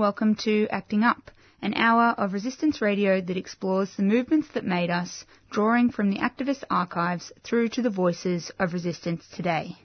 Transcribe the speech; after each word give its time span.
welcome 0.00 0.34
to 0.34 0.66
Acting 0.70 1.02
Up, 1.02 1.30
an 1.60 1.74
hour 1.74 2.14
of 2.16 2.32
resistance 2.32 2.80
radio 2.80 3.20
that 3.20 3.36
explores 3.36 3.94
the 3.94 4.02
movements 4.02 4.48
that 4.54 4.64
made 4.64 4.88
us, 4.88 5.26
drawing 5.50 5.90
from 5.90 6.08
the 6.08 6.16
activist 6.16 6.64
archives 6.70 7.30
through 7.44 7.68
to 7.68 7.82
the 7.82 7.90
voices 7.90 8.50
of 8.58 8.72
resistance 8.72 9.28
today. 9.28 9.76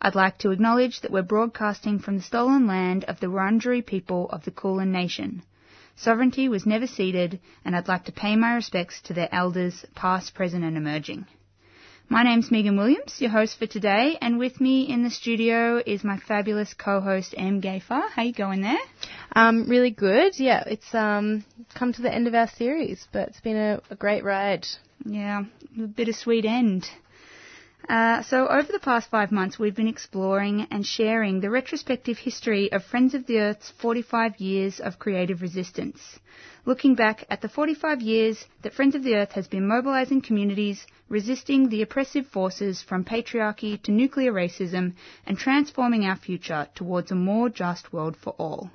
I'd 0.00 0.14
like 0.14 0.38
to 0.38 0.50
acknowledge 0.50 1.02
that 1.02 1.10
we're 1.10 1.20
broadcasting 1.20 1.98
from 1.98 2.16
the 2.16 2.22
stolen 2.22 2.66
land 2.66 3.04
of 3.04 3.20
the 3.20 3.26
Wurundjeri 3.26 3.84
people 3.84 4.30
of 4.30 4.46
the 4.46 4.50
Kulin 4.50 4.90
Nation. 4.92 5.42
Sovereignty 5.94 6.48
was 6.48 6.64
never 6.64 6.86
ceded, 6.86 7.38
and 7.66 7.76
I'd 7.76 7.86
like 7.86 8.06
to 8.06 8.12
pay 8.12 8.36
my 8.36 8.54
respects 8.54 9.02
to 9.02 9.12
their 9.12 9.28
elders, 9.30 9.84
past, 9.94 10.32
present, 10.32 10.64
and 10.64 10.78
emerging. 10.78 11.26
My 12.08 12.22
name's 12.22 12.50
Megan 12.50 12.76
Williams, 12.76 13.16
your 13.18 13.30
host 13.30 13.58
for 13.58 13.66
today, 13.66 14.18
and 14.20 14.38
with 14.38 14.60
me 14.60 14.82
in 14.82 15.02
the 15.02 15.10
studio 15.10 15.82
is 15.84 16.04
my 16.04 16.18
fabulous 16.18 16.74
co-host 16.74 17.34
Em 17.36 17.62
Gayfar. 17.62 18.10
How 18.10 18.22
you 18.22 18.32
going 18.34 18.60
there? 18.60 18.78
Um, 19.34 19.68
really 19.68 19.90
good. 19.90 20.38
Yeah, 20.38 20.62
it's 20.66 20.94
um 20.94 21.44
come 21.74 21.94
to 21.94 22.02
the 22.02 22.12
end 22.12 22.28
of 22.28 22.34
our 22.34 22.46
series, 22.46 23.08
but 23.10 23.28
it's 23.28 23.40
been 23.40 23.56
a, 23.56 23.80
a 23.90 23.96
great 23.96 24.22
ride. 24.22 24.66
Yeah, 25.06 25.44
a 25.82 25.86
bittersweet 25.86 26.44
end. 26.44 26.86
Uh, 27.88 28.22
so 28.22 28.48
over 28.48 28.72
the 28.72 28.78
past 28.78 29.10
five 29.10 29.30
months, 29.30 29.58
we've 29.58 29.74
been 29.74 29.88
exploring 29.88 30.66
and 30.70 30.86
sharing 30.86 31.40
the 31.40 31.50
retrospective 31.50 32.16
history 32.16 32.72
of 32.72 32.82
Friends 32.82 33.14
of 33.14 33.26
the 33.26 33.38
Earth's 33.38 33.70
45 33.72 34.40
years 34.40 34.80
of 34.80 34.98
creative 34.98 35.42
resistance. 35.42 36.18
Looking 36.64 36.94
back 36.94 37.26
at 37.28 37.42
the 37.42 37.48
45 37.48 38.00
years 38.00 38.46
that 38.62 38.72
Friends 38.72 38.94
of 38.94 39.02
the 39.02 39.16
Earth 39.16 39.32
has 39.32 39.48
been 39.48 39.66
mobilising 39.66 40.22
communities, 40.22 40.86
resisting 41.10 41.68
the 41.68 41.82
oppressive 41.82 42.26
forces 42.26 42.80
from 42.80 43.04
patriarchy 43.04 43.80
to 43.82 43.92
nuclear 43.92 44.32
racism, 44.32 44.94
and 45.26 45.36
transforming 45.36 46.06
our 46.06 46.16
future 46.16 46.66
towards 46.74 47.10
a 47.10 47.14
more 47.14 47.50
just 47.50 47.92
world 47.92 48.16
for 48.16 48.30
all. 48.38 48.70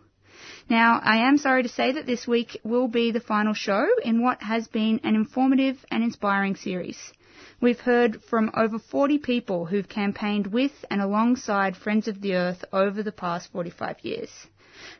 Now, 0.70 1.02
I 1.04 1.18
am 1.28 1.40
sorry 1.40 1.64
to 1.64 1.70
say 1.70 1.94
that 1.94 2.06
this 2.06 2.28
week 2.28 2.60
will 2.64 2.88
be 2.88 3.10
the 3.10 3.20
final 3.20 3.56
show 3.56 3.88
in 4.06 4.22
what 4.22 4.44
has 4.44 4.68
been 4.68 5.00
an 5.04 5.16
informative 5.16 5.84
and 5.90 6.04
inspiring 6.04 6.56
series. 6.56 7.12
We've 7.60 7.80
heard 7.80 8.22
from 8.22 8.52
over 8.54 8.78
40 8.78 9.18
people 9.18 9.66
who've 9.66 9.90
campaigned 9.90 10.46
with 10.46 10.86
and 10.92 11.02
alongside 11.02 11.76
Friends 11.76 12.08
of 12.08 12.22
the 12.22 12.36
Earth 12.36 12.64
over 12.72 13.02
the 13.02 13.12
past 13.12 13.52
45 13.52 14.06
years. 14.06 14.30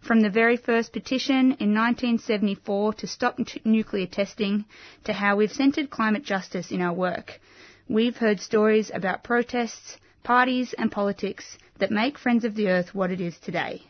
From 0.02 0.22
the 0.22 0.32
very 0.32 0.58
first 0.58 0.92
petition 0.92 1.52
in 1.60 1.76
1974 1.76 2.94
to 2.96 3.06
stop 3.06 3.38
nuclear 3.64 4.08
testing 4.08 4.66
to 5.04 5.14
how 5.14 5.36
we've 5.36 5.52
centred 5.52 5.92
climate 5.92 6.24
justice 6.24 6.72
in 6.72 6.82
our 6.82 6.94
work, 6.94 7.40
we've 7.88 8.18
heard 8.18 8.42
stories 8.42 8.90
about 8.92 9.24
protests, 9.24 9.98
parties 10.24 10.74
and 10.74 10.92
politics 10.92 11.60
that 11.78 11.92
make 11.92 12.18
Friends 12.18 12.44
of 12.44 12.56
the 12.56 12.70
Earth 12.70 12.96
what 12.96 13.12
it 13.12 13.22
is 13.22 13.38
today. 13.38 13.84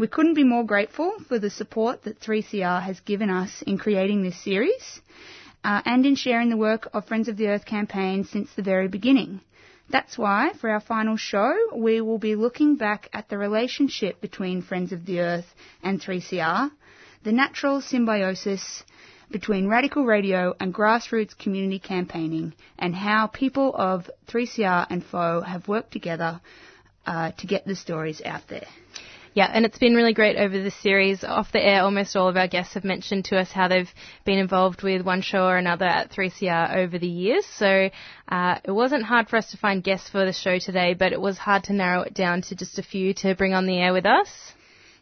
We 0.00 0.06
couldn't 0.08 0.32
be 0.32 0.44
more 0.44 0.64
grateful 0.64 1.12
for 1.28 1.38
the 1.38 1.50
support 1.50 2.04
that 2.04 2.20
3CR 2.20 2.80
has 2.80 3.00
given 3.00 3.28
us 3.28 3.60
in 3.60 3.76
creating 3.76 4.22
this 4.22 4.42
series 4.42 4.98
uh, 5.62 5.82
and 5.84 6.06
in 6.06 6.14
sharing 6.14 6.48
the 6.48 6.56
work 6.56 6.88
of 6.94 7.04
Friends 7.04 7.28
of 7.28 7.36
the 7.36 7.48
Earth 7.48 7.66
campaign 7.66 8.24
since 8.24 8.50
the 8.54 8.62
very 8.62 8.88
beginning. 8.88 9.42
That's 9.90 10.16
why, 10.16 10.52
for 10.58 10.70
our 10.70 10.80
final 10.80 11.18
show, 11.18 11.54
we 11.76 12.00
will 12.00 12.16
be 12.16 12.34
looking 12.34 12.76
back 12.76 13.10
at 13.12 13.28
the 13.28 13.36
relationship 13.36 14.22
between 14.22 14.62
Friends 14.62 14.92
of 14.92 15.04
the 15.04 15.20
Earth 15.20 15.54
and 15.82 16.00
3CR, 16.00 16.70
the 17.24 17.32
natural 17.32 17.82
symbiosis 17.82 18.82
between 19.30 19.68
radical 19.68 20.06
radio 20.06 20.54
and 20.58 20.72
grassroots 20.72 21.36
community 21.36 21.78
campaigning, 21.78 22.54
and 22.78 22.94
how 22.94 23.26
people 23.26 23.74
of 23.74 24.10
3CR 24.28 24.86
and 24.88 25.04
FO 25.04 25.42
have 25.42 25.68
worked 25.68 25.92
together 25.92 26.40
uh, 27.04 27.32
to 27.32 27.46
get 27.46 27.66
the 27.66 27.76
stories 27.76 28.22
out 28.24 28.48
there. 28.48 28.66
Yeah, 29.32 29.48
and 29.52 29.64
it's 29.64 29.78
been 29.78 29.94
really 29.94 30.12
great 30.12 30.36
over 30.36 30.60
this 30.60 30.74
series. 30.82 31.22
Off 31.22 31.52
the 31.52 31.64
air, 31.64 31.82
almost 31.82 32.16
all 32.16 32.28
of 32.28 32.36
our 32.36 32.48
guests 32.48 32.74
have 32.74 32.82
mentioned 32.82 33.26
to 33.26 33.38
us 33.38 33.52
how 33.52 33.68
they've 33.68 33.92
been 34.24 34.38
involved 34.38 34.82
with 34.82 35.02
one 35.02 35.22
show 35.22 35.46
or 35.46 35.56
another 35.56 35.84
at 35.84 36.10
3CR 36.10 36.74
over 36.76 36.98
the 36.98 37.06
years. 37.06 37.46
So 37.46 37.90
uh, 38.28 38.58
it 38.64 38.72
wasn't 38.72 39.04
hard 39.04 39.28
for 39.28 39.36
us 39.36 39.52
to 39.52 39.56
find 39.56 39.84
guests 39.84 40.10
for 40.10 40.24
the 40.24 40.32
show 40.32 40.58
today, 40.58 40.94
but 40.94 41.12
it 41.12 41.20
was 41.20 41.38
hard 41.38 41.64
to 41.64 41.72
narrow 41.72 42.02
it 42.02 42.12
down 42.12 42.42
to 42.42 42.56
just 42.56 42.80
a 42.80 42.82
few 42.82 43.14
to 43.14 43.36
bring 43.36 43.54
on 43.54 43.66
the 43.66 43.78
air 43.78 43.92
with 43.92 44.04
us. 44.04 44.28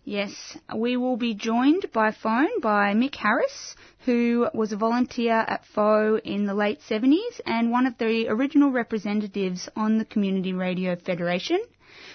Yes, 0.05 0.59
we 0.75 0.99
will 0.99 1.17
be 1.17 1.35
joined 1.35 1.87
by 1.93 2.13
phone 2.13 2.61
by 2.61 2.93
Mick 2.95 3.15
Harris, 3.15 3.77
who 4.05 4.49
was 4.53 4.73
a 4.73 4.77
volunteer 4.77 5.35
at 5.35 5.65
FO 5.67 6.17
in 6.17 6.45
the 6.45 6.55
late 6.55 6.81
70s 6.89 7.41
and 7.47 7.71
one 7.71 7.87
of 7.87 7.97
the 7.99 8.29
original 8.29 8.71
representatives 8.71 9.71
on 9.75 9.97
the 9.97 10.05
Community 10.05 10.53
Radio 10.53 10.97
Federation. 10.97 11.61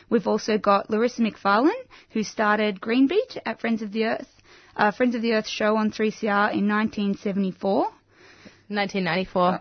We've 0.09 0.27
also 0.27 0.57
got 0.57 0.89
Larissa 0.89 1.21
McFarlane, 1.21 1.71
who 2.11 2.23
started 2.23 2.81
Green 2.81 3.07
Greenbeat 3.07 3.37
at 3.45 3.59
Friends 3.59 3.81
of 3.81 3.91
the 3.91 4.05
Earth, 4.05 4.29
uh, 4.75 4.91
Friends 4.91 5.15
of 5.15 5.21
the 5.21 5.33
Earth 5.33 5.47
show 5.47 5.75
on 5.77 5.91
3CR 5.91 6.53
in 6.53 6.67
1974. 6.67 7.91
1994. 8.69 9.59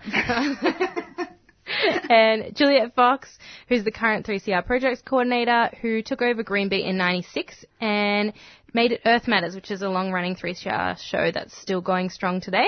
and 2.10 2.54
Juliet 2.56 2.94
Fox, 2.94 3.38
who's 3.68 3.84
the 3.84 3.90
current 3.90 4.26
3CR 4.26 4.64
projects 4.64 5.02
coordinator, 5.02 5.70
who 5.80 6.02
took 6.02 6.22
over 6.22 6.42
Greenbeat 6.42 6.86
in 6.86 6.96
96 6.96 7.64
and 7.80 8.32
made 8.72 8.92
it 8.92 9.00
Earth 9.04 9.28
Matters, 9.28 9.54
which 9.54 9.70
is 9.70 9.82
a 9.82 9.88
long 9.88 10.12
running 10.12 10.34
3CR 10.36 10.98
show 10.98 11.30
that's 11.32 11.56
still 11.56 11.80
going 11.80 12.10
strong 12.10 12.40
today. 12.40 12.66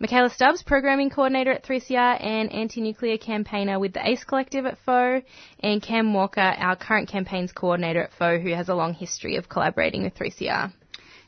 Michaela 0.00 0.28
Stubbs, 0.28 0.64
programming 0.64 1.08
coordinator 1.08 1.52
at 1.52 1.62
3CR 1.62 2.20
and 2.20 2.52
anti-nuclear 2.52 3.16
campaigner 3.16 3.78
with 3.78 3.92
the 3.92 4.04
ACE 4.04 4.24
Collective 4.24 4.66
at 4.66 4.76
FO, 4.78 5.22
and 5.60 5.80
Cam 5.80 6.12
Walker, 6.12 6.40
our 6.40 6.74
current 6.74 7.08
campaigns 7.08 7.52
coordinator 7.52 8.02
at 8.02 8.12
FO, 8.12 8.40
who 8.40 8.52
has 8.52 8.68
a 8.68 8.74
long 8.74 8.94
history 8.94 9.36
of 9.36 9.48
collaborating 9.48 10.02
with 10.02 10.16
3CR. 10.16 10.72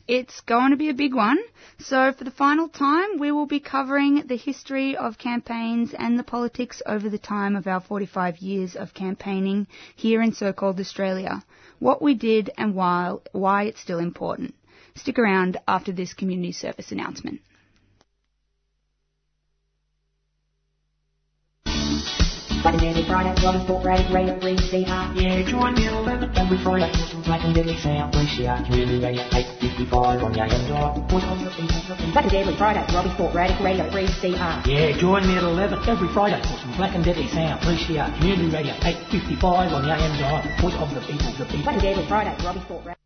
It's 0.09 0.41
going 0.41 0.73
to 0.73 0.77
be 0.77 0.89
a 0.89 0.95
big 0.95 1.15
one. 1.15 1.39
So 1.79 2.13
for 2.13 2.25
the 2.25 2.33
final 2.33 2.69
time, 2.69 3.19
we 3.21 3.31
will 3.31 3.47
be 3.47 3.61
covering 3.61 4.27
the 4.27 4.37
history 4.37 4.97
of 4.97 5.17
campaigns 5.17 5.95
and 5.97 6.19
the 6.19 6.25
politics 6.25 6.83
over 6.87 7.09
the 7.09 7.19
time 7.19 7.55
of 7.55 7.69
our 7.69 7.81
45 7.81 8.39
years 8.39 8.75
of 8.75 8.95
campaigning 8.95 9.69
here 9.95 10.23
in 10.23 10.33
so-called 10.33 10.81
Australia. 10.81 11.45
What 11.79 12.03
we 12.03 12.15
did 12.15 12.51
and 12.59 12.75
why, 12.75 13.15
why 13.31 13.65
it's 13.65 13.81
still 13.81 14.01
important. 14.01 14.57
Stick 14.97 15.21
around 15.21 15.57
after 15.69 15.93
this 15.93 16.15
community 16.15 16.53
service 16.53 16.91
announcement. 16.91 17.41
Friday, 22.67 23.07
Friday, 23.07 23.47
Robin 23.47 23.63
Sport, 23.63 23.83
Friday, 23.85 24.13
Radio 24.13 24.35
3CR. 24.41 25.15
Yeah, 25.15 25.43
join 25.49 25.75
me 25.75 25.87
at 25.87 25.93
11 25.93 26.37
every 26.37 26.59
Friday 26.59 26.91
for 26.91 27.07
some 27.07 27.23
black 27.23 27.45
and 27.45 27.55
deadly 27.55 27.77
sound. 27.79 28.13
3CR 28.13 28.67
Community 28.67 28.99
Radio 28.99 29.23
855 29.23 30.25
on 30.25 30.33
the 30.33 30.41
AM 30.43 30.67
dial. 30.67 31.07
Put 31.09 31.23
on 31.23 31.45
the 31.45 31.51
beat, 31.55 31.71
on 31.71 31.87
the 31.87 31.95
beat. 31.95 32.13
Saturday, 32.13 32.39
every 32.43 32.57
Friday, 32.57 32.83
Robbie 32.93 33.11
Sport, 33.11 33.35
Radio, 33.37 33.63
Radio 33.63 33.89
3CR. 33.89 34.67
Yeah, 34.67 34.99
join 34.99 35.23
me 35.29 35.37
at 35.37 35.45
11 35.45 35.89
every 35.89 36.09
Friday 36.09 36.43
for 36.43 36.59
some 36.59 36.77
black 36.77 36.93
and 36.97 37.05
deadly 37.05 37.29
sound. 37.29 37.63
3CR 37.63 38.19
Community 38.19 38.51
Radio 38.51 38.75
855 38.83 39.73
on 39.73 39.83
the 39.87 39.95
AM 39.95 40.19
dial. 40.19 40.43
Put 40.59 40.75
on 40.75 40.93
the 40.93 40.99
on 41.07 41.39
the 41.39 41.47
beat. 41.47 41.65
Saturday, 41.65 41.93
every 41.95 42.07
Friday, 42.09 42.35
Robbie 42.43 42.61
Sport, 42.67 42.85
Radio. 42.85 43.06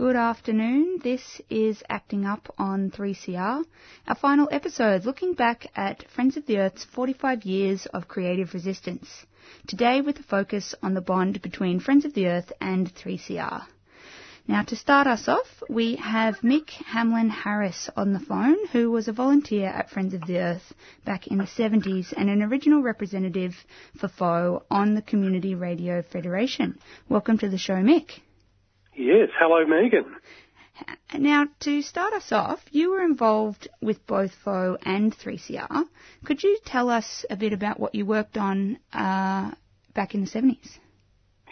Good 0.00 0.16
afternoon. 0.16 1.00
This 1.04 1.42
is 1.50 1.82
Acting 1.90 2.24
Up 2.24 2.54
on 2.56 2.90
3CR, 2.90 3.62
our 4.08 4.14
final 4.14 4.48
episode 4.50 5.04
looking 5.04 5.34
back 5.34 5.66
at 5.76 6.08
Friends 6.08 6.38
of 6.38 6.46
the 6.46 6.56
Earth's 6.56 6.86
45 6.86 7.42
years 7.44 7.84
of 7.84 8.08
creative 8.08 8.54
resistance. 8.54 9.26
Today 9.68 10.00
with 10.00 10.18
a 10.18 10.22
focus 10.22 10.74
on 10.82 10.94
the 10.94 11.02
bond 11.02 11.42
between 11.42 11.80
Friends 11.80 12.06
of 12.06 12.14
the 12.14 12.28
Earth 12.28 12.50
and 12.62 12.90
3CR. 12.94 13.66
Now, 14.48 14.62
to 14.62 14.74
start 14.74 15.06
us 15.06 15.28
off, 15.28 15.62
we 15.68 15.96
have 15.96 16.40
Mick 16.40 16.70
Hamlin 16.70 17.28
Harris 17.28 17.90
on 17.94 18.14
the 18.14 18.20
phone, 18.20 18.56
who 18.72 18.90
was 18.90 19.06
a 19.06 19.12
volunteer 19.12 19.66
at 19.66 19.90
Friends 19.90 20.14
of 20.14 20.22
the 20.22 20.38
Earth 20.38 20.72
back 21.04 21.26
in 21.26 21.36
the 21.36 21.44
70s 21.44 22.14
and 22.16 22.30
an 22.30 22.42
original 22.42 22.80
representative 22.80 23.54
for 23.98 24.08
FO 24.08 24.64
on 24.70 24.94
the 24.94 25.02
Community 25.02 25.54
Radio 25.54 26.00
Federation. 26.00 26.78
Welcome 27.10 27.36
to 27.36 27.50
the 27.50 27.58
show, 27.58 27.74
Mick. 27.74 28.20
Yes, 28.94 29.28
hello 29.38 29.64
Megan. 29.66 30.16
Now, 31.18 31.46
to 31.60 31.82
start 31.82 32.14
us 32.14 32.32
off, 32.32 32.60
you 32.70 32.90
were 32.90 33.02
involved 33.02 33.68
with 33.82 34.06
both 34.06 34.32
FO 34.44 34.78
and 34.82 35.16
3CR. 35.16 35.84
Could 36.24 36.42
you 36.42 36.58
tell 36.64 36.88
us 36.88 37.24
a 37.28 37.36
bit 37.36 37.52
about 37.52 37.78
what 37.78 37.94
you 37.94 38.06
worked 38.06 38.38
on 38.38 38.78
uh, 38.92 39.52
back 39.94 40.14
in 40.14 40.22
the 40.22 40.30
70s? 40.30 40.78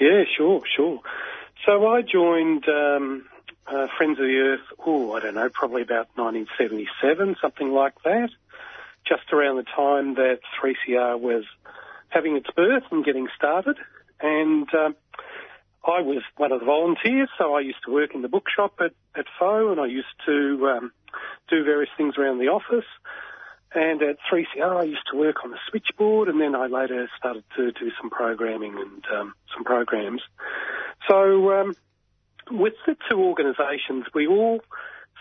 Yeah, 0.00 0.22
sure, 0.36 0.62
sure. 0.76 1.00
So 1.66 1.86
I 1.88 2.02
joined 2.02 2.64
um, 2.68 3.26
uh, 3.66 3.88
Friends 3.96 4.18
of 4.18 4.24
the 4.24 4.38
Earth, 4.38 4.66
oh, 4.86 5.12
I 5.12 5.20
don't 5.20 5.34
know, 5.34 5.48
probably 5.52 5.82
about 5.82 6.08
1977, 6.14 7.36
something 7.42 7.70
like 7.70 7.94
that, 8.04 8.30
just 9.06 9.32
around 9.32 9.56
the 9.56 9.64
time 9.64 10.14
that 10.14 10.40
3CR 10.62 11.20
was 11.20 11.44
having 12.08 12.36
its 12.36 12.48
birth 12.56 12.84
and 12.90 13.04
getting 13.04 13.28
started. 13.36 13.76
And 14.20 14.72
um, 14.74 14.96
I 15.88 16.00
was 16.02 16.22
one 16.36 16.52
of 16.52 16.60
the 16.60 16.66
volunteers, 16.66 17.28
so 17.38 17.54
I 17.54 17.60
used 17.60 17.82
to 17.86 17.92
work 17.92 18.14
in 18.14 18.22
the 18.22 18.28
bookshop 18.28 18.74
at, 18.80 18.92
at 19.16 19.26
FO 19.38 19.72
and 19.72 19.80
I 19.80 19.86
used 19.86 20.06
to 20.26 20.68
um, 20.68 20.92
do 21.48 21.64
various 21.64 21.90
things 21.96 22.14
around 22.18 22.38
the 22.38 22.48
office. 22.48 22.86
And 23.74 24.02
at 24.02 24.16
3CR, 24.32 24.80
I 24.80 24.84
used 24.84 25.06
to 25.12 25.18
work 25.18 25.44
on 25.44 25.50
the 25.50 25.58
switchboard, 25.68 26.28
and 26.28 26.40
then 26.40 26.54
I 26.54 26.66
later 26.66 27.08
started 27.18 27.44
to 27.56 27.72
do 27.72 27.90
some 28.00 28.08
programming 28.08 28.78
and 28.78 29.04
um, 29.14 29.34
some 29.54 29.64
programs. 29.64 30.22
So, 31.06 31.52
um, 31.52 31.76
with 32.50 32.72
the 32.86 32.96
two 33.10 33.20
organisations, 33.22 34.06
we 34.14 34.26
all 34.26 34.60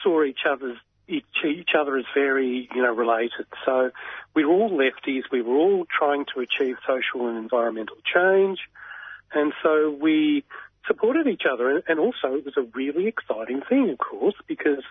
saw 0.01 0.23
each 0.23 0.45
other's 0.49 0.77
each, 1.09 1.25
each 1.45 1.69
other 1.77 1.97
as 1.97 2.05
very, 2.13 2.69
you 2.73 2.81
know, 2.81 2.93
related. 2.93 3.47
So, 3.65 3.91
we 4.33 4.45
were 4.45 4.53
all 4.53 4.69
lefties. 4.69 5.23
We 5.29 5.41
were 5.41 5.55
all 5.55 5.85
trying 5.85 6.25
to 6.33 6.39
achieve 6.39 6.77
social 6.87 7.27
and 7.27 7.37
environmental 7.37 7.97
change, 8.13 8.59
and 9.33 9.53
so 9.63 9.95
we 10.01 10.43
supported 10.87 11.27
each 11.27 11.43
other. 11.51 11.83
And 11.87 11.99
also, 11.99 12.35
it 12.35 12.45
was 12.45 12.55
a 12.57 12.67
really 12.73 13.07
exciting 13.07 13.61
thing, 13.67 13.89
of 13.89 13.97
course, 13.97 14.35
because 14.47 14.83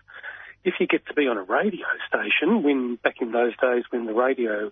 if 0.65 0.75
you 0.81 0.87
get 0.87 1.07
to 1.07 1.15
be 1.15 1.27
on 1.29 1.39
a 1.39 1.43
radio 1.43 1.87
station, 2.07 2.63
when 2.63 2.97
back 2.97 3.17
in 3.21 3.33
those 3.33 3.57
days 3.57 3.85
when 3.91 4.07
the 4.07 4.13
radio 4.13 4.71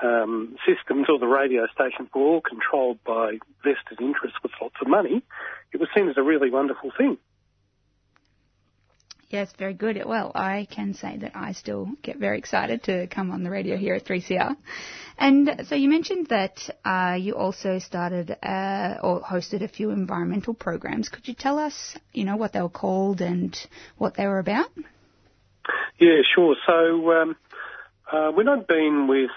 um, 0.00 0.56
systems 0.66 1.06
or 1.08 1.18
the 1.18 1.26
radio 1.26 1.66
stations 1.72 2.08
were 2.14 2.22
all 2.22 2.40
controlled 2.40 2.98
by 3.04 3.38
vested 3.64 4.00
interests 4.00 4.38
with 4.42 4.52
lots 4.60 4.76
of 4.80 4.88
money, 4.88 5.22
it 5.72 5.80
was 5.80 5.88
seen 5.94 6.08
as 6.08 6.16
a 6.16 6.22
really 6.22 6.50
wonderful 6.50 6.90
thing. 6.96 7.18
Yes, 9.30 9.52
very 9.58 9.74
good. 9.74 10.02
Well, 10.06 10.32
I 10.34 10.66
can 10.70 10.94
say 10.94 11.18
that 11.18 11.32
I 11.34 11.52
still 11.52 11.90
get 12.02 12.16
very 12.16 12.38
excited 12.38 12.84
to 12.84 13.06
come 13.08 13.30
on 13.30 13.44
the 13.44 13.50
radio 13.50 13.76
here 13.76 13.94
at 13.94 14.06
3CR. 14.06 14.56
And 15.18 15.66
so 15.68 15.74
you 15.74 15.90
mentioned 15.90 16.28
that 16.28 16.58
uh, 16.82 17.16
you 17.20 17.34
also 17.34 17.78
started 17.78 18.30
uh, 18.42 18.94
or 19.02 19.20
hosted 19.20 19.62
a 19.62 19.68
few 19.68 19.90
environmental 19.90 20.54
programs. 20.54 21.10
Could 21.10 21.28
you 21.28 21.34
tell 21.34 21.58
us, 21.58 21.94
you 22.14 22.24
know, 22.24 22.36
what 22.36 22.54
they 22.54 22.62
were 22.62 22.70
called 22.70 23.20
and 23.20 23.54
what 23.98 24.16
they 24.16 24.26
were 24.26 24.38
about? 24.38 24.70
Yeah, 26.00 26.22
sure. 26.34 26.56
So 26.66 27.12
um, 27.12 27.36
uh, 28.10 28.30
when 28.30 28.48
I'd 28.48 28.66
been 28.66 29.08
with 29.08 29.30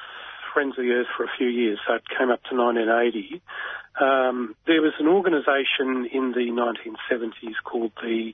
Friends 0.54 0.76
of 0.78 0.86
the 0.86 0.92
Earth 0.92 1.08
for 1.18 1.26
a 1.26 1.32
few 1.38 1.48
years, 1.48 1.80
so 1.86 1.96
it 1.96 2.04
came 2.18 2.30
up 2.30 2.42
to 2.50 2.56
1980, 2.56 3.42
um, 4.00 4.56
there 4.68 4.82
was 4.82 4.94
an 5.00 5.08
organisation 5.08 6.08
in 6.14 6.32
the 6.32 6.48
1970s 6.50 7.56
called 7.66 7.92
the 8.02 8.32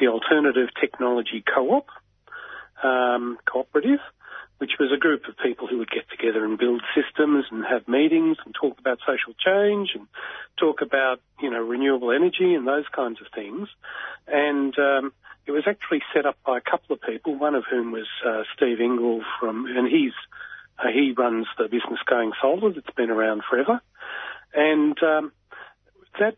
the 0.00 0.08
Alternative 0.08 0.68
Technology 0.80 1.42
Co-op 1.42 1.88
um, 2.82 3.38
Cooperative, 3.44 4.00
which 4.58 4.72
was 4.78 4.92
a 4.94 4.98
group 4.98 5.22
of 5.28 5.36
people 5.38 5.66
who 5.66 5.78
would 5.78 5.90
get 5.90 6.08
together 6.10 6.44
and 6.44 6.58
build 6.58 6.82
systems 6.94 7.46
and 7.50 7.64
have 7.64 7.88
meetings 7.88 8.36
and 8.44 8.54
talk 8.54 8.78
about 8.78 8.98
social 9.00 9.34
change 9.38 9.90
and 9.94 10.06
talk 10.56 10.82
about 10.82 11.20
you 11.40 11.50
know 11.50 11.60
renewable 11.60 12.12
energy 12.12 12.54
and 12.54 12.66
those 12.66 12.86
kinds 12.94 13.20
of 13.20 13.26
things. 13.34 13.68
And 14.26 14.76
um, 14.78 15.12
it 15.46 15.50
was 15.50 15.64
actually 15.66 16.02
set 16.14 16.26
up 16.26 16.36
by 16.46 16.58
a 16.58 16.60
couple 16.60 16.94
of 16.94 17.02
people, 17.02 17.34
one 17.36 17.54
of 17.54 17.64
whom 17.68 17.92
was 17.92 18.06
uh, 18.24 18.42
Steve 18.56 18.80
Ingle 18.80 19.22
from, 19.40 19.66
and 19.66 19.88
he's 19.88 20.12
uh, 20.78 20.88
he 20.92 21.12
runs 21.16 21.46
the 21.58 21.64
business 21.64 22.00
Going 22.08 22.32
Solar 22.40 22.72
that's 22.72 22.94
been 22.96 23.10
around 23.10 23.42
forever, 23.48 23.80
and 24.54 24.96
um, 25.02 25.32
that 26.18 26.36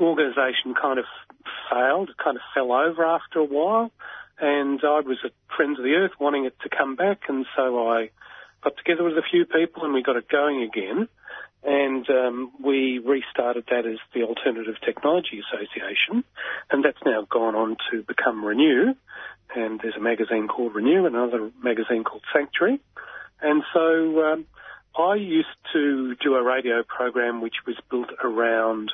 organisation 0.00 0.74
kind 0.80 0.98
of 0.98 1.04
failed, 1.70 2.10
it 2.10 2.16
kind 2.22 2.36
of 2.36 2.42
fell 2.54 2.72
over 2.72 3.04
after 3.04 3.38
a 3.38 3.44
while, 3.44 3.90
and 4.38 4.80
I 4.82 5.00
was 5.00 5.18
at 5.24 5.32
Friends 5.56 5.78
of 5.78 5.84
the 5.84 5.94
Earth 5.94 6.12
wanting 6.18 6.44
it 6.44 6.56
to 6.62 6.68
come 6.68 6.96
back, 6.96 7.22
and 7.28 7.46
so 7.56 7.88
I 7.88 8.10
got 8.62 8.76
together 8.76 9.04
with 9.04 9.18
a 9.18 9.22
few 9.28 9.44
people 9.44 9.84
and 9.84 9.92
we 9.92 10.02
got 10.02 10.16
it 10.16 10.28
going 10.28 10.62
again. 10.62 11.08
And 11.64 12.08
um, 12.10 12.50
we 12.64 12.98
restarted 12.98 13.66
that 13.70 13.86
as 13.86 13.98
the 14.12 14.24
Alternative 14.24 14.74
Technology 14.84 15.40
Association, 15.40 16.24
and 16.70 16.84
that's 16.84 16.98
now 17.06 17.24
gone 17.30 17.54
on 17.54 17.76
to 17.90 18.02
become 18.02 18.44
Renew. 18.44 18.94
And 19.54 19.78
there's 19.80 19.94
a 19.96 20.00
magazine 20.00 20.48
called 20.48 20.74
Renew, 20.74 21.06
and 21.06 21.14
another 21.14 21.52
magazine 21.62 22.02
called 22.02 22.24
Sanctuary. 22.32 22.80
And 23.40 23.62
so 23.72 24.24
um, 24.24 24.46
I 24.98 25.14
used 25.14 25.54
to 25.72 26.16
do 26.16 26.34
a 26.34 26.42
radio 26.42 26.82
program 26.82 27.40
which 27.40 27.56
was 27.64 27.76
built 27.90 28.10
around 28.24 28.90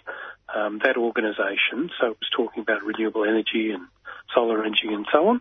um, 0.54 0.80
that 0.84 0.96
organisation. 0.96 1.90
So 2.00 2.08
it 2.08 2.18
was 2.18 2.30
talking 2.36 2.62
about 2.62 2.82
renewable 2.84 3.24
energy 3.24 3.70
and 3.70 3.86
solar 4.34 4.64
energy 4.64 4.88
and 4.88 5.06
so 5.12 5.28
on. 5.28 5.40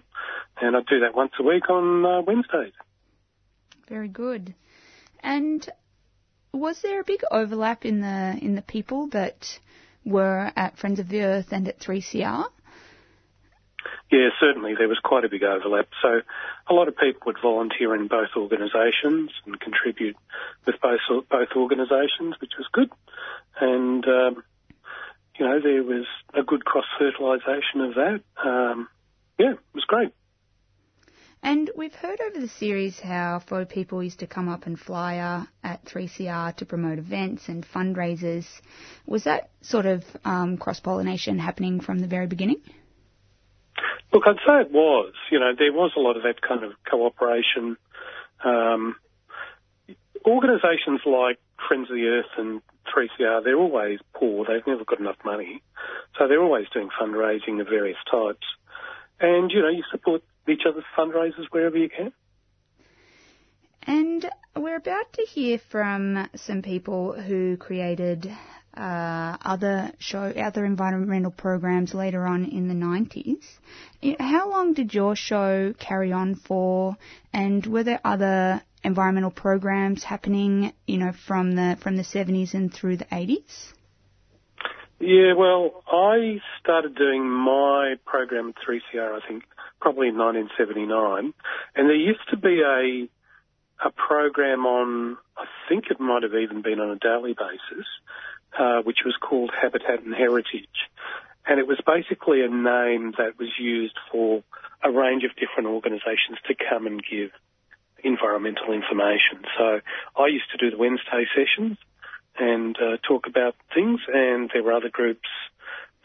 And 0.62 0.76
I 0.76 0.82
do 0.82 1.02
that 1.02 1.16
once 1.16 1.34
a 1.40 1.44
week 1.44 1.70
on 1.70 2.06
uh, 2.06 2.22
Wednesdays. 2.22 2.74
Very 3.88 4.08
good. 4.08 4.54
And 5.22 5.68
was 6.52 6.82
there 6.82 7.00
a 7.00 7.04
big 7.04 7.22
overlap 7.32 7.86
in 7.86 8.02
the 8.02 8.38
in 8.42 8.56
the 8.56 8.62
people 8.62 9.08
that 9.08 9.60
were 10.06 10.52
at 10.56 10.78
Friends 10.78 11.00
of 11.00 11.10
the 11.10 11.22
Earth 11.22 11.52
and 11.52 11.68
at 11.68 11.80
3CR? 11.80 12.46
Yeah, 14.12 14.30
certainly 14.40 14.74
there 14.78 14.88
was 14.88 15.00
quite 15.04 15.26
a 15.26 15.30
big 15.30 15.44
overlap. 15.44 15.90
So 16.02 16.22
a 16.70 16.74
lot 16.74 16.88
of 16.88 16.96
people 16.98 17.22
would 17.26 17.38
volunteer 17.42 17.94
in 17.94 18.08
both 18.08 18.30
organisations 18.38 19.32
and 19.46 19.60
contribute 19.60 20.16
with 20.66 20.76
both 20.82 21.00
both 21.30 21.50
organisations, 21.56 22.36
which 22.40 22.54
was 22.58 22.68
good. 22.72 22.90
And 23.60 24.06
um, 24.08 24.44
you 25.39 25.46
know 25.46 25.60
there 25.62 25.84
was 25.84 26.06
a 26.34 26.44
good 26.44 26.65
cross 26.65 26.86
fertilisation 26.98 27.82
of 27.82 27.96
that. 27.96 28.22
Um, 28.44 28.88
yeah, 29.38 29.53
it 29.53 29.60
was 29.74 29.86
great. 29.86 30.13
And 31.44 31.70
we've 31.75 31.94
heard 31.94 32.20
over 32.20 32.39
the 32.39 32.48
series 32.48 33.00
how 33.00 33.39
FO 33.48 33.63
people 33.63 34.03
used 34.03 34.20
to 34.20 34.27
come 34.27 34.50
up 34.50 34.65
and 34.65 34.77
flyer 34.77 35.48
at 35.63 35.86
3CR 35.86 36.56
to 36.58 36.65
promote 36.65 36.98
events 36.98 37.48
and 37.48 37.65
fundraisers. 37.65 38.46
Was 39.06 39.25
that 39.25 39.51
sort 39.62 39.86
of 39.86 40.03
um, 40.25 40.58
cross 40.58 40.79
pollination 40.79 41.38
happening 41.38 41.79
from 41.79 42.00
the 42.00 42.08
very 42.08 42.27
beginning? 42.27 42.62
Look, 44.12 44.24
I'd 44.25 44.38
say 44.48 44.62
it 44.62 44.72
was. 44.72 45.13
You 45.32 45.39
know, 45.39 45.51
there 45.58 45.72
was 45.72 45.91
a 45.96 46.00
lot 46.00 46.17
of 46.17 46.24
that 46.24 46.41
kind 46.41 46.63
of 46.63 46.72
cooperation. 46.89 47.77
Um, 48.44 48.96
organisations 50.25 51.01
like 51.06 51.39
Friends 51.67 51.89
of 51.89 51.96
the 51.96 52.06
Earth 52.08 52.32
and 52.38 52.62
3CR, 52.96 53.44
they're 53.44 53.58
always 53.58 54.00
poor. 54.13 54.46
They've 54.46 54.65
never 54.65 54.86
got 54.86 55.00
enough 55.00 55.17
money. 55.24 55.62
So 56.17 56.27
they're 56.27 56.41
always 56.41 56.67
doing 56.74 56.89
fundraising 57.00 57.62
of 57.62 57.67
various 57.67 57.98
types. 58.10 58.46
And, 59.20 59.51
you 59.51 59.62
know, 59.62 59.70
you 59.70 59.84
support 59.91 60.22
each 60.48 60.62
other's 60.67 60.84
fundraisers 60.98 61.46
wherever 61.51 61.77
you 61.77 61.89
can. 61.89 62.13
And 63.84 64.29
we're 64.56 64.75
about 64.75 65.13
to 65.13 65.22
hear 65.24 65.60
from 65.72 66.29
some 66.36 66.62
people 66.62 67.13
who 67.13 67.58
created 67.58 68.29
uh, 68.75 69.38
other 69.44 69.91
show, 69.98 70.24
other 70.24 70.65
environmental 70.65 71.32
programs 71.32 71.94
later 71.94 72.25
on 72.25 72.46
in 72.46 72.67
the 72.67 72.74
90s. 72.74 73.44
How 74.20 74.50
long 74.51 74.74
did 74.74 74.94
your 74.94 75.15
show 75.15 75.74
carry 75.79 76.12
on 76.12 76.36
for, 76.36 76.98
and 77.34 77.65
were 77.65 77.84
there 77.84 78.01
other 78.03 78.62
environmental 78.84 79.31
programs 79.31 80.03
happening, 80.03 80.74
you 80.86 80.98
know, 80.98 81.12
from 81.12 81.55
the 81.55 81.77
from 81.81 81.98
the 81.98 82.03
70s 82.03 82.53
and 82.53 82.74
through 82.74 82.98
the 82.98 83.05
80s? 83.05 83.74
Yeah, 85.00 85.34
well, 85.34 85.84
I 85.88 86.39
started 86.60 86.96
doing 86.96 87.29
my 87.29 87.96
program 88.05 88.50
at 88.50 88.55
3CR, 88.67 89.22
I 89.22 89.27
think, 89.27 89.43
probably 89.79 90.07
in 90.07 90.17
1979, 90.17 91.34
and 91.75 91.89
there 91.89 91.96
used 91.96 92.27
to 92.31 92.38
be 92.38 92.62
a 92.62 93.07
a 93.86 93.91
program 93.91 94.65
on, 94.65 95.17
I 95.38 95.46
think 95.69 95.86
it 95.91 96.00
might 96.00 96.24
have 96.24 96.34
even 96.34 96.63
been 96.63 96.79
on 96.79 96.89
a 96.89 96.96
daily 96.98 97.34
basis, 97.34 97.86
uh, 98.57 98.81
which 98.81 99.00
was 99.05 99.15
called 99.22 99.51
Habitat 99.60 100.03
and 100.03 100.15
Heritage, 100.15 100.89
and 101.46 101.60
it 101.60 101.67
was 101.67 101.79
basically 101.86 102.41
a 102.41 102.50
name 102.50 103.13
that 103.19 103.38
was 103.38 103.50
used 103.60 103.96
for 104.12 104.43
a 104.84 104.91
range 104.91 105.24
of 105.24 105.31
different 105.36 105.69
organisations 105.69 106.39
to 106.48 106.55
come 106.55 106.88
and 106.88 107.03
give 107.03 107.29
environmental 108.08 108.72
information. 108.72 109.44
So 109.58 109.82
I 110.18 110.28
used 110.28 110.50
to 110.52 110.58
do 110.58 110.72
the 110.72 110.78
Wednesday 110.78 111.26
sessions 111.36 111.78
and 112.40 112.76
uh, 112.78 112.98
talk 113.08 113.28
about 113.28 113.56
things, 113.74 114.00
and 114.08 114.50
there 114.54 114.64
were 114.64 114.74
other 114.74 114.90
groups 114.90 115.28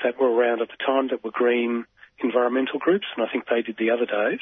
that 0.03 0.19
were 0.19 0.31
around 0.31 0.61
at 0.61 0.69
the 0.69 0.85
time 0.85 1.09
that 1.09 1.23
were 1.23 1.31
green 1.31 1.85
environmental 2.23 2.79
groups, 2.79 3.07
and 3.15 3.27
I 3.27 3.31
think 3.31 3.45
they 3.47 3.63
did 3.63 3.77
the 3.79 3.91
other 3.91 4.07
days. 4.07 4.41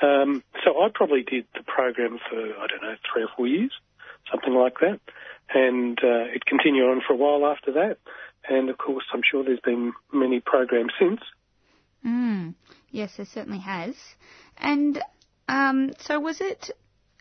Um, 0.00 0.42
so 0.64 0.82
I 0.82 0.88
probably 0.92 1.22
did 1.22 1.46
the 1.54 1.62
program 1.62 2.18
for, 2.28 2.38
I 2.38 2.66
don't 2.66 2.82
know, 2.82 2.96
three 3.12 3.22
or 3.22 3.28
four 3.36 3.46
years, 3.46 3.72
something 4.30 4.54
like 4.54 4.78
that. 4.80 5.00
And 5.54 5.98
uh, 6.02 6.34
it 6.34 6.44
continued 6.44 6.88
on 6.90 7.02
for 7.06 7.12
a 7.14 7.16
while 7.16 7.46
after 7.50 7.72
that. 7.72 7.98
And 8.48 8.70
of 8.70 8.78
course, 8.78 9.04
I'm 9.12 9.22
sure 9.28 9.44
there's 9.44 9.60
been 9.60 9.92
many 10.12 10.40
programs 10.40 10.92
since. 10.98 11.20
Mm. 12.04 12.54
Yes, 12.90 13.16
there 13.16 13.26
certainly 13.26 13.60
has. 13.60 13.94
And 14.56 15.00
um, 15.48 15.92
so 15.98 16.18
was 16.18 16.40
it? 16.40 16.70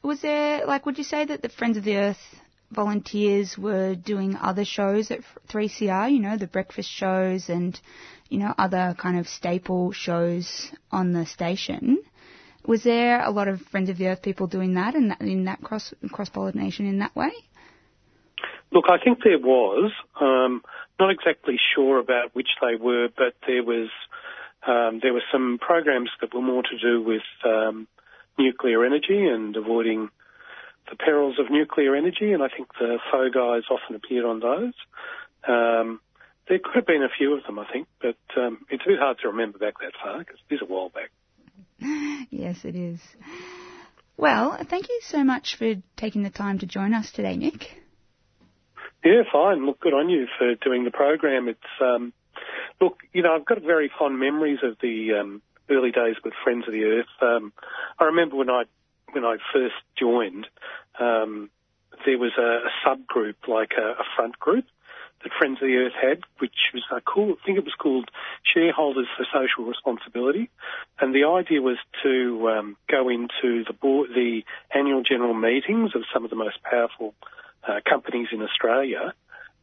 Was 0.03 0.21
there 0.21 0.65
like? 0.65 0.85
Would 0.85 0.97
you 0.97 1.03
say 1.03 1.25
that 1.25 1.41
the 1.41 1.49
Friends 1.49 1.77
of 1.77 1.83
the 1.83 1.97
Earth 1.97 2.41
volunteers 2.71 3.57
were 3.57 3.95
doing 3.95 4.35
other 4.35 4.65
shows 4.65 5.11
at 5.11 5.19
3CR? 5.49 6.11
You 6.11 6.19
know, 6.19 6.37
the 6.37 6.47
breakfast 6.47 6.89
shows 6.89 7.49
and 7.49 7.79
you 8.29 8.39
know 8.39 8.53
other 8.57 8.95
kind 8.97 9.19
of 9.19 9.27
staple 9.27 9.91
shows 9.91 10.71
on 10.91 11.13
the 11.13 11.25
station. 11.25 12.01
Was 12.65 12.83
there 12.83 13.21
a 13.21 13.31
lot 13.31 13.47
of 13.47 13.61
Friends 13.61 13.89
of 13.89 13.97
the 13.97 14.07
Earth 14.07 14.21
people 14.21 14.47
doing 14.47 14.75
that 14.75 14.95
and 14.95 15.15
in 15.19 15.45
that 15.45 15.61
cross 15.61 15.93
cross 16.11 16.29
pollination 16.29 16.87
in 16.87 16.99
that 16.99 17.15
way? 17.15 17.31
Look, 18.71 18.85
I 18.89 19.03
think 19.03 19.19
there 19.23 19.39
was. 19.39 19.91
Um, 20.19 20.63
not 20.99 21.09
exactly 21.09 21.57
sure 21.75 21.99
about 21.99 22.35
which 22.35 22.49
they 22.61 22.75
were, 22.75 23.07
but 23.17 23.33
there 23.47 23.63
was 23.63 23.89
um, 24.67 24.99
there 25.01 25.13
were 25.13 25.23
some 25.31 25.57
programs 25.59 26.11
that 26.21 26.33
were 26.33 26.41
more 26.41 26.61
to 26.61 26.77
do 26.77 27.01
with 27.01 27.23
um, 27.43 27.87
nuclear 28.37 28.85
energy 28.85 29.27
and 29.27 29.55
avoiding 29.55 30.09
the 30.89 30.95
perils 30.95 31.35
of 31.39 31.49
nuclear 31.49 31.95
energy, 31.95 32.33
and 32.33 32.43
I 32.43 32.47
think 32.49 32.69
the 32.79 32.97
FO 33.11 33.29
guys 33.29 33.63
often 33.69 33.95
appeared 33.95 34.25
on 34.25 34.39
those. 34.39 34.73
Um, 35.47 35.99
there 36.47 36.59
could 36.59 36.75
have 36.75 36.85
been 36.85 37.03
a 37.03 37.09
few 37.17 37.35
of 37.35 37.43
them, 37.43 37.59
I 37.59 37.65
think, 37.71 37.87
but 38.01 38.17
um, 38.37 38.65
it's 38.69 38.83
a 38.85 38.89
bit 38.89 38.99
hard 38.99 39.17
to 39.21 39.29
remember 39.29 39.57
back 39.57 39.75
that 39.79 39.93
far 40.03 40.19
because 40.19 40.37
it 40.49 40.55
is 40.55 40.61
a 40.61 40.65
while 40.65 40.89
back. 40.89 41.11
yes, 42.29 42.65
it 42.65 42.75
is. 42.75 42.99
Well, 44.17 44.57
thank 44.69 44.89
you 44.89 44.99
so 45.03 45.23
much 45.23 45.55
for 45.55 45.75
taking 45.97 46.23
the 46.23 46.29
time 46.29 46.59
to 46.59 46.65
join 46.65 46.93
us 46.93 47.11
today, 47.11 47.37
Nick. 47.37 47.81
Yeah, 49.03 49.23
fine. 49.31 49.65
Look, 49.65 49.79
good 49.79 49.93
on 49.93 50.09
you 50.09 50.27
for 50.37 50.53
doing 50.55 50.83
the 50.83 50.91
program. 50.91 51.47
It's 51.47 51.59
um, 51.81 52.13
look, 52.79 52.97
you 53.13 53.23
know, 53.23 53.33
I've 53.33 53.45
got 53.45 53.61
very 53.61 53.89
fond 53.97 54.19
memories 54.19 54.59
of 54.63 54.77
the 54.79 55.19
um, 55.19 55.41
early 55.71 55.91
days 55.91 56.15
with 56.23 56.33
Friends 56.43 56.67
of 56.67 56.73
the 56.73 56.83
Earth. 56.83 57.07
Um, 57.21 57.53
I 57.99 58.05
remember 58.05 58.35
when 58.35 58.49
I 58.49 58.63
when 59.13 59.25
I 59.25 59.37
first 59.51 59.75
joined, 59.99 60.47
um, 60.99 61.49
there 62.05 62.17
was 62.17 62.31
a, 62.37 62.41
a 62.67 62.71
subgroup, 62.85 63.35
like 63.47 63.73
a, 63.77 64.01
a 64.01 64.03
front 64.15 64.39
group, 64.39 64.65
that 65.23 65.31
Friends 65.37 65.59
of 65.61 65.67
the 65.67 65.75
Earth 65.75 65.93
had, 66.01 66.21
which 66.39 66.71
was 66.73 66.83
uh, 66.91 66.99
cool. 67.05 67.35
I 67.41 67.45
think 67.45 67.57
it 67.57 67.63
was 67.65 67.75
called 67.77 68.09
Shareholders 68.43 69.07
for 69.15 69.25
Social 69.33 69.65
Responsibility, 69.65 70.49
and 70.99 71.13
the 71.13 71.25
idea 71.25 71.61
was 71.61 71.77
to 72.03 72.49
um, 72.49 72.77
go 72.89 73.09
into 73.09 73.63
the 73.65 73.73
board, 73.73 74.09
the 74.15 74.43
annual 74.73 75.03
general 75.03 75.33
meetings 75.33 75.95
of 75.95 76.03
some 76.13 76.23
of 76.23 76.29
the 76.29 76.35
most 76.35 76.61
powerful 76.63 77.13
uh, 77.67 77.79
companies 77.87 78.29
in 78.31 78.41
Australia, 78.41 79.13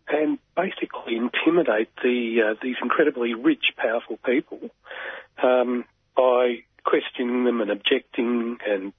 and 0.08 0.38
basically 0.56 1.16
intimidate 1.16 1.88
the 2.02 2.50
uh, 2.50 2.54
these 2.62 2.76
incredibly 2.80 3.34
rich, 3.34 3.72
powerful 3.76 4.18
people 4.24 4.70
um, 5.42 5.84
by 6.18 6.64
questioning 6.84 7.44
them 7.44 7.60
and 7.60 7.70
objecting 7.70 8.58
and 8.66 8.92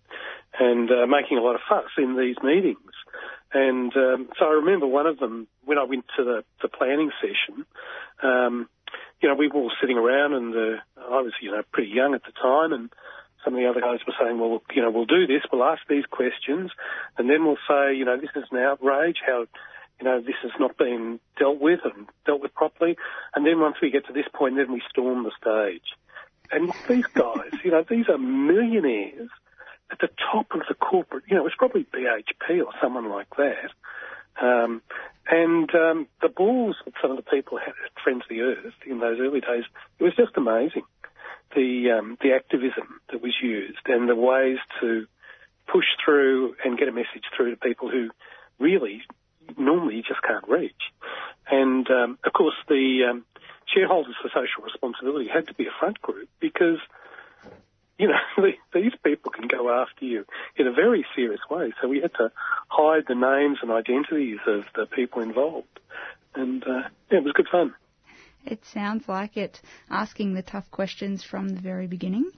and 0.57 0.89
uh, 0.89 1.05
making 1.05 1.37
a 1.37 1.41
lot 1.41 1.55
of 1.55 1.61
fuss 1.67 1.91
in 1.97 2.17
these 2.17 2.37
meetings. 2.41 2.95
And 3.53 3.95
um, 3.95 4.29
so 4.37 4.45
I 4.45 4.53
remember 4.53 4.87
one 4.87 5.05
of 5.05 5.19
them 5.19 5.47
when 5.65 5.77
I 5.77 5.83
went 5.83 6.05
to 6.17 6.23
the, 6.23 6.43
the 6.61 6.69
planning 6.69 7.11
session. 7.21 7.65
Um, 8.23 8.69
you 9.21 9.29
know, 9.29 9.35
we 9.35 9.47
were 9.47 9.55
all 9.55 9.71
sitting 9.81 9.97
around, 9.97 10.33
and 10.33 10.55
uh, 10.55 10.81
I 10.97 11.21
was, 11.21 11.33
you 11.41 11.51
know, 11.51 11.61
pretty 11.71 11.91
young 11.91 12.13
at 12.13 12.23
the 12.23 12.31
time, 12.31 12.73
and 12.73 12.89
some 13.43 13.53
of 13.53 13.59
the 13.59 13.69
other 13.69 13.81
guys 13.81 13.99
were 14.07 14.13
saying, 14.19 14.39
well, 14.39 14.61
you 14.73 14.81
know, 14.81 14.91
we'll 14.91 15.05
do 15.05 15.27
this, 15.27 15.43
we'll 15.51 15.63
ask 15.63 15.81
these 15.89 16.05
questions, 16.05 16.71
and 17.17 17.29
then 17.29 17.45
we'll 17.45 17.61
say, 17.67 17.95
you 17.95 18.05
know, 18.05 18.17
this 18.17 18.29
is 18.35 18.45
an 18.51 18.57
outrage, 18.57 19.17
how, 19.25 19.45
you 19.99 20.05
know, 20.05 20.21
this 20.21 20.39
has 20.43 20.51
not 20.59 20.77
been 20.77 21.19
dealt 21.37 21.59
with 21.59 21.79
and 21.83 22.07
dealt 22.25 22.41
with 22.41 22.53
properly. 22.53 22.97
And 23.35 23.45
then 23.45 23.59
once 23.59 23.75
we 23.81 23.91
get 23.91 24.07
to 24.07 24.13
this 24.13 24.27
point, 24.33 24.55
then 24.55 24.71
we 24.71 24.81
storm 24.89 25.23
the 25.23 25.31
stage. 25.39 25.87
And 26.51 26.71
these 26.87 27.05
guys, 27.13 27.51
you 27.63 27.71
know, 27.71 27.83
these 27.87 28.09
are 28.09 28.17
millionaires 28.17 29.29
at 29.91 29.99
the 29.99 30.09
top 30.31 30.47
of 30.53 30.61
the 30.67 30.75
corporate, 30.75 31.23
you 31.27 31.35
know, 31.35 31.45
it's 31.45 31.55
probably 31.55 31.85
BHP 31.85 32.65
or 32.65 32.71
someone 32.81 33.09
like 33.09 33.29
that. 33.37 33.71
Um, 34.41 34.81
and 35.29 35.73
um, 35.75 36.07
the 36.21 36.29
balls 36.29 36.75
that 36.85 36.93
some 37.01 37.11
of 37.11 37.17
the 37.17 37.29
people 37.29 37.57
had 37.57 37.69
at 37.69 38.03
Friends 38.03 38.23
of 38.23 38.29
the 38.29 38.41
Earth 38.41 38.73
in 38.85 38.99
those 38.99 39.19
early 39.19 39.41
days, 39.41 39.63
it 39.99 40.03
was 40.03 40.15
just 40.15 40.37
amazing. 40.37 40.83
The 41.55 41.97
um, 41.97 42.17
the 42.21 42.33
activism 42.33 43.01
that 43.11 43.21
was 43.21 43.33
used 43.41 43.79
and 43.87 44.07
the 44.07 44.15
ways 44.15 44.59
to 44.81 45.07
push 45.71 45.85
through 46.03 46.55
and 46.63 46.77
get 46.77 46.87
a 46.87 46.91
message 46.91 47.25
through 47.35 47.51
to 47.51 47.57
people 47.57 47.89
who 47.89 48.09
really 48.59 49.01
normally 49.57 49.95
you 49.95 50.03
just 50.03 50.21
can't 50.21 50.47
reach. 50.47 50.73
And 51.49 51.89
um, 51.89 52.19
of 52.23 52.33
course, 52.33 52.55
the 52.67 53.09
um, 53.09 53.25
shareholders 53.73 54.15
for 54.21 54.29
social 54.29 54.63
responsibility 54.63 55.29
had 55.33 55.47
to 55.47 55.53
be 55.53 55.65
a 55.65 55.79
front 55.79 56.01
group 56.01 56.29
because 56.39 56.79
you 57.97 58.07
know 58.07 58.19
these 58.73 58.93
people 59.03 59.31
can 59.31 59.47
go 59.47 59.69
after 59.69 60.05
you 60.05 60.25
in 60.55 60.67
a 60.67 60.73
very 60.73 61.05
serious 61.15 61.41
way. 61.49 61.73
So 61.81 61.87
we 61.87 62.01
had 62.01 62.13
to 62.15 62.31
hide 62.67 63.03
the 63.07 63.15
names 63.15 63.59
and 63.61 63.71
identities 63.71 64.39
of 64.47 64.63
the 64.75 64.85
people 64.85 65.21
involved, 65.21 65.79
and 66.35 66.63
uh, 66.63 66.89
yeah, 67.11 67.19
it 67.19 67.23
was 67.23 67.33
good 67.33 67.47
fun. 67.51 67.73
It 68.45 68.63
sounds 68.73 69.07
like 69.07 69.35
it, 69.35 69.59
asking 69.89 70.33
the 70.33 70.41
tough 70.41 70.71
questions 70.71 71.23
from 71.23 71.49
the 71.49 71.59
very 71.59 71.87
beginning. 71.87 72.31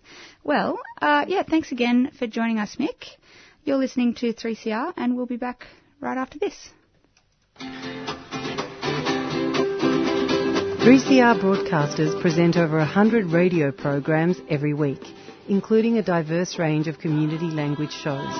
Well, 0.43 0.79
uh, 0.99 1.25
yeah, 1.27 1.43
thanks 1.43 1.71
again 1.71 2.11
for 2.17 2.25
joining 2.25 2.57
us, 2.57 2.75
Mick. 2.77 3.17
You're 3.63 3.77
listening 3.77 4.15
to 4.15 4.33
3CR, 4.33 4.93
and 4.97 5.15
we'll 5.15 5.27
be 5.27 5.37
back 5.37 5.67
right 5.99 6.17
after 6.17 6.39
this. 6.39 6.71
3CR 10.84 11.40
broadcasters 11.40 12.20
present 12.20 12.56
over 12.56 12.78
100 12.78 13.26
radio 13.32 13.72
programs 13.72 14.36
every 14.48 14.72
week, 14.72 15.02
including 15.48 15.98
a 15.98 16.02
diverse 16.02 16.58
range 16.60 16.86
of 16.86 16.98
community 16.98 17.50
language 17.50 17.90
shows. 18.04 18.34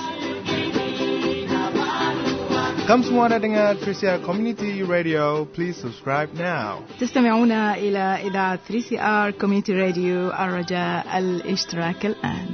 Come 2.87 3.03
semua 3.03 3.27
dengar 3.35 3.75
3CR 3.83 4.23
Community 4.23 4.79
Radio. 4.81 5.43
Please 5.45 5.75
subscribe 5.75 6.31
now. 6.33 6.87
تستمعون 6.99 7.51
إلى 7.51 8.31
إذاعة 8.31 8.59
3CR 8.69 9.37
Community 9.37 9.73
Radio 9.75 10.31
الرجاء 10.31 11.03
الاشتراك 11.19 12.05
الآن 12.05 12.47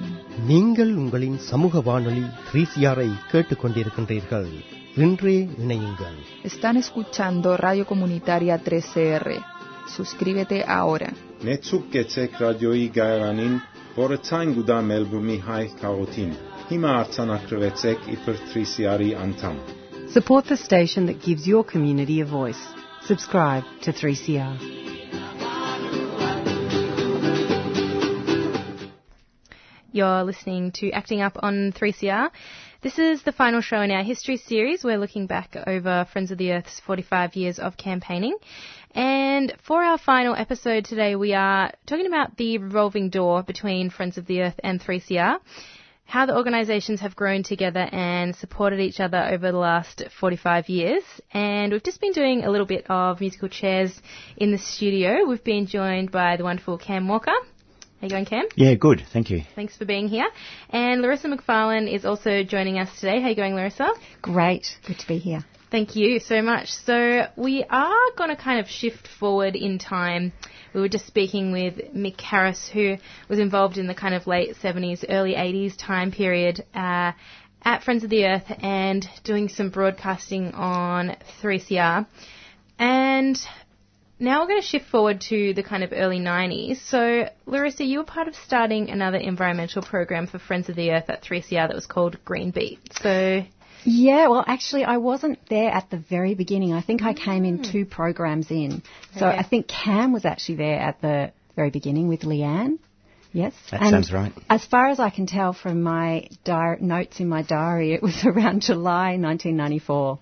நீங்கள் 0.49 0.93
உங்களின் 1.01 1.37
சமூக 1.49 1.81
வானொலி 1.89 2.25
3CR-ஐ 2.49 3.09
கேட்டுக்கொண்டிருக்கின்றீர்கள் 3.31 4.49
Están 6.42 6.76
escuchando 6.76 7.56
Radio 7.56 7.86
Comunitaria 7.86 8.58
3CR. 8.58 9.44
Suscríbete 9.94 10.64
ahora. 10.66 11.14
Antam. 19.14 19.60
Support 20.08 20.48
the 20.48 20.56
station 20.56 21.06
that 21.06 21.24
gives 21.24 21.46
your 21.46 21.64
community 21.64 22.20
a 22.20 22.24
voice. 22.24 22.58
Subscribe 23.06 23.64
to 23.82 23.92
3CR. 23.92 24.58
You're 29.92 30.24
listening 30.24 30.72
to 30.72 30.90
Acting 30.90 31.22
Up 31.22 31.38
on 31.42 31.72
3CR. 31.72 32.30
This 32.80 33.00
is 33.00 33.24
the 33.24 33.32
final 33.32 33.60
show 33.60 33.80
in 33.80 33.90
our 33.90 34.04
history 34.04 34.36
series. 34.36 34.84
We're 34.84 34.98
looking 34.98 35.26
back 35.26 35.56
over 35.66 36.06
Friends 36.12 36.30
of 36.30 36.38
the 36.38 36.52
Earth's 36.52 36.78
45 36.78 37.34
years 37.34 37.58
of 37.58 37.76
campaigning. 37.76 38.36
And 38.92 39.52
for 39.64 39.82
our 39.82 39.98
final 39.98 40.36
episode 40.36 40.84
today, 40.84 41.16
we 41.16 41.34
are 41.34 41.72
talking 41.86 42.06
about 42.06 42.36
the 42.36 42.58
revolving 42.58 43.10
door 43.10 43.42
between 43.42 43.90
Friends 43.90 44.16
of 44.16 44.26
the 44.26 44.42
Earth 44.42 44.60
and 44.62 44.80
3CR, 44.80 45.40
how 46.04 46.26
the 46.26 46.36
organisations 46.36 47.00
have 47.00 47.16
grown 47.16 47.42
together 47.42 47.88
and 47.90 48.36
supported 48.36 48.78
each 48.78 49.00
other 49.00 49.24
over 49.28 49.50
the 49.50 49.58
last 49.58 50.04
45 50.20 50.68
years. 50.68 51.02
And 51.32 51.72
we've 51.72 51.82
just 51.82 52.00
been 52.00 52.12
doing 52.12 52.44
a 52.44 52.50
little 52.50 52.64
bit 52.64 52.86
of 52.88 53.18
musical 53.18 53.48
chairs 53.48 54.00
in 54.36 54.52
the 54.52 54.58
studio. 54.58 55.26
We've 55.26 55.42
been 55.42 55.66
joined 55.66 56.12
by 56.12 56.36
the 56.36 56.44
wonderful 56.44 56.78
Cam 56.78 57.08
Walker. 57.08 57.34
How 58.00 58.06
you 58.06 58.10
going, 58.10 58.26
Cam? 58.26 58.44
Yeah, 58.54 58.74
good. 58.74 59.02
Thank 59.12 59.28
you. 59.28 59.42
Thanks 59.56 59.76
for 59.76 59.84
being 59.84 60.06
here. 60.06 60.28
And 60.70 61.02
Larissa 61.02 61.26
McFarlane 61.26 61.92
is 61.92 62.04
also 62.04 62.44
joining 62.44 62.78
us 62.78 62.88
today. 63.00 63.20
How 63.20 63.28
you 63.28 63.34
going, 63.34 63.56
Larissa? 63.56 63.92
Great. 64.22 64.68
Good 64.86 65.00
to 65.00 65.08
be 65.08 65.18
here. 65.18 65.40
Thank 65.72 65.96
you 65.96 66.20
so 66.20 66.40
much. 66.40 66.70
So 66.72 67.26
we 67.36 67.64
are 67.68 68.10
going 68.16 68.30
to 68.30 68.36
kind 68.36 68.60
of 68.60 68.68
shift 68.68 69.08
forward 69.18 69.56
in 69.56 69.80
time. 69.80 70.32
We 70.72 70.80
were 70.80 70.88
just 70.88 71.08
speaking 71.08 71.50
with 71.50 71.92
Mick 71.92 72.20
Harris, 72.20 72.70
who 72.72 72.98
was 73.28 73.40
involved 73.40 73.78
in 73.78 73.88
the 73.88 73.96
kind 73.96 74.14
of 74.14 74.28
late 74.28 74.54
70s, 74.62 75.04
early 75.08 75.34
80s 75.34 75.76
time 75.76 76.12
period 76.12 76.64
uh, 76.76 77.12
at 77.64 77.82
Friends 77.82 78.04
of 78.04 78.10
the 78.10 78.26
Earth 78.26 78.46
and 78.62 79.04
doing 79.24 79.48
some 79.48 79.70
broadcasting 79.70 80.52
on 80.52 81.16
3CR. 81.42 82.06
And 82.78 83.36
now 84.18 84.40
we're 84.40 84.48
going 84.48 84.60
to 84.60 84.66
shift 84.66 84.86
forward 84.90 85.20
to 85.28 85.54
the 85.54 85.62
kind 85.62 85.82
of 85.84 85.92
early 85.92 86.18
90s. 86.18 86.78
So, 86.88 87.28
Larissa, 87.46 87.84
you 87.84 87.98
were 87.98 88.04
part 88.04 88.28
of 88.28 88.34
starting 88.34 88.90
another 88.90 89.18
environmental 89.18 89.82
program 89.82 90.26
for 90.26 90.38
Friends 90.38 90.68
of 90.68 90.76
the 90.76 90.90
Earth 90.90 91.08
at 91.08 91.22
3CR 91.22 91.68
that 91.68 91.74
was 91.74 91.86
called 91.86 92.18
Green 92.24 92.50
Beat. 92.50 92.80
So, 93.00 93.42
Yeah, 93.84 94.26
well, 94.28 94.44
actually, 94.46 94.84
I 94.84 94.96
wasn't 94.96 95.38
there 95.48 95.70
at 95.70 95.88
the 95.90 95.98
very 95.98 96.34
beginning. 96.34 96.72
I 96.72 96.80
think 96.82 97.02
I 97.02 97.14
came 97.14 97.44
in 97.44 97.62
two 97.62 97.84
programs 97.84 98.50
in. 98.50 98.82
So 99.16 99.26
Okay. 99.28 99.38
I 99.38 99.42
think 99.44 99.68
Cam 99.68 100.12
was 100.12 100.24
actually 100.24 100.56
there 100.56 100.78
at 100.80 101.00
the 101.00 101.32
very 101.54 101.70
beginning 101.70 102.08
with 102.08 102.20
Leanne. 102.22 102.78
Yes. 103.32 103.52
That 103.70 103.82
And 103.82 103.90
sounds 103.90 104.12
right. 104.12 104.32
As 104.48 104.64
far 104.64 104.88
as 104.88 104.98
I 104.98 105.10
can 105.10 105.26
tell 105.26 105.52
from 105.52 105.82
my 105.82 106.28
di- 106.44 106.78
notes 106.80 107.20
in 107.20 107.28
my 107.28 107.42
diary, 107.42 107.92
it 107.92 108.02
was 108.02 108.24
around 108.26 108.62
July 108.62 109.16
1994. 109.16 110.18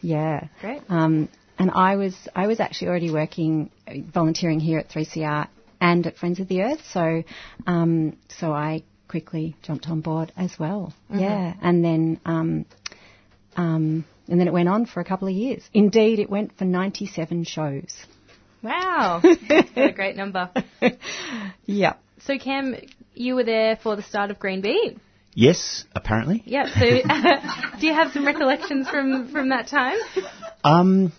Yeah. 0.00 0.48
Great. 0.60 0.82
Um, 0.88 1.28
and 1.58 1.70
I 1.70 1.96
was 1.96 2.14
I 2.34 2.46
was 2.46 2.60
actually 2.60 2.88
already 2.88 3.10
working 3.10 3.70
uh, 3.88 3.94
volunteering 4.12 4.60
here 4.60 4.78
at 4.78 4.88
3CR 4.88 5.48
and 5.80 6.06
at 6.06 6.16
Friends 6.16 6.40
of 6.40 6.48
the 6.48 6.62
Earth, 6.62 6.80
so 6.92 7.22
um, 7.66 8.16
so 8.38 8.52
I 8.52 8.82
quickly 9.08 9.56
jumped 9.62 9.86
on 9.88 10.00
board 10.00 10.32
as 10.36 10.58
well. 10.58 10.92
Mhm. 11.10 11.20
Yeah, 11.20 11.54
and 11.62 11.84
then 11.84 12.20
um, 12.24 12.64
um, 13.56 14.04
and 14.28 14.40
then 14.40 14.48
it 14.48 14.52
went 14.52 14.68
on 14.68 14.86
for 14.86 15.00
a 15.00 15.04
couple 15.04 15.28
of 15.28 15.34
years. 15.34 15.62
Indeed, 15.72 16.18
it 16.18 16.30
went 16.30 16.56
for 16.56 16.64
97 16.64 17.44
shows. 17.44 17.94
wow, 18.62 19.20
what 19.22 19.76
a 19.76 19.92
great 19.92 20.16
number. 20.16 20.50
Yeah. 21.66 21.94
So, 22.26 22.38
Cam, 22.38 22.74
you 23.14 23.34
were 23.34 23.44
there 23.44 23.76
for 23.82 23.96
the 23.96 24.02
start 24.02 24.30
of 24.30 24.38
Green 24.38 24.60
Beat. 24.62 24.96
Yes, 25.34 25.84
apparently. 25.94 26.42
Yeah. 26.46 26.66
So, 26.72 26.80
do 27.80 27.86
you 27.86 27.92
have 27.92 28.12
some 28.12 28.24
recollections 28.26 28.88
from 28.88 29.28
from 29.30 29.50
that 29.50 29.66
time? 29.66 29.98
Um, 30.62 31.12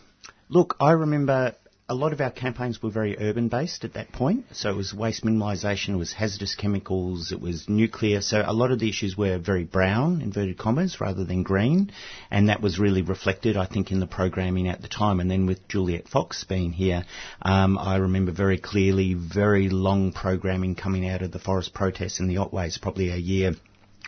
look, 0.49 0.75
I 0.79 0.91
remember 0.91 1.55
a 1.87 1.93
lot 1.93 2.13
of 2.13 2.21
our 2.21 2.31
campaigns 2.31 2.81
were 2.81 2.89
very 2.89 3.15
urban 3.19 3.47
based 3.47 3.83
at 3.83 3.93
that 3.93 4.11
point. 4.11 4.45
So 4.53 4.71
it 4.71 4.75
was 4.75 4.91
waste 4.91 5.23
minimisation, 5.23 5.89
it 5.89 5.97
was 5.97 6.13
hazardous 6.13 6.55
chemicals, 6.55 7.31
it 7.31 7.39
was 7.39 7.69
nuclear. 7.69 8.21
So 8.21 8.43
a 8.43 8.53
lot 8.53 8.71
of 8.71 8.79
the 8.79 8.89
issues 8.89 9.15
were 9.15 9.37
very 9.37 9.65
brown, 9.65 10.21
inverted 10.21 10.57
commas, 10.57 10.99
rather 10.99 11.23
than 11.23 11.43
green. 11.43 11.91
And 12.31 12.49
that 12.49 12.61
was 12.61 12.79
really 12.79 13.03
reflected, 13.03 13.55
I 13.55 13.67
think, 13.67 13.91
in 13.91 13.99
the 13.99 14.07
programming 14.07 14.67
at 14.67 14.81
the 14.81 14.87
time. 14.87 15.19
And 15.19 15.29
then 15.29 15.45
with 15.45 15.67
Juliet 15.67 16.07
Fox 16.07 16.43
being 16.43 16.73
here, 16.73 17.05
um, 17.43 17.77
I 17.77 17.97
remember 17.97 18.31
very 18.31 18.57
clearly 18.57 19.13
very 19.13 19.69
long 19.69 20.11
programming 20.11 20.73
coming 20.73 21.07
out 21.07 21.21
of 21.21 21.31
the 21.31 21.39
forest 21.39 21.73
protests 21.73 22.19
in 22.19 22.27
the 22.27 22.37
Otways, 22.37 22.81
probably 22.81 23.09
a 23.09 23.17
year 23.17 23.53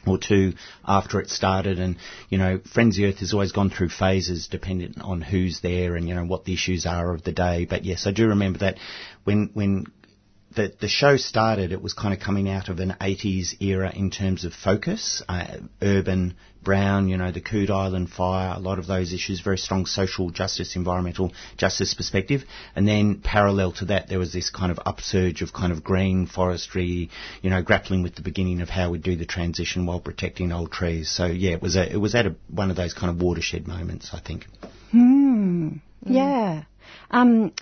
or 0.08 0.18
two 0.18 0.54
after 0.86 1.20
it 1.20 1.30
started. 1.30 1.80
And 1.80 1.98
you 2.30 2.38
know 2.38 2.60
Friends 2.74 3.00
Earth 3.00 3.20
has 3.20 3.34
always 3.34 3.52
gone 3.52 3.70
through 3.70 3.90
phases 3.90 4.48
dependent 4.48 5.02
on 5.02 5.22
who's 5.22 5.60
there 5.62 5.96
and 5.96 6.08
you 6.08 6.16
know 6.16 6.26
what 6.26 6.46
the 6.46 6.54
issues 6.54 6.86
are 6.86 7.14
of 7.14 7.24
the 7.24 7.32
day. 7.32 7.66
But 7.66 7.86
yes 7.86 8.08
I 8.08 8.12
do 8.12 8.28
remember 8.28 8.60
that 8.60 8.78
when 9.24 9.50
when 9.54 9.86
the, 10.58 10.74
the 10.82 10.88
show 10.88 11.18
started, 11.18 11.72
it 11.72 11.82
was 11.82 11.94
kind 11.94 12.14
of 12.16 12.20
coming 12.20 12.50
out 12.50 12.68
of 12.68 12.80
an 12.80 12.96
80s 13.00 13.62
era 13.62 13.94
in 13.96 14.10
terms 14.10 14.44
of 14.44 14.54
focus, 14.54 15.22
uh, 15.30 15.58
urban, 15.84 16.36
brown, 16.64 17.08
you 17.08 17.16
know, 17.16 17.32
the 17.32 17.40
Coode 17.40 17.70
Island 17.70 18.10
fire, 18.10 18.56
a 18.58 18.60
lot 18.60 18.80
of 18.80 18.88
those 18.88 19.14
issues, 19.14 19.40
very 19.40 19.60
strong 19.60 19.86
social 19.86 20.32
justice, 20.32 20.76
environmental 20.76 21.32
justice 21.58 21.94
perspective. 21.94 22.44
And 22.76 22.88
then 22.88 23.22
parallel 23.24 23.72
to 23.74 23.86
that, 23.86 24.10
there 24.10 24.18
was 24.18 24.34
this 24.34 24.50
kind 24.50 24.72
of 24.72 24.80
upsurge 24.84 25.44
of 25.44 25.54
kind 25.54 25.72
of 25.72 25.84
green 25.84 26.26
forestry, 26.26 27.12
you 27.44 27.50
know, 27.52 27.62
grappling 27.62 28.02
with 28.02 28.16
the 28.16 28.24
beginning 28.24 28.62
of 28.62 28.70
how 28.70 28.90
we 28.90 28.98
do 28.98 29.16
the 29.16 29.28
transition 29.28 29.86
while 29.86 30.02
protecting 30.02 30.52
old 30.52 30.72
trees. 30.72 31.10
So 31.10 31.28
yeah, 31.28 31.52
it 31.52 31.62
was 31.62 31.76
a, 31.76 31.90
it 31.90 31.98
was 31.98 32.16
at 32.16 32.26
a, 32.26 32.36
one 32.50 32.72
of 32.72 32.76
those 32.76 32.96
kind 32.96 33.12
of 33.12 33.22
watershed 33.22 33.68
moments, 33.68 34.10
I 34.12 34.20
think. 34.20 34.48
Hmm. 34.92 35.78
Yeah. 36.04 36.64
Um, 37.12 37.54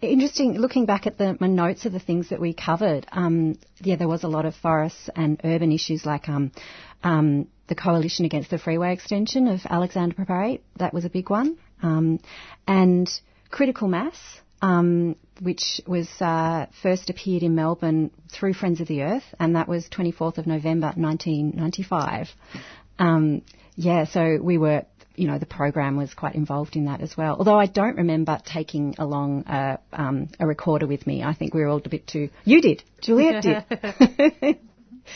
interesting. 0.00 0.54
Looking 0.54 0.86
back 0.86 1.06
at 1.06 1.18
the 1.18 1.32
notes 1.34 1.86
of 1.86 1.92
the 1.92 1.98
things 1.98 2.30
that 2.30 2.40
we 2.40 2.54
covered, 2.54 3.06
um, 3.12 3.58
yeah, 3.80 3.96
there 3.96 4.08
was 4.08 4.24
a 4.24 4.28
lot 4.28 4.46
of 4.46 4.54
forests 4.54 5.08
and 5.14 5.40
urban 5.44 5.72
issues 5.72 6.06
like 6.06 6.28
um, 6.28 6.52
um, 7.02 7.48
the 7.68 7.74
coalition 7.74 8.24
against 8.24 8.50
the 8.50 8.58
freeway 8.58 8.92
extension 8.92 9.48
of 9.48 9.60
Alexandra 9.68 10.24
Parade. 10.24 10.60
That 10.76 10.94
was 10.94 11.04
a 11.04 11.10
big 11.10 11.30
one, 11.30 11.58
um, 11.82 12.20
and 12.66 13.08
critical 13.50 13.88
mass. 13.88 14.16
Um, 14.62 15.16
which 15.40 15.80
was 15.86 16.06
uh, 16.20 16.66
first 16.82 17.08
appeared 17.08 17.42
in 17.42 17.54
Melbourne 17.54 18.10
through 18.30 18.52
Friends 18.52 18.82
of 18.82 18.88
the 18.88 19.04
Earth, 19.04 19.24
and 19.38 19.56
that 19.56 19.68
was 19.68 19.88
24th 19.88 20.36
of 20.36 20.46
November 20.46 20.92
1995. 20.96 22.28
Um, 22.98 23.40
yeah, 23.76 24.04
so 24.04 24.38
we 24.42 24.58
were, 24.58 24.84
you 25.20 25.26
know, 25.26 25.38
the 25.38 25.46
program 25.46 25.96
was 25.96 26.14
quite 26.14 26.34
involved 26.34 26.76
in 26.76 26.86
that 26.86 27.02
as 27.02 27.16
well. 27.16 27.36
Although 27.38 27.58
I 27.58 27.66
don't 27.66 27.96
remember 27.96 28.40
taking 28.44 28.94
along 28.98 29.44
a, 29.46 29.78
um, 29.92 30.28
a 30.40 30.46
recorder 30.46 30.86
with 30.86 31.06
me. 31.06 31.22
I 31.22 31.34
think 31.34 31.52
we 31.52 31.60
were 31.60 31.68
all 31.68 31.82
a 31.84 31.88
bit 31.88 32.06
too. 32.06 32.30
You 32.44 32.62
did, 32.62 32.82
Juliet 33.02 33.42
did. 33.42 34.58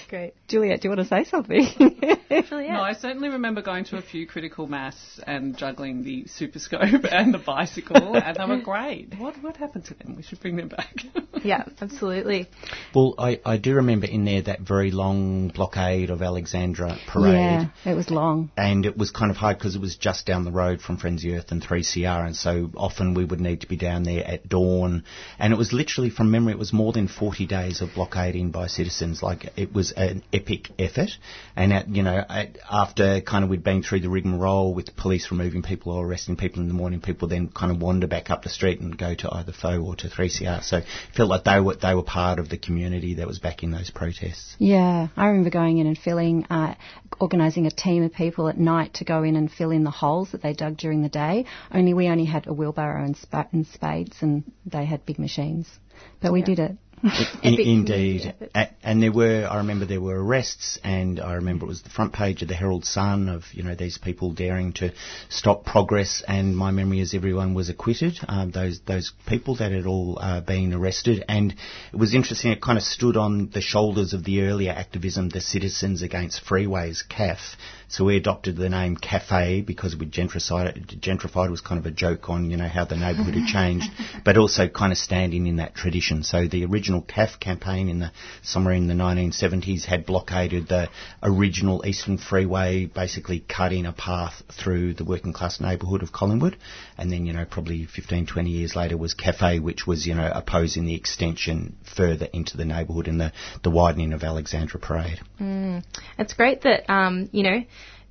Great. 0.08 0.34
Juliet, 0.48 0.80
do 0.80 0.88
you 0.88 0.96
want 0.96 1.08
to 1.08 1.14
say 1.14 1.24
something? 1.24 1.66
No, 2.50 2.80
I 2.82 2.94
certainly 2.94 3.28
remember 3.28 3.62
going 3.62 3.84
to 3.86 3.96
a 3.96 4.02
few 4.02 4.26
critical 4.26 4.66
mass 4.66 5.20
and 5.26 5.56
juggling 5.56 6.02
the 6.02 6.26
super 6.26 6.58
scope 6.58 6.82
and 7.10 7.32
the 7.32 7.38
bicycle, 7.38 8.16
and 8.16 8.36
they 8.36 8.44
were 8.44 8.60
great. 8.60 9.14
What 9.18 9.40
what 9.42 9.56
happened 9.56 9.84
to 9.86 9.94
them? 9.94 10.16
We 10.16 10.22
should 10.22 10.40
bring 10.40 10.56
them 10.56 10.68
back. 10.68 10.96
yeah, 11.44 11.64
absolutely. 11.80 12.48
Well, 12.94 13.14
I, 13.18 13.40
I 13.44 13.56
do 13.58 13.74
remember 13.74 14.06
in 14.06 14.24
there 14.24 14.42
that 14.42 14.60
very 14.60 14.90
long 14.90 15.48
blockade 15.48 16.10
of 16.10 16.22
Alexandra 16.22 16.98
Parade. 17.06 17.34
Yeah, 17.34 17.68
it 17.84 17.94
was 17.94 18.10
long. 18.10 18.50
and 18.56 18.84
it 18.84 18.96
was 18.96 19.10
kind 19.10 19.30
of 19.30 19.36
hard 19.36 19.58
because 19.58 19.76
it 19.76 19.80
was 19.80 19.96
just 19.96 20.26
down 20.26 20.44
the 20.44 20.52
road 20.52 20.80
from 20.80 20.96
Friends 20.96 21.24
of 21.24 21.30
the 21.30 21.36
Earth 21.36 21.52
and 21.52 21.62
3CR, 21.62 22.26
and 22.26 22.34
so 22.36 22.70
often 22.76 23.14
we 23.14 23.24
would 23.24 23.40
need 23.40 23.60
to 23.60 23.68
be 23.68 23.76
down 23.76 24.02
there 24.02 24.26
at 24.26 24.48
dawn. 24.48 25.04
And 25.38 25.52
it 25.52 25.56
was 25.56 25.72
literally, 25.72 26.10
from 26.10 26.30
memory, 26.30 26.52
it 26.52 26.58
was 26.58 26.72
more 26.72 26.92
than 26.92 27.06
40 27.06 27.46
days 27.46 27.80
of 27.80 27.94
blockading 27.94 28.50
by 28.50 28.66
citizens. 28.66 29.22
Like 29.22 29.52
it 29.56 29.72
was 29.72 29.83
an 29.92 30.22
epic 30.32 30.70
effort. 30.78 31.10
And 31.56 31.72
at, 31.72 31.88
you 31.88 32.02
know, 32.02 32.24
at, 32.28 32.58
after 32.70 33.20
kind 33.20 33.44
of 33.44 33.50
we'd 33.50 33.64
been 33.64 33.82
through 33.82 34.00
the 34.00 34.08
rigmarole 34.08 34.74
with 34.74 34.86
the 34.86 34.92
police 34.92 35.30
removing 35.30 35.62
people 35.62 35.92
or 35.92 36.06
arresting 36.06 36.36
people 36.36 36.62
in 36.62 36.68
the 36.68 36.74
morning, 36.74 37.00
people 37.00 37.28
then 37.28 37.48
kind 37.48 37.70
of 37.70 37.80
wander 37.80 38.06
back 38.06 38.30
up 38.30 38.42
the 38.42 38.48
street 38.48 38.80
and 38.80 38.96
go 38.96 39.14
to 39.14 39.34
either 39.34 39.52
FO 39.52 39.80
or 39.80 39.96
to 39.96 40.08
3CR. 40.08 40.62
So 40.62 40.78
it 40.78 40.84
felt 41.16 41.28
like 41.28 41.44
they 41.44 41.60
were 41.60 41.76
they 41.76 41.94
were 41.94 42.02
part 42.02 42.38
of 42.38 42.48
the 42.48 42.58
community 42.58 43.14
that 43.14 43.26
was 43.26 43.38
backing 43.38 43.70
those 43.70 43.90
protests. 43.90 44.56
Yeah, 44.58 45.08
I 45.16 45.26
remember 45.26 45.50
going 45.50 45.78
in 45.78 45.86
and 45.86 45.98
filling, 45.98 46.46
uh, 46.46 46.74
organising 47.20 47.66
a 47.66 47.70
team 47.70 48.02
of 48.02 48.12
people 48.12 48.48
at 48.48 48.58
night 48.58 48.94
to 48.94 49.04
go 49.04 49.22
in 49.22 49.36
and 49.36 49.50
fill 49.50 49.70
in 49.70 49.84
the 49.84 49.90
holes 49.90 50.32
that 50.32 50.42
they 50.42 50.52
dug 50.52 50.76
during 50.76 51.02
the 51.02 51.08
day. 51.08 51.46
Only 51.72 51.94
we 51.94 52.08
only 52.08 52.24
had 52.24 52.46
a 52.46 52.52
wheelbarrow 52.52 53.04
and, 53.04 53.16
spa- 53.16 53.48
and 53.52 53.66
spades, 53.66 54.16
and 54.20 54.44
they 54.66 54.84
had 54.84 55.04
big 55.06 55.18
machines. 55.18 55.68
But 56.20 56.32
we 56.32 56.42
did 56.42 56.58
it. 56.58 56.76
In, 57.42 57.60
indeed. 57.60 58.34
A- 58.54 58.68
and 58.82 59.02
there 59.02 59.12
were, 59.12 59.46
I 59.50 59.58
remember 59.58 59.84
there 59.84 60.00
were 60.00 60.22
arrests, 60.22 60.78
and 60.82 61.20
I 61.20 61.34
remember 61.34 61.66
it 61.66 61.68
was 61.68 61.82
the 61.82 61.90
front 61.90 62.12
page 62.12 62.42
of 62.42 62.48
the 62.48 62.54
Herald 62.54 62.84
Sun 62.84 63.28
of, 63.28 63.44
you 63.52 63.62
know, 63.62 63.74
these 63.74 63.98
people 63.98 64.32
daring 64.32 64.72
to 64.74 64.92
stop 65.28 65.64
progress, 65.64 66.22
and 66.26 66.56
my 66.56 66.70
memory 66.70 67.00
is 67.00 67.14
everyone 67.14 67.54
was 67.54 67.68
acquitted, 67.68 68.18
um, 68.28 68.50
those, 68.50 68.80
those 68.86 69.12
people 69.26 69.56
that 69.56 69.72
had 69.72 69.86
all 69.86 70.18
uh, 70.20 70.40
been 70.40 70.72
arrested. 70.72 71.24
And 71.28 71.54
it 71.92 71.96
was 71.96 72.14
interesting, 72.14 72.52
it 72.52 72.62
kind 72.62 72.78
of 72.78 72.84
stood 72.84 73.16
on 73.16 73.50
the 73.50 73.60
shoulders 73.60 74.12
of 74.12 74.24
the 74.24 74.42
earlier 74.42 74.72
activism, 74.72 75.28
the 75.28 75.40
Citizens 75.40 76.02
Against 76.02 76.44
Freeways, 76.44 77.02
CAF. 77.08 77.56
So 77.88 78.04
we 78.04 78.16
adopted 78.16 78.56
the 78.56 78.68
name 78.68 78.96
Cafe 78.96 79.60
because 79.60 79.94
we 79.94 80.06
gentrified 80.06 80.76
it, 80.76 81.00
gentrified 81.00 81.50
was 81.50 81.60
kind 81.60 81.78
of 81.78 81.86
a 81.86 81.90
joke 81.90 82.28
on, 82.28 82.50
you 82.50 82.56
know, 82.56 82.66
how 82.66 82.84
the 82.84 82.96
neighbourhood 82.96 83.34
had 83.34 83.46
changed, 83.46 83.86
but 84.24 84.36
also 84.36 84.68
kind 84.68 84.90
of 84.90 84.98
standing 84.98 85.46
in 85.46 85.56
that 85.56 85.74
tradition. 85.74 86.22
So 86.22 86.48
the 86.48 86.64
original 86.64 86.83
original 86.84 87.02
CAF 87.02 87.40
campaign 87.40 87.88
in 87.88 87.98
the 87.98 88.12
somewhere 88.42 88.74
in 88.74 88.88
the 88.88 88.94
1970s 88.94 89.86
had 89.86 90.04
blockaded 90.04 90.68
the 90.68 90.90
original 91.22 91.82
Eastern 91.86 92.18
Freeway, 92.18 92.84
basically 92.84 93.40
cutting 93.40 93.86
a 93.86 93.92
path 93.92 94.42
through 94.52 94.92
the 94.92 95.04
working 95.04 95.32
class 95.32 95.62
neighbourhood 95.62 96.02
of 96.02 96.12
Collingwood. 96.12 96.58
And 96.98 97.10
then, 97.10 97.24
you 97.24 97.32
know, 97.32 97.46
probably 97.46 97.86
15, 97.86 98.26
20 98.26 98.50
years 98.50 98.76
later 98.76 98.98
was 98.98 99.14
Cafe, 99.14 99.60
which 99.60 99.86
was, 99.86 100.06
you 100.06 100.14
know, 100.14 100.30
opposing 100.30 100.84
the 100.84 100.94
extension 100.94 101.76
further 101.96 102.28
into 102.34 102.58
the 102.58 102.66
neighbourhood 102.66 103.08
and 103.08 103.18
the, 103.18 103.32
the 103.62 103.70
widening 103.70 104.12
of 104.12 104.22
Alexandra 104.22 104.78
Parade. 104.78 105.20
Mm. 105.40 105.82
It's 106.18 106.34
great 106.34 106.62
that, 106.62 106.90
um, 106.92 107.30
you 107.32 107.44
know, 107.44 107.64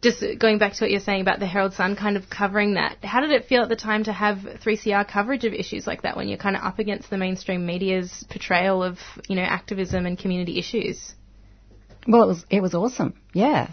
just 0.03 0.23
going 0.37 0.57
back 0.57 0.73
to 0.73 0.83
what 0.83 0.91
you're 0.91 0.99
saying 0.99 1.21
about 1.21 1.39
the 1.39 1.47
Herald 1.47 1.73
Sun 1.73 1.95
kind 1.95 2.17
of 2.17 2.29
covering 2.29 2.75
that, 2.75 3.03
how 3.03 3.21
did 3.21 3.31
it 3.31 3.45
feel 3.45 3.63
at 3.63 3.69
the 3.69 3.75
time 3.75 4.03
to 4.03 4.13
have 4.13 4.37
3CR 4.63 5.07
coverage 5.07 5.45
of 5.45 5.53
issues 5.53 5.87
like 5.87 6.03
that 6.03 6.17
when 6.17 6.27
you're 6.27 6.37
kind 6.37 6.55
of 6.55 6.63
up 6.63 6.77
against 6.77 7.09
the 7.09 7.17
mainstream 7.17 7.65
media's 7.65 8.25
portrayal 8.29 8.83
of, 8.83 8.99
you 9.27 9.35
know, 9.35 9.43
activism 9.43 10.05
and 10.05 10.19
community 10.19 10.59
issues? 10.59 11.13
Well, 12.07 12.23
it 12.23 12.27
was 12.27 12.45
it 12.49 12.61
was 12.61 12.73
awesome. 12.75 13.13
Yeah. 13.33 13.69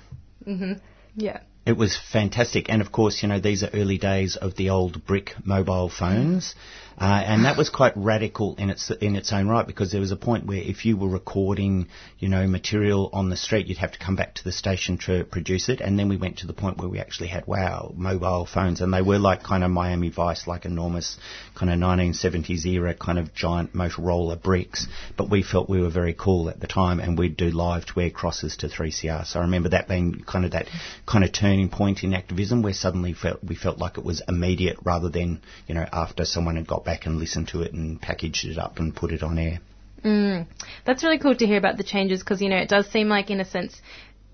Mhm. 0.46 0.80
Yeah. 1.16 1.40
It 1.66 1.76
was 1.76 1.98
fantastic, 2.12 2.70
and 2.70 2.80
of 2.80 2.90
course, 2.90 3.22
you 3.22 3.28
know, 3.28 3.38
these 3.38 3.62
are 3.62 3.70
early 3.74 3.98
days 3.98 4.36
of 4.36 4.56
the 4.56 4.70
old 4.70 5.04
brick 5.04 5.34
mobile 5.44 5.90
phones, 5.90 6.54
uh, 7.00 7.22
and 7.24 7.46
that 7.46 7.56
was 7.56 7.70
quite 7.70 7.94
radical 7.96 8.54
in 8.56 8.68
its 8.68 8.90
in 9.00 9.16
its 9.16 9.32
own 9.32 9.48
right 9.48 9.66
because 9.66 9.90
there 9.90 10.02
was 10.02 10.12
a 10.12 10.16
point 10.16 10.44
where 10.44 10.58
if 10.58 10.84
you 10.84 10.98
were 10.98 11.08
recording, 11.08 11.88
you 12.18 12.28
know, 12.28 12.46
material 12.46 13.08
on 13.14 13.30
the 13.30 13.38
street, 13.38 13.66
you'd 13.68 13.78
have 13.78 13.92
to 13.92 13.98
come 13.98 14.16
back 14.16 14.34
to 14.34 14.44
the 14.44 14.52
station 14.52 14.98
to 14.98 15.24
produce 15.24 15.70
it, 15.70 15.80
and 15.80 15.98
then 15.98 16.10
we 16.10 16.18
went 16.18 16.38
to 16.38 16.46
the 16.46 16.52
point 16.52 16.76
where 16.76 16.90
we 16.90 16.98
actually 16.98 17.28
had 17.28 17.46
wow 17.46 17.90
mobile 17.96 18.44
phones, 18.44 18.82
and 18.82 18.92
they 18.92 19.00
were 19.00 19.18
like 19.18 19.42
kind 19.42 19.64
of 19.64 19.70
Miami 19.70 20.10
Vice, 20.10 20.46
like 20.46 20.66
enormous 20.66 21.16
kind 21.54 21.72
of 21.72 21.78
1970s 21.78 22.66
era 22.66 22.92
kind 22.92 23.18
of 23.18 23.32
giant 23.32 23.74
Motorola 23.74 24.40
bricks, 24.40 24.86
but 25.16 25.30
we 25.30 25.42
felt 25.42 25.70
we 25.70 25.80
were 25.80 25.88
very 25.88 26.12
cool 26.12 26.50
at 26.50 26.60
the 26.60 26.66
time, 26.66 27.00
and 27.00 27.18
we'd 27.18 27.38
do 27.38 27.50
live 27.50 27.86
to 27.86 28.00
air 28.00 28.10
crosses 28.10 28.58
to 28.58 28.68
3CR. 28.68 29.26
So 29.26 29.38
I 29.38 29.42
remember 29.44 29.70
that 29.70 29.88
being 29.88 30.22
kind 30.26 30.44
of 30.44 30.50
that 30.50 30.68
kind 31.06 31.24
of 31.24 31.32
turning 31.32 31.70
point 31.70 32.04
in 32.04 32.12
activism 32.12 32.60
where 32.60 32.74
suddenly 32.74 33.14
felt, 33.14 33.42
we 33.42 33.54
felt 33.54 33.78
like 33.78 33.96
it 33.96 34.04
was 34.04 34.20
immediate 34.28 34.76
rather 34.84 35.08
than, 35.08 35.40
you 35.66 35.74
know, 35.74 35.86
after 35.90 36.26
someone 36.26 36.56
had 36.56 36.66
got 36.66 36.84
back 36.84 36.89
and 37.06 37.18
listened 37.18 37.48
to 37.48 37.62
it 37.62 37.72
and 37.72 38.00
packaged 38.00 38.44
it 38.44 38.58
up 38.58 38.78
and 38.78 38.94
put 38.94 39.12
it 39.12 39.22
on 39.22 39.38
air. 39.38 39.60
Mm. 40.04 40.46
That's 40.86 41.04
really 41.04 41.18
cool 41.18 41.34
to 41.34 41.46
hear 41.46 41.58
about 41.58 41.76
the 41.76 41.84
changes 41.84 42.20
because, 42.20 42.40
you 42.40 42.48
know, 42.48 42.56
it 42.56 42.68
does 42.68 42.90
seem 42.90 43.08
like, 43.08 43.30
in 43.30 43.40
a 43.40 43.44
sense, 43.44 43.80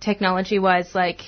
technology 0.00 0.58
wise, 0.58 0.94
like 0.94 1.20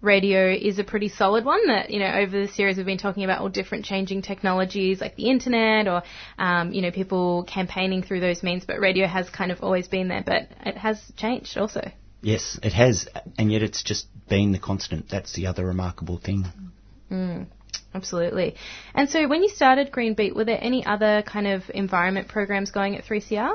radio 0.00 0.52
is 0.52 0.78
a 0.78 0.84
pretty 0.84 1.08
solid 1.08 1.44
one 1.44 1.66
that, 1.66 1.90
you 1.90 1.98
know, 1.98 2.12
over 2.12 2.46
the 2.46 2.52
series 2.52 2.76
we've 2.76 2.86
been 2.86 2.98
talking 2.98 3.24
about 3.24 3.40
all 3.40 3.48
different 3.48 3.84
changing 3.84 4.22
technologies 4.22 5.00
like 5.00 5.16
the 5.16 5.30
internet 5.30 5.88
or, 5.88 6.02
um, 6.38 6.72
you 6.72 6.82
know, 6.82 6.90
people 6.90 7.44
campaigning 7.44 8.02
through 8.02 8.20
those 8.20 8.42
means, 8.42 8.64
but 8.64 8.78
radio 8.78 9.06
has 9.06 9.28
kind 9.30 9.50
of 9.50 9.60
always 9.62 9.88
been 9.88 10.08
there, 10.08 10.22
but 10.24 10.48
it 10.64 10.76
has 10.76 11.00
changed 11.16 11.56
also. 11.56 11.90
Yes, 12.20 12.58
it 12.62 12.72
has, 12.72 13.08
and 13.38 13.52
yet 13.52 13.62
it's 13.62 13.82
just 13.82 14.06
been 14.28 14.52
the 14.52 14.58
constant. 14.58 15.10
That's 15.10 15.34
the 15.34 15.46
other 15.46 15.66
remarkable 15.66 16.18
thing. 16.18 16.46
Mm, 17.10 17.46
absolutely. 17.94 18.56
And 18.94 19.08
so 19.08 19.26
when 19.28 19.42
you 19.42 19.48
started 19.48 19.90
Green 19.92 20.14
Beat, 20.14 20.34
were 20.34 20.44
there 20.44 20.58
any 20.60 20.84
other 20.84 21.22
kind 21.22 21.46
of 21.46 21.62
environment 21.72 22.28
programs 22.28 22.70
going 22.70 22.96
at 22.96 23.04
3CR? 23.04 23.54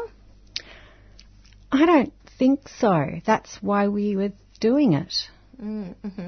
I 1.71 1.85
don't 1.85 2.13
think 2.37 2.67
so. 2.67 3.19
That's 3.25 3.61
why 3.61 3.87
we 3.89 4.15
were 4.15 4.31
doing 4.59 4.93
it. 4.93 5.13
Mm, 5.61 5.95
hmm 5.95 6.27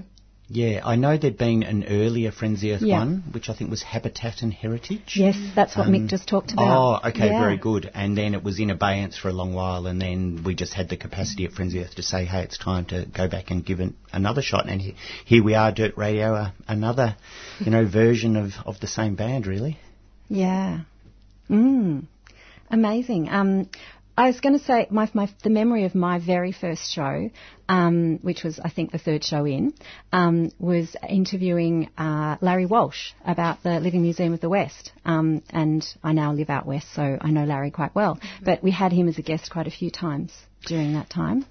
Yeah, 0.54 0.82
I 0.84 0.98
know 0.98 1.16
there'd 1.16 1.38
been 1.38 1.64
an 1.64 1.86
earlier 1.88 2.30
Friends 2.30 2.60
the 2.60 2.74
Earth 2.74 2.82
Yeah. 2.82 3.00
one, 3.00 3.24
which 3.32 3.48
I 3.50 3.54
think 3.54 3.70
was 3.70 3.82
Habitat 3.84 4.42
and 4.42 4.52
Heritage. 4.54 5.14
Yes, 5.16 5.38
that's 5.56 5.78
what 5.78 5.88
Um, 5.88 5.94
Mick 5.94 6.08
just 6.10 6.28
talked 6.28 6.52
about. 6.52 7.00
Oh, 7.04 7.08
okay, 7.10 7.28
Yeah. 7.28 7.40
very 7.40 7.56
good. 7.56 7.90
And 7.94 8.18
then 8.18 8.34
it 8.34 8.44
was 8.44 8.60
in 8.60 8.70
abeyance 8.70 9.16
for 9.16 9.30
a 9.30 9.34
long 9.34 9.54
while, 9.54 9.88
and 9.88 10.02
then 10.02 10.42
we 10.44 10.54
just 10.54 10.74
had 10.74 10.90
the 10.90 10.98
capacity 10.98 11.46
at 11.46 11.54
Friends 11.54 11.72
the 11.72 11.80
Earth 11.80 11.96
to 11.96 12.04
say, 12.04 12.26
hey, 12.26 12.44
it's 12.44 12.58
time 12.58 12.84
to 12.86 13.06
go 13.06 13.30
back 13.30 13.50
and 13.50 13.64
give 13.66 13.80
it 13.80 13.94
another 14.12 14.42
shot. 14.42 14.68
And 14.68 14.82
he, 14.82 14.96
here 15.24 15.42
we 15.42 15.56
are, 15.56 15.72
Dirt 15.72 15.96
Radio, 15.96 16.34
uh, 16.36 16.52
another, 16.68 17.16
you 17.62 17.72
know, 17.72 17.86
version 17.86 18.36
of, 18.36 18.52
of 18.66 18.78
the 18.82 18.88
same 18.88 19.16
band, 19.16 19.48
really. 19.48 19.80
Yeah. 20.30 20.80
Mm. 21.50 22.04
Amazing. 22.70 23.30
Um, 23.30 23.70
I 24.18 24.28
was 24.28 24.40
going 24.42 24.58
to 24.58 24.64
say 24.64 24.88
my, 24.90 25.10
my 25.14 25.30
the 25.44 25.50
memory 25.50 25.86
of 25.86 25.96
my 25.96 26.20
very 26.20 26.52
first 26.52 26.92
show, 26.92 27.30
um, 27.70 28.20
which 28.22 28.44
was 28.44 28.60
I 28.60 28.70
think 28.70 28.92
the 28.92 28.98
third 28.98 29.24
show 29.24 29.46
in, 29.46 29.74
um, 30.12 30.52
was 30.60 30.96
interviewing 31.08 31.90
uh, 31.98 32.38
Larry 32.42 32.66
Walsh 32.66 33.14
about 33.26 33.64
the 33.64 33.80
Living 33.80 34.02
Museum 34.02 34.34
of 34.34 34.42
the 34.42 34.50
West. 34.50 34.92
Um, 35.06 35.42
and 35.50 35.86
I 36.04 36.12
now 36.12 36.34
live 36.34 36.50
out 36.50 36.66
west, 36.66 36.88
so 36.94 37.18
I 37.20 37.32
know 37.32 37.46
Larry 37.46 37.72
quite 37.72 37.96
well. 37.96 38.20
But 38.44 38.62
we 38.62 38.72
had 38.72 38.92
him 38.92 39.08
as 39.08 39.18
a 39.18 39.22
guest 39.22 39.50
quite 39.50 39.68
a 39.68 39.72
few 39.72 39.90
times 39.90 40.34
during 40.66 40.94
that 40.94 41.10
time. 41.10 41.46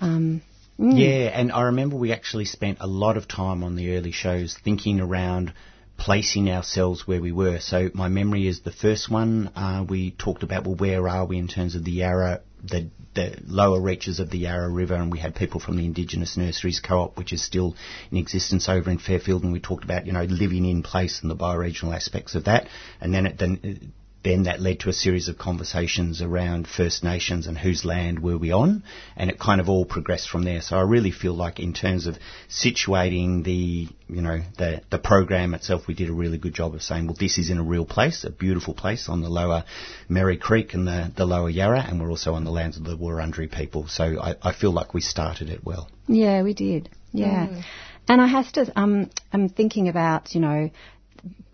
Um, 0.00 0.42
mm. 0.78 0.98
Yeah, 0.98 1.30
and 1.38 1.50
I 1.50 1.62
remember 1.62 1.96
we 1.96 2.12
actually 2.12 2.44
spent 2.44 2.78
a 2.80 2.86
lot 2.86 3.16
of 3.16 3.26
time 3.26 3.64
on 3.64 3.74
the 3.74 3.96
early 3.96 4.12
shows 4.12 4.56
thinking 4.64 5.00
around 5.00 5.52
placing 5.98 6.48
ourselves 6.48 7.06
where 7.06 7.20
we 7.20 7.32
were. 7.32 7.58
So 7.60 7.90
my 7.92 8.08
memory 8.08 8.46
is 8.46 8.60
the 8.60 8.72
first 8.72 9.10
one 9.10 9.50
uh, 9.54 9.84
we 9.86 10.12
talked 10.12 10.42
about. 10.42 10.64
Well, 10.64 10.76
where 10.76 11.06
are 11.08 11.26
we 11.26 11.38
in 11.38 11.48
terms 11.48 11.74
of 11.74 11.84
the 11.84 11.90
Yarra, 11.90 12.40
the 12.64 12.88
the 13.14 13.36
lower 13.46 13.80
reaches 13.80 14.20
of 14.20 14.30
the 14.30 14.38
Yarra 14.38 14.68
River, 14.68 14.94
and 14.94 15.10
we 15.10 15.18
had 15.18 15.34
people 15.34 15.60
from 15.60 15.76
the 15.76 15.84
Indigenous 15.84 16.36
Nurseries 16.36 16.78
Co-op, 16.78 17.18
which 17.18 17.32
is 17.32 17.44
still 17.44 17.74
in 18.12 18.18
existence 18.18 18.68
over 18.68 18.90
in 18.90 18.98
Fairfield, 18.98 19.42
and 19.42 19.52
we 19.52 19.60
talked 19.60 19.84
about 19.84 20.06
you 20.06 20.12
know 20.12 20.22
living 20.22 20.64
in 20.64 20.82
place 20.82 21.20
and 21.20 21.30
the 21.30 21.36
bioregional 21.36 21.94
aspects 21.94 22.34
of 22.34 22.44
that, 22.44 22.68
and 23.00 23.12
then 23.12 23.26
it 23.26 23.38
then. 23.38 23.92
Then 24.24 24.42
that 24.44 24.60
led 24.60 24.80
to 24.80 24.90
a 24.90 24.92
series 24.92 25.28
of 25.28 25.38
conversations 25.38 26.20
around 26.20 26.66
First 26.66 27.04
Nations 27.04 27.46
and 27.46 27.56
whose 27.56 27.84
land 27.84 28.18
were 28.18 28.36
we 28.36 28.50
on, 28.50 28.82
and 29.16 29.30
it 29.30 29.38
kind 29.38 29.60
of 29.60 29.68
all 29.68 29.84
progressed 29.84 30.28
from 30.28 30.42
there. 30.42 30.60
So 30.60 30.76
I 30.76 30.82
really 30.82 31.12
feel 31.12 31.34
like 31.34 31.60
in 31.60 31.72
terms 31.72 32.06
of 32.08 32.18
situating 32.48 33.44
the, 33.44 33.88
you 34.08 34.22
know, 34.22 34.40
the, 34.56 34.82
the 34.90 34.98
program 34.98 35.54
itself, 35.54 35.86
we 35.86 35.94
did 35.94 36.10
a 36.10 36.12
really 36.12 36.36
good 36.36 36.52
job 36.52 36.74
of 36.74 36.82
saying, 36.82 37.06
well, 37.06 37.16
this 37.18 37.38
is 37.38 37.48
in 37.48 37.58
a 37.58 37.62
real 37.62 37.86
place, 37.86 38.24
a 38.24 38.30
beautiful 38.30 38.74
place 38.74 39.08
on 39.08 39.20
the 39.20 39.28
lower 39.28 39.64
Merry 40.08 40.36
Creek 40.36 40.74
and 40.74 40.86
the, 40.86 41.12
the 41.16 41.24
lower 41.24 41.48
Yarra, 41.48 41.84
and 41.88 42.00
we're 42.00 42.10
also 42.10 42.34
on 42.34 42.44
the 42.44 42.50
lands 42.50 42.76
of 42.76 42.84
the 42.84 42.96
Wurundjeri 42.96 43.50
people. 43.52 43.86
So 43.86 44.20
I, 44.20 44.34
I 44.42 44.52
feel 44.52 44.72
like 44.72 44.94
we 44.94 45.00
started 45.00 45.48
it 45.48 45.64
well. 45.64 45.88
Yeah, 46.08 46.42
we 46.42 46.54
did. 46.54 46.90
Yeah. 47.12 47.62
And 48.08 48.20
I 48.20 48.26
have 48.26 48.50
to, 48.52 48.72
um, 48.74 49.10
I'm 49.32 49.48
thinking 49.48 49.88
about, 49.88 50.34
you 50.34 50.40
know, 50.40 50.70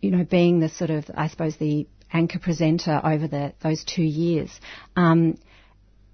you 0.00 0.10
know, 0.10 0.24
being 0.24 0.60
the 0.60 0.68
sort 0.68 0.90
of, 0.90 1.04
I 1.14 1.28
suppose, 1.28 1.56
the 1.56 1.86
anchor 2.12 2.38
presenter 2.38 3.00
over 3.04 3.26
the, 3.28 3.52
those 3.62 3.84
two 3.84 4.02
years. 4.02 4.50
Um, 4.96 5.38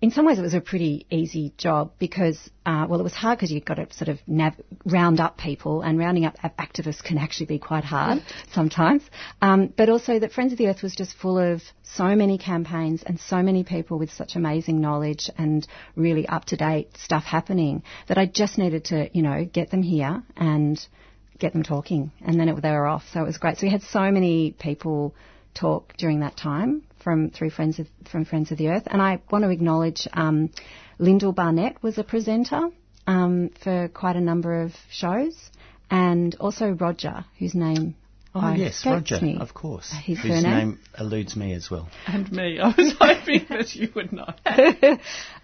in 0.03 0.11
some 0.11 0.25
ways, 0.25 0.39
it 0.39 0.43
was 0.43 0.55
a 0.55 0.63
pretty 0.63 1.05
easy 1.11 1.53
job 1.59 1.93
because, 1.99 2.39
uh, 2.65 2.87
well, 2.89 3.01
it 3.01 3.03
was 3.03 3.13
hard 3.13 3.37
because 3.37 3.53
you've 3.53 3.67
got 3.67 3.75
to 3.75 3.87
sort 3.93 4.09
of 4.09 4.19
nav- 4.27 4.57
round 4.87 5.21
up 5.21 5.37
people, 5.37 5.83
and 5.83 5.99
rounding 5.99 6.25
up 6.25 6.37
activists 6.59 7.03
can 7.03 7.19
actually 7.19 7.45
be 7.47 7.59
quite 7.59 7.85
hard 7.85 8.23
sometimes. 8.51 9.03
Um, 9.43 9.75
but 9.77 9.91
also 9.91 10.19
that 10.19 10.33
Friends 10.33 10.53
of 10.53 10.59
the 10.59 10.69
Earth 10.69 10.83
was 10.83 10.97
just 10.97 11.15
full 11.19 11.39
of 11.39 11.61
so 11.83 12.17
many 12.17 12.39
campaigns 12.39 13.03
and 13.03 13.21
so 13.21 13.43
many 13.43 13.63
people 13.63 13.99
with 13.99 14.11
such 14.11 14.37
amazing 14.37 14.81
knowledge 14.81 15.29
and 15.37 15.67
really 15.97 16.27
up 16.27 16.47
to 16.47 16.57
date 16.57 16.97
stuff 16.97 17.25
happening 17.25 17.83
that 18.09 18.17
I 18.17 18.25
just 18.25 18.57
needed 18.57 18.87
to, 18.87 19.11
you 19.13 19.23
know, 19.23 19.45
get 19.45 19.71
them 19.71 19.83
here 19.83 20.23
and 20.35 20.81
get 21.39 21.53
them 21.53 21.63
talking, 21.63 22.11
and 22.23 22.41
then 22.41 22.49
it, 22.49 22.63
they 22.63 22.71
were 22.71 22.87
off. 22.87 23.05
So 23.13 23.21
it 23.21 23.27
was 23.27 23.37
great. 23.37 23.59
So 23.59 23.67
we 23.67 23.71
had 23.71 23.83
so 23.83 24.11
many 24.11 24.53
people 24.53 25.15
talk 25.55 25.95
during 25.97 26.21
that 26.21 26.37
time 26.37 26.83
from 27.03 27.31
through 27.31 27.51
Friends 27.51 27.79
of 27.79 27.87
from 28.11 28.25
Friends 28.25 28.51
of 28.51 28.59
the 28.59 28.69
Earth, 28.69 28.85
and 28.87 29.01
I 29.01 29.21
want 29.31 29.45
to 29.45 29.51
acknowledge 29.51 30.07
um, 30.13 30.51
Lyndall 30.99 31.33
Barnett 31.33 31.83
was 31.83 31.99
a 31.99 32.05
presenter 32.05 32.69
um, 33.07 33.51
for 33.63 33.89
quite 33.89 34.17
a 34.17 34.21
number 34.21 34.63
of 34.63 34.73
shows, 34.91 35.37
and 35.91 36.35
also 36.41 36.71
Roger, 36.71 37.25
whose 37.39 37.55
name 37.55 37.95
Oh, 38.33 38.41
I 38.41 38.55
yes, 38.55 38.87
Roger, 38.87 39.21
me. 39.21 39.39
of 39.41 39.55
course. 39.55 39.91
His 40.05 40.21
whose 40.21 40.41
surname? 40.41 40.59
name 40.59 40.79
eludes 40.97 41.35
me 41.35 41.53
as 41.53 41.69
well. 41.69 41.89
And 42.07 42.31
me. 42.31 42.61
I 42.61 42.69
was 42.69 42.95
hoping 43.01 43.47
that 43.49 43.75
you 43.75 43.91
would 43.97 44.13
know. 44.13 44.29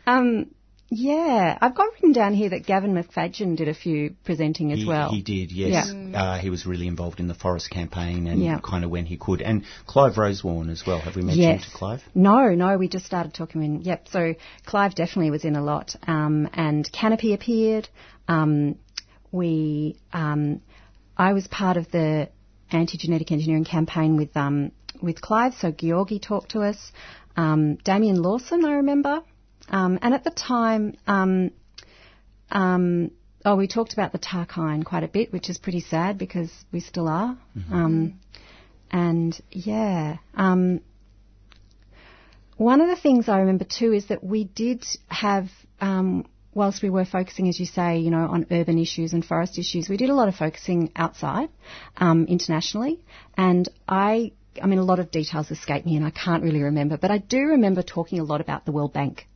um, 0.07 0.51
yeah, 0.89 1.59
I've 1.61 1.75
got 1.75 1.93
written 1.95 2.13
down 2.13 2.35
here 2.35 2.51
that 2.51 2.65
Gavin 2.65 2.95
McFadzean 2.95 3.57
did 3.57 3.69
a 3.69 3.75
few 3.75 4.15
presenting 4.25 4.73
as 4.73 4.79
he, 4.79 4.87
well. 4.87 5.11
He 5.11 5.21
did, 5.21 5.51
yes. 5.51 5.93
Yeah. 5.93 6.23
Uh, 6.23 6.39
he 6.39 6.49
was 6.49 6.65
really 6.65 6.87
involved 6.87 7.19
in 7.19 7.27
the 7.27 7.35
forest 7.35 7.71
campaign 7.71 8.29
and 8.29 8.41
Yeah. 8.41 8.61
kind 8.63 8.85
of 8.85 8.91
when 8.91 9.05
he 9.05 9.17
could. 9.17 9.43
And 9.43 9.65
Clive 9.87 10.17
Rosewarne 10.17 10.71
as 10.71 10.85
well. 10.87 11.01
Have 11.01 11.17
we 11.17 11.23
mentioned 11.23 11.61
yes. 11.61 11.69
Clive? 11.75 12.03
No, 12.15 12.55
no, 12.55 12.79
we 12.79 12.89
just 12.89 13.05
started 13.05 13.35
talking 13.35 13.63
in. 13.65 13.83
Yep. 13.83 14.09
So 14.11 14.35
Clive 14.65 14.95
definitely 14.95 15.33
was 15.33 15.45
in 15.45 15.57
a 15.57 15.63
lot, 15.63 15.97
um, 16.07 16.49
and 16.53 16.91
Canopy 16.93 17.35
appeared. 17.35 17.89
Um, 18.29 18.77
we, 19.33 19.97
um, 20.13 20.63
I 21.17 21.33
was 21.33 21.49
part 21.49 21.77
of 21.77 21.91
the 21.91 22.29
anti-genetic 22.71 23.33
engineering 23.33 23.65
campaign 23.65 24.17
with 24.17 24.37
um, 24.37 24.71
with 25.03 25.21
Clive. 25.21 25.55
So 25.55 25.73
Georgie 25.73 26.21
talked 26.21 26.53
to 26.53 26.61
us. 26.61 26.93
Um, 27.37 27.75
Damien 27.77 28.23
Lawson, 28.23 28.65
I 28.65 28.75
remember. 28.75 29.23
Um, 29.69 29.99
and 30.03 30.15
at 30.15 30.25
the 30.25 30.31
time, 30.31 30.97
um, 31.07 31.51
um, 32.51 33.11
oh, 33.45 33.57
we 33.57 33.69
talked 33.69 33.93
about 33.93 34.13
the 34.13 34.19
Tarkine 34.19 34.85
quite 34.85 35.05
a 35.05 35.09
bit, 35.09 35.33
which 35.33 35.49
is 35.49 35.59
pretty 35.59 35.81
sad 35.81 36.19
because 36.19 36.51
we 36.73 36.81
still 36.81 37.09
are. 37.09 37.37
Um, 37.73 38.21
and 38.91 39.41
yeah, 39.51 40.19
um, 40.35 40.81
one 42.57 42.81
of 42.81 42.89
the 42.89 42.97
things 42.97 43.29
I 43.29 43.41
remember 43.41 43.65
too 43.65 43.93
is 43.93 44.07
that 44.07 44.25
we 44.25 44.45
did 44.45 44.85
have, 45.09 45.49
um, 45.81 46.27
whilst 46.55 46.83
we 46.83 46.91
were 46.91 47.05
focusing, 47.05 47.49
as 47.49 47.61
you 47.61 47.67
say, 47.67 47.99
you 47.99 48.11
know, 48.11 48.27
on 48.27 48.47
urban 48.51 48.79
issues 48.79 49.13
and 49.13 49.25
forest 49.25 49.59
issues, 49.59 49.89
we 49.89 49.97
did 49.97 50.11
a 50.11 50.15
lot 50.15 50.29
of 50.29 50.37
focusing 50.37 50.91
outside, 50.97 51.51
um, 51.99 52.25
internationally. 52.27 53.01
And 53.37 53.69
I, 53.87 54.33
I 54.63 54.67
mean, 54.67 54.79
a 54.79 54.85
lot 54.85 55.01
of 55.01 55.11
details 55.11 55.51
escape 55.51 55.85
me 55.85 55.97
and 55.97 56.07
I 56.07 56.11
can't 56.11 56.43
really 56.43 56.63
remember, 56.63 56.97
but 56.97 57.11
I 57.11 57.19
do 57.19 57.39
remember 57.41 57.83
talking 57.83 58.21
a 58.21 58.25
lot 58.25 58.41
about 58.41 58.65
the 58.65 58.73
World 58.73 58.93
Bank 58.93 59.27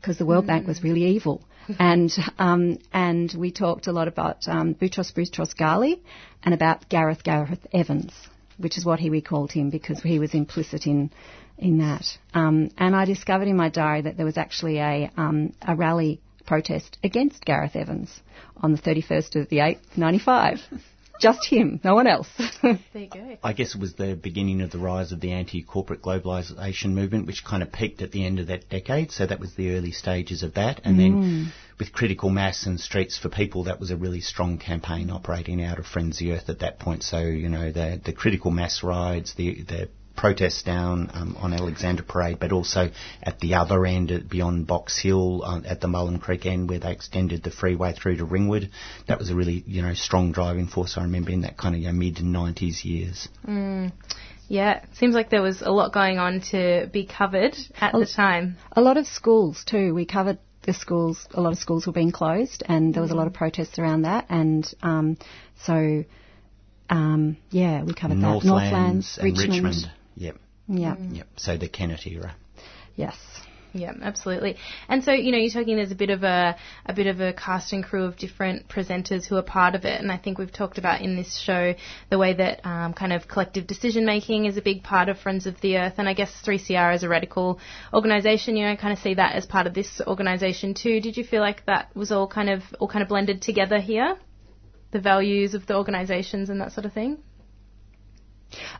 because 0.00 0.18
the 0.18 0.26
World 0.26 0.46
Bank 0.46 0.66
was 0.66 0.82
really 0.82 1.04
evil. 1.04 1.42
and 1.78 2.10
um, 2.38 2.78
and 2.92 3.32
we 3.36 3.50
talked 3.50 3.86
a 3.86 3.92
lot 3.92 4.08
about 4.08 4.46
um, 4.48 4.74
Boutros 4.74 5.12
Boutros 5.14 5.54
Ghali 5.54 6.00
and 6.42 6.54
about 6.54 6.88
Gareth 6.88 7.22
Gareth 7.22 7.66
Evans, 7.72 8.12
which 8.58 8.76
is 8.76 8.84
what 8.84 9.00
he 9.00 9.10
we 9.10 9.22
called 9.22 9.52
him 9.52 9.70
because 9.70 10.02
he 10.02 10.18
was 10.18 10.34
implicit 10.34 10.86
in 10.86 11.10
in 11.56 11.78
that. 11.78 12.04
Um, 12.34 12.70
and 12.76 12.94
I 12.94 13.04
discovered 13.04 13.48
in 13.48 13.56
my 13.56 13.70
diary 13.70 14.02
that 14.02 14.16
there 14.16 14.26
was 14.26 14.36
actually 14.36 14.78
a 14.78 15.10
um, 15.16 15.54
a 15.62 15.74
rally 15.74 16.20
protest 16.46 16.98
against 17.02 17.44
Gareth 17.44 17.76
Evans 17.76 18.20
on 18.58 18.72
the 18.72 18.78
31st 18.78 19.40
of 19.40 19.48
the 19.48 19.58
8th, 19.58 19.96
95. 19.96 20.60
Just 21.20 21.46
him, 21.46 21.80
no 21.84 21.94
one 21.94 22.06
else. 22.06 22.28
There 22.62 22.78
you 23.02 23.08
go. 23.08 23.36
I 23.42 23.52
guess 23.52 23.74
it 23.74 23.80
was 23.80 23.94
the 23.94 24.14
beginning 24.14 24.60
of 24.60 24.70
the 24.70 24.78
rise 24.78 25.12
of 25.12 25.20
the 25.20 25.32
anti-corporate 25.32 26.02
globalisation 26.02 26.92
movement, 26.92 27.26
which 27.26 27.44
kind 27.44 27.62
of 27.62 27.72
peaked 27.72 28.02
at 28.02 28.10
the 28.12 28.24
end 28.24 28.38
of 28.38 28.46
that 28.48 28.68
decade. 28.68 29.10
So 29.10 29.26
that 29.26 29.40
was 29.40 29.54
the 29.54 29.74
early 29.76 29.90
stages 29.92 30.42
of 30.42 30.54
that. 30.54 30.80
And 30.84 30.96
Mm. 30.96 30.98
then 30.98 31.52
with 31.78 31.92
critical 31.92 32.30
mass 32.30 32.66
and 32.66 32.80
streets 32.80 33.18
for 33.18 33.28
people, 33.28 33.64
that 33.64 33.80
was 33.80 33.90
a 33.90 33.96
really 33.96 34.20
strong 34.20 34.58
campaign 34.58 35.10
operating 35.10 35.62
out 35.62 35.78
of 35.78 35.86
Friends 35.86 36.16
of 36.16 36.26
the 36.26 36.32
Earth 36.32 36.48
at 36.48 36.60
that 36.60 36.78
point. 36.78 37.02
So 37.02 37.20
you 37.20 37.48
know 37.48 37.70
the 37.70 38.00
the 38.04 38.12
critical 38.12 38.50
mass 38.50 38.82
rides, 38.82 39.34
the 39.34 39.62
the 39.62 39.88
protests 40.16 40.62
down 40.62 41.10
um, 41.12 41.36
on 41.40 41.52
Alexandra 41.52 42.04
Parade, 42.04 42.38
but 42.40 42.52
also 42.52 42.90
at 43.22 43.40
the 43.40 43.54
other 43.54 43.84
end, 43.84 44.28
beyond 44.28 44.66
Box 44.66 45.00
Hill, 45.00 45.42
uh, 45.44 45.60
at 45.66 45.80
the 45.80 45.88
Mullum 45.88 46.20
Creek 46.20 46.46
end, 46.46 46.68
where 46.68 46.78
they 46.78 46.92
extended 46.92 47.42
the 47.42 47.50
freeway 47.50 47.92
through 47.92 48.16
to 48.16 48.24
Ringwood. 48.24 48.70
That 49.08 49.18
was 49.18 49.30
a 49.30 49.34
really 49.34 49.62
you 49.66 49.82
know 49.82 49.94
strong 49.94 50.32
driving 50.32 50.66
force. 50.66 50.96
I 50.96 51.02
remember 51.02 51.30
in 51.30 51.42
that 51.42 51.56
kind 51.56 51.74
of 51.74 51.80
you 51.80 51.88
know, 51.88 51.92
mid 51.92 52.16
'90s 52.16 52.84
years. 52.84 53.28
Mm. 53.46 53.92
Yeah, 54.48 54.84
seems 54.98 55.14
like 55.14 55.30
there 55.30 55.42
was 55.42 55.62
a 55.62 55.70
lot 55.70 55.92
going 55.92 56.18
on 56.18 56.42
to 56.50 56.88
be 56.92 57.06
covered 57.06 57.56
at 57.80 57.92
the 57.92 58.06
time. 58.06 58.58
A 58.72 58.80
lot 58.80 58.98
of 58.98 59.06
schools 59.06 59.64
too. 59.64 59.94
We 59.94 60.04
covered 60.04 60.38
the 60.62 60.74
schools. 60.74 61.26
A 61.32 61.40
lot 61.40 61.52
of 61.52 61.58
schools 61.58 61.86
were 61.86 61.92
being 61.92 62.12
closed, 62.12 62.62
and 62.66 62.92
there 62.92 63.02
was 63.02 63.10
a 63.10 63.14
lot 63.14 63.26
of 63.26 63.32
protests 63.32 63.78
around 63.78 64.02
that. 64.02 64.26
And 64.28 64.66
um, 64.82 65.16
so, 65.64 66.04
um, 66.90 67.36
yeah, 67.50 67.84
we 67.84 67.94
covered 67.94 68.16
that. 68.16 68.20
Northlands 68.20 69.18
and 69.18 69.36
Richmond. 69.36 69.64
Richmond. 69.64 69.90
Yep. 70.16 70.36
Yeah. 70.68 70.96
Yep. 70.96 71.26
So 71.36 71.56
the 71.56 71.68
Kennett 71.68 72.06
era. 72.06 72.34
Yes. 72.96 73.16
Yeah, 73.76 73.92
absolutely. 74.02 74.56
And 74.88 75.02
so, 75.02 75.10
you 75.10 75.32
know, 75.32 75.38
you're 75.38 75.50
talking 75.50 75.74
there's 75.74 75.90
a 75.90 75.96
bit 75.96 76.10
of 76.10 76.22
a 76.22 76.56
a 76.86 76.92
bit 76.92 77.08
of 77.08 77.20
a 77.20 77.32
cast 77.32 77.72
and 77.72 77.82
crew 77.82 78.04
of 78.04 78.16
different 78.16 78.68
presenters 78.68 79.26
who 79.26 79.36
are 79.36 79.42
part 79.42 79.74
of 79.74 79.84
it, 79.84 80.00
and 80.00 80.12
I 80.12 80.16
think 80.16 80.38
we've 80.38 80.52
talked 80.52 80.78
about 80.78 81.00
in 81.00 81.16
this 81.16 81.36
show 81.36 81.74
the 82.08 82.16
way 82.16 82.34
that 82.34 82.64
um, 82.64 82.94
kind 82.94 83.12
of 83.12 83.26
collective 83.26 83.66
decision 83.66 84.06
making 84.06 84.44
is 84.44 84.56
a 84.56 84.62
big 84.62 84.84
part 84.84 85.08
of 85.08 85.18
Friends 85.18 85.46
of 85.46 85.60
the 85.60 85.76
Earth, 85.76 85.94
and 85.98 86.08
I 86.08 86.14
guess 86.14 86.30
3CR 86.46 86.94
as 86.94 87.02
a 87.02 87.08
radical 87.08 87.58
organisation, 87.92 88.56
you 88.56 88.64
know, 88.64 88.76
kind 88.76 88.92
of 88.92 89.00
see 89.00 89.14
that 89.14 89.34
as 89.34 89.44
part 89.44 89.66
of 89.66 89.74
this 89.74 90.00
organisation 90.06 90.74
too. 90.74 91.00
Did 91.00 91.16
you 91.16 91.24
feel 91.24 91.40
like 91.40 91.66
that 91.66 91.94
was 91.96 92.12
all 92.12 92.28
kind 92.28 92.50
of 92.50 92.62
all 92.78 92.86
kind 92.86 93.02
of 93.02 93.08
blended 93.08 93.42
together 93.42 93.80
here, 93.80 94.16
the 94.92 95.00
values 95.00 95.54
of 95.54 95.66
the 95.66 95.74
organisations 95.74 96.48
and 96.48 96.60
that 96.60 96.70
sort 96.70 96.86
of 96.86 96.92
thing? 96.92 97.18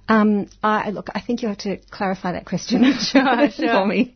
Um, 0.08 0.48
I, 0.62 0.90
look, 0.90 1.08
I 1.14 1.20
think 1.20 1.42
you 1.42 1.48
have 1.48 1.58
to 1.58 1.78
clarify 1.90 2.32
that 2.32 2.44
question 2.44 2.82
Sure, 2.98 3.50
sure. 3.50 3.72
for 3.72 3.86
me. 3.86 4.14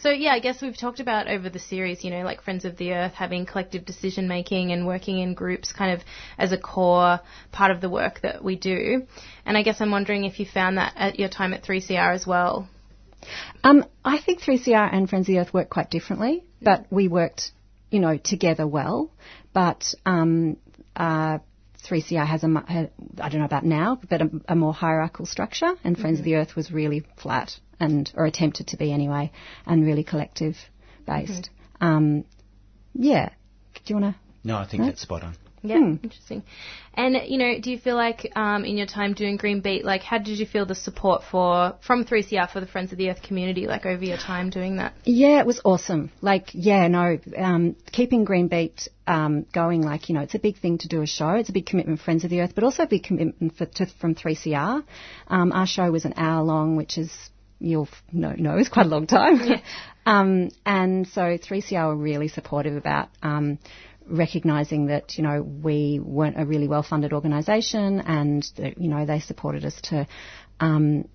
So 0.00 0.10
yeah, 0.10 0.32
I 0.32 0.40
guess 0.40 0.60
we've 0.60 0.76
talked 0.76 0.98
about 0.98 1.28
over 1.28 1.48
the 1.48 1.58
series, 1.58 2.02
you 2.02 2.10
know, 2.10 2.22
like 2.22 2.42
Friends 2.42 2.64
of 2.64 2.76
the 2.76 2.92
Earth 2.94 3.12
having 3.12 3.46
collective 3.46 3.84
decision 3.84 4.26
making 4.26 4.72
and 4.72 4.86
working 4.86 5.18
in 5.18 5.34
groups 5.34 5.72
kind 5.72 5.92
of 5.92 6.00
as 6.36 6.52
a 6.52 6.58
core 6.58 7.20
part 7.52 7.70
of 7.70 7.80
the 7.80 7.88
work 7.88 8.20
that 8.22 8.42
we 8.42 8.56
do. 8.56 9.06
And 9.46 9.56
I 9.56 9.62
guess 9.62 9.80
I'm 9.80 9.90
wondering 9.90 10.24
if 10.24 10.40
you 10.40 10.46
found 10.46 10.78
that 10.78 10.94
at 10.96 11.18
your 11.18 11.28
time 11.28 11.52
at 11.52 11.62
3CR 11.62 12.14
as 12.14 12.26
well. 12.26 12.68
Um, 13.62 13.84
I 14.04 14.18
think 14.18 14.40
3CR 14.40 14.88
and 14.92 15.08
Friends 15.08 15.28
of 15.28 15.34
the 15.34 15.38
Earth 15.38 15.54
work 15.54 15.70
quite 15.70 15.90
differently, 15.90 16.44
but 16.62 16.86
we 16.90 17.08
worked, 17.08 17.52
you 17.90 18.00
know, 18.00 18.16
together 18.16 18.66
well. 18.66 19.10
But 19.52 19.94
um, 20.06 20.56
uh, 20.96 21.38
3CR 21.86 22.26
has 22.26 22.42
a, 22.44 22.48
mu- 22.48 22.60
ha- 22.66 22.88
I 23.20 23.28
don't 23.28 23.38
know 23.40 23.44
about 23.46 23.64
now, 23.64 24.00
but 24.08 24.22
a, 24.22 24.30
a 24.48 24.54
more 24.56 24.72
hierarchical 24.72 25.26
structure, 25.26 25.72
and 25.84 25.96
Friends 25.98 26.18
of 26.18 26.24
the 26.24 26.34
Earth 26.36 26.56
was 26.56 26.70
really 26.72 27.04
flat, 27.22 27.52
and 27.80 28.10
or 28.16 28.26
attempted 28.26 28.68
to 28.68 28.76
be 28.76 28.92
anyway, 28.92 29.30
and 29.66 29.84
really 29.84 30.04
collective 30.04 30.56
based. 31.06 31.50
Um, 31.80 32.24
yeah. 32.94 33.28
Do 33.74 33.80
you 33.94 34.00
want 34.00 34.14
to? 34.14 34.20
No, 34.44 34.56
I 34.56 34.66
think 34.66 34.80
No? 34.82 34.86
that's 34.88 35.02
spot 35.02 35.22
on. 35.22 35.36
Yeah, 35.62 35.78
Hmm. 35.78 35.94
interesting. 36.02 36.42
And 36.94 37.16
you 37.26 37.38
know, 37.38 37.60
do 37.60 37.70
you 37.70 37.78
feel 37.78 37.94
like 37.96 38.32
um, 38.36 38.64
in 38.64 38.76
your 38.76 38.86
time 38.86 39.12
doing 39.14 39.36
Green 39.36 39.60
Beat, 39.60 39.84
like 39.84 40.02
how 40.02 40.18
did 40.18 40.38
you 40.38 40.46
feel 40.46 40.66
the 40.66 40.74
support 40.74 41.22
for 41.30 41.74
from 41.86 42.04
3CR 42.04 42.50
for 42.50 42.60
the 42.60 42.66
Friends 42.66 42.92
of 42.92 42.98
the 42.98 43.10
Earth 43.10 43.22
community, 43.22 43.66
like 43.66 43.86
over 43.86 44.04
your 44.04 44.16
time 44.16 44.50
doing 44.50 44.76
that? 44.76 44.94
Yeah, 45.04 45.40
it 45.40 45.46
was 45.46 45.60
awesome. 45.64 46.10
Like, 46.20 46.48
yeah, 46.52 46.88
no, 46.88 47.18
um, 47.36 47.76
keeping 47.92 48.24
Green 48.24 48.48
Beat 48.48 48.88
um, 49.06 49.46
going, 49.52 49.82
like, 49.82 50.08
you 50.08 50.14
know, 50.14 50.20
it's 50.22 50.34
a 50.34 50.38
big 50.38 50.58
thing 50.58 50.78
to 50.78 50.88
do 50.88 51.02
a 51.02 51.06
show. 51.06 51.30
It's 51.30 51.48
a 51.48 51.52
big 51.52 51.66
commitment, 51.66 52.00
Friends 52.00 52.24
of 52.24 52.30
the 52.30 52.40
Earth, 52.40 52.52
but 52.54 52.64
also 52.64 52.82
a 52.82 52.86
big 52.86 53.04
commitment 53.04 53.56
for, 53.56 53.66
to, 53.66 53.86
from 54.00 54.14
3CR. 54.14 54.84
Um, 55.28 55.52
our 55.52 55.66
show 55.66 55.90
was 55.90 56.04
an 56.04 56.14
hour 56.16 56.42
long, 56.44 56.76
which 56.76 56.98
is, 56.98 57.10
you'll 57.58 57.88
know, 58.12 58.32
know 58.32 58.58
is 58.58 58.68
quite 58.68 58.86
a 58.86 58.88
long 58.88 59.06
time. 59.06 59.62
um, 60.06 60.50
and 60.66 61.06
so 61.08 61.22
3CR 61.22 61.86
were 61.88 61.96
really 61.96 62.28
supportive 62.28 62.76
about 62.76 63.08
um, 63.22 63.58
recognising 64.08 64.86
that, 64.86 65.16
you 65.16 65.24
know, 65.24 65.42
we 65.42 66.00
weren't 66.02 66.40
a 66.40 66.44
really 66.44 66.68
well-funded 66.68 67.12
organisation 67.12 68.00
and, 68.00 68.46
that, 68.56 68.78
you 68.78 68.88
know, 68.88 69.06
they 69.06 69.20
supported 69.20 69.64
us 69.64 69.78
to, 69.84 70.06
um, 70.60 71.08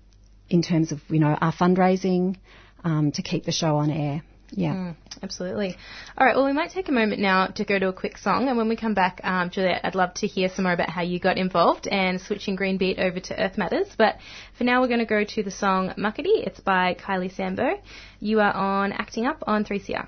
in 0.48 0.62
terms 0.62 0.92
of, 0.92 1.00
you 1.08 1.20
know, 1.20 1.36
our 1.40 1.52
fundraising, 1.52 2.36
um, 2.84 3.12
to 3.12 3.22
keep 3.22 3.44
the 3.44 3.52
show 3.52 3.76
on 3.76 3.90
air. 3.90 4.22
Yeah. 4.56 4.72
Mm, 4.72 4.96
absolutely. 5.22 5.76
All 6.16 6.26
right. 6.26 6.36
Well, 6.36 6.44
we 6.44 6.52
might 6.52 6.70
take 6.70 6.88
a 6.88 6.92
moment 6.92 7.20
now 7.20 7.46
to 7.46 7.64
go 7.64 7.78
to 7.78 7.88
a 7.88 7.92
quick 7.92 8.18
song, 8.18 8.48
and 8.48 8.56
when 8.56 8.68
we 8.68 8.76
come 8.76 8.94
back, 8.94 9.20
um, 9.24 9.50
Juliet, 9.50 9.80
I'd 9.84 9.94
love 9.94 10.14
to 10.14 10.26
hear 10.26 10.48
some 10.48 10.64
more 10.64 10.72
about 10.72 10.90
how 10.90 11.02
you 11.02 11.18
got 11.18 11.38
involved 11.38 11.88
and 11.88 12.20
switching 12.20 12.54
Green 12.54 12.76
Beat 12.76 12.98
over 12.98 13.18
to 13.18 13.40
Earth 13.40 13.58
Matters. 13.58 13.88
But 13.96 14.18
for 14.56 14.64
now, 14.64 14.80
we're 14.80 14.88
going 14.88 15.00
to 15.00 15.06
go 15.06 15.24
to 15.24 15.42
the 15.42 15.50
song 15.50 15.92
Muckaty. 15.98 16.46
It's 16.46 16.60
by 16.60 16.94
Kylie 16.94 17.34
Sambo. 17.34 17.80
You 18.20 18.40
are 18.40 18.52
on 18.52 18.92
Acting 18.92 19.26
Up 19.26 19.42
on 19.46 19.64
3CR. 19.64 20.06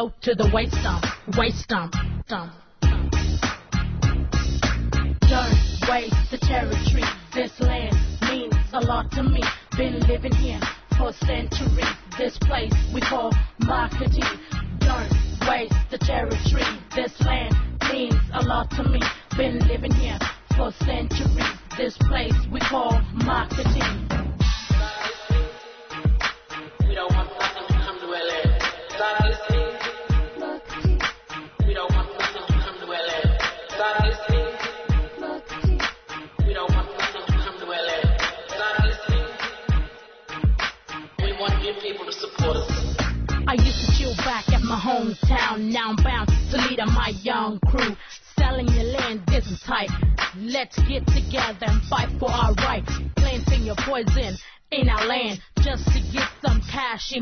No 0.00 0.12
to 0.22 0.34
the 0.34 0.50
waste 0.54 0.82
dump, 0.82 1.04
waste 1.36 1.68
dump, 1.68 1.94
dump. 2.26 2.52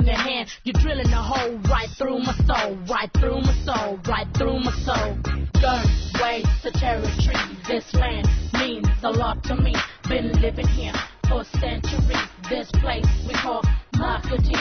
Your 0.09 0.17
hand. 0.17 0.49
You're 0.65 0.81
drilling 0.81 1.13
a 1.13 1.23
hole 1.23 1.59
right 1.69 1.91
through 1.99 2.21
my 2.21 2.35
soul, 2.47 2.79
right 2.89 3.11
through 3.21 3.43
my 3.43 3.53
soul, 3.67 4.01
right 4.09 4.27
through 4.39 4.59
my 4.61 4.73
soul. 4.81 5.19
Don't 5.61 5.85
waste 6.23 6.63
the 6.65 6.71
territory. 6.73 7.37
This 7.69 7.93
land 7.93 8.27
means 8.55 8.89
a 9.03 9.11
lot 9.11 9.43
to 9.45 9.57
me. 9.57 9.75
Been 10.09 10.33
living 10.41 10.67
here 10.69 10.95
for 11.29 11.45
centuries. 11.61 12.25
This 12.49 12.71
place 12.81 13.05
we 13.29 13.35
call 13.35 13.61
Muckaty. 13.97 14.57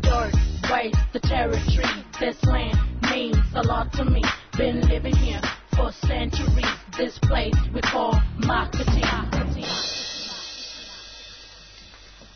Don't 0.00 0.34
waste 0.68 0.98
the 1.12 1.20
territory. 1.20 2.04
This 2.18 2.42
land 2.42 2.76
means 3.12 3.38
a 3.54 3.62
lot 3.62 3.92
to 3.92 4.04
me. 4.04 4.24
Been 4.56 4.80
living 4.88 5.14
here 5.14 5.42
for 5.76 5.92
centuries. 5.92 6.74
This 6.96 7.16
place 7.20 7.54
we 7.72 7.80
call 7.82 8.14
Muckaty. 8.40 9.97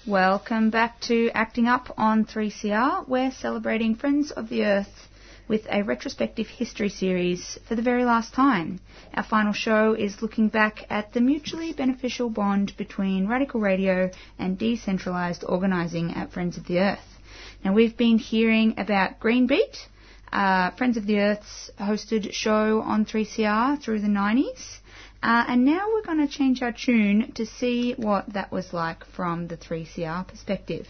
Welcome 0.07 0.71
back 0.71 0.99
to 1.03 1.31
Acting 1.33 1.69
Up 1.69 1.95
on 1.97 2.25
3CR. 2.25 3.07
We're 3.07 3.31
celebrating 3.31 3.95
Friends 3.95 4.33
of 4.33 4.49
the 4.49 4.65
Earth 4.65 5.09
with 5.47 5.65
a 5.71 5.85
retrospective 5.85 6.49
history 6.49 6.89
series 6.89 7.57
for 7.69 7.77
the 7.77 7.83
very 7.83 8.05
last 8.05 8.35
time. 8.35 8.81
Our 9.15 9.23
final 9.23 9.53
show 9.53 9.93
is 9.93 10.21
looking 10.21 10.49
back 10.49 10.87
at 10.91 11.13
the 11.13 11.21
mutually 11.21 11.73
beneficial 11.73 12.31
bond 12.31 12.77
between 12.77 13.29
radical 13.29 13.61
radio 13.61 14.11
and 14.41 14.59
decentralised 14.59 15.49
organising 15.49 16.15
at 16.15 16.33
Friends 16.33 16.57
of 16.57 16.67
the 16.67 16.81
Earth. 16.81 17.21
Now, 17.65 17.73
we've 17.73 17.97
been 17.97 18.19
hearing 18.19 18.75
about 18.79 19.21
Green 19.21 19.47
Beat, 19.47 19.87
uh, 20.33 20.73
Friends 20.73 20.97
of 20.97 21.07
the 21.07 21.21
Earth's 21.21 21.71
hosted 21.79 22.33
show 22.33 22.81
on 22.81 23.05
3CR 23.05 23.81
through 23.81 24.01
the 24.01 24.09
90s. 24.09 24.79
Uh, 25.23 25.45
and 25.47 25.65
now 25.65 25.87
we're 25.93 26.03
going 26.03 26.27
to 26.27 26.27
change 26.27 26.63
our 26.63 26.73
tune 26.73 27.31
to 27.33 27.47
see 27.47 27.93
what 27.93 28.33
that 28.33 28.51
was 28.51 28.73
like 28.73 29.05
from 29.07 29.47
the 29.47 29.57
3CR 29.57 30.27
perspective. 30.27 30.89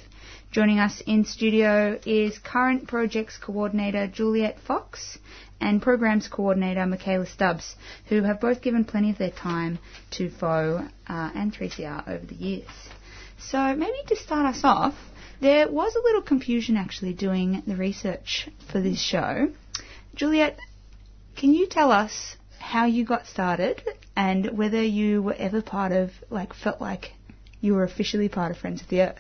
Joining 0.51 0.79
us 0.79 1.03
in 1.07 1.27
studio 1.27 1.99
is 2.07 2.39
current 2.39 2.89
projects 2.89 3.37
coordinator 3.37 4.07
Juliet 4.07 4.59
Fox 4.67 5.19
and 5.61 5.83
programs 5.83 6.29
coordinator 6.29 6.87
Michaela 6.87 7.27
Stubbs, 7.27 7.77
who 8.07 8.23
have 8.23 8.41
both 8.41 8.63
given 8.63 8.87
plenty 8.87 9.11
of 9.11 9.19
their 9.19 9.31
time 9.31 9.79
to 10.13 10.31
FoE 10.31 10.89
uh, 11.07 11.31
and 11.35 11.55
3CR 11.55 12.09
over 12.09 12.25
the 12.25 12.35
years. 12.35 12.71
So 13.39 13.75
maybe 13.75 13.99
to 14.07 14.17
start 14.17 14.47
us 14.47 14.63
off, 14.65 14.95
there 15.43 15.71
was 15.71 15.95
a 15.95 16.01
little 16.03 16.23
confusion 16.23 16.79
actually 16.79 17.13
doing 17.13 17.63
the 17.67 17.77
research 17.77 18.49
for 18.71 18.81
this 18.81 19.01
show. 19.01 19.53
Juliet, 20.15 20.59
can 21.37 21.53
you 21.53 21.67
tell 21.67 21.91
us 21.91 22.37
how 22.63 22.87
you 22.87 23.05
got 23.05 23.27
started 23.27 23.83
and 24.17 24.57
whether 24.57 24.83
you 24.83 25.21
were 25.23 25.35
ever 25.35 25.61
part 25.61 25.93
of, 25.93 26.11
like, 26.31 26.55
felt 26.55 26.81
like 26.81 27.13
you 27.61 27.75
were 27.75 27.85
officially 27.85 28.29
part 28.29 28.51
of 28.53 28.57
Friends 28.59 28.81
of 28.81 28.89
the 28.89 29.03
Earth? 29.03 29.19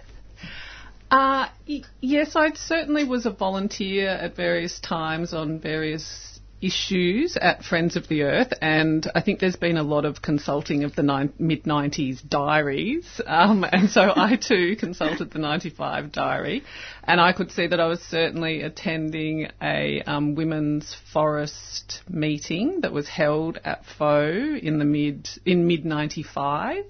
Uh, 1.10 1.48
y- 1.68 1.82
yes, 2.00 2.36
I 2.36 2.52
certainly 2.54 3.04
was 3.04 3.26
a 3.26 3.30
volunteer 3.30 4.08
at 4.08 4.34
various 4.36 4.80
times 4.80 5.34
on 5.34 5.58
various 5.58 6.31
issues 6.62 7.36
at 7.36 7.64
Friends 7.64 7.96
of 7.96 8.08
the 8.08 8.22
Earth, 8.22 8.52
and 8.62 9.10
I 9.14 9.20
think 9.20 9.40
there's 9.40 9.56
been 9.56 9.76
a 9.76 9.82
lot 9.82 10.04
of 10.04 10.22
consulting 10.22 10.84
of 10.84 10.94
the 10.94 11.02
nine, 11.02 11.32
mid 11.38 11.64
90s 11.64 12.26
diaries, 12.26 13.20
um, 13.26 13.64
and 13.70 13.90
so 13.90 14.12
I 14.14 14.36
too 14.36 14.76
consulted 14.76 15.32
the 15.32 15.40
95 15.40 16.12
diary, 16.12 16.62
and 17.02 17.20
I 17.20 17.32
could 17.32 17.50
see 17.50 17.66
that 17.66 17.80
I 17.80 17.86
was 17.86 18.00
certainly 18.00 18.62
attending 18.62 19.48
a 19.60 20.02
um, 20.02 20.34
women's 20.36 20.96
forest 21.12 22.00
meeting 22.08 22.82
that 22.82 22.92
was 22.92 23.08
held 23.08 23.58
at 23.64 23.84
FoE 23.98 24.56
in 24.62 24.78
the 24.78 24.84
mid 24.84 25.28
in 25.44 25.66
mid 25.66 25.84
95 25.84 26.84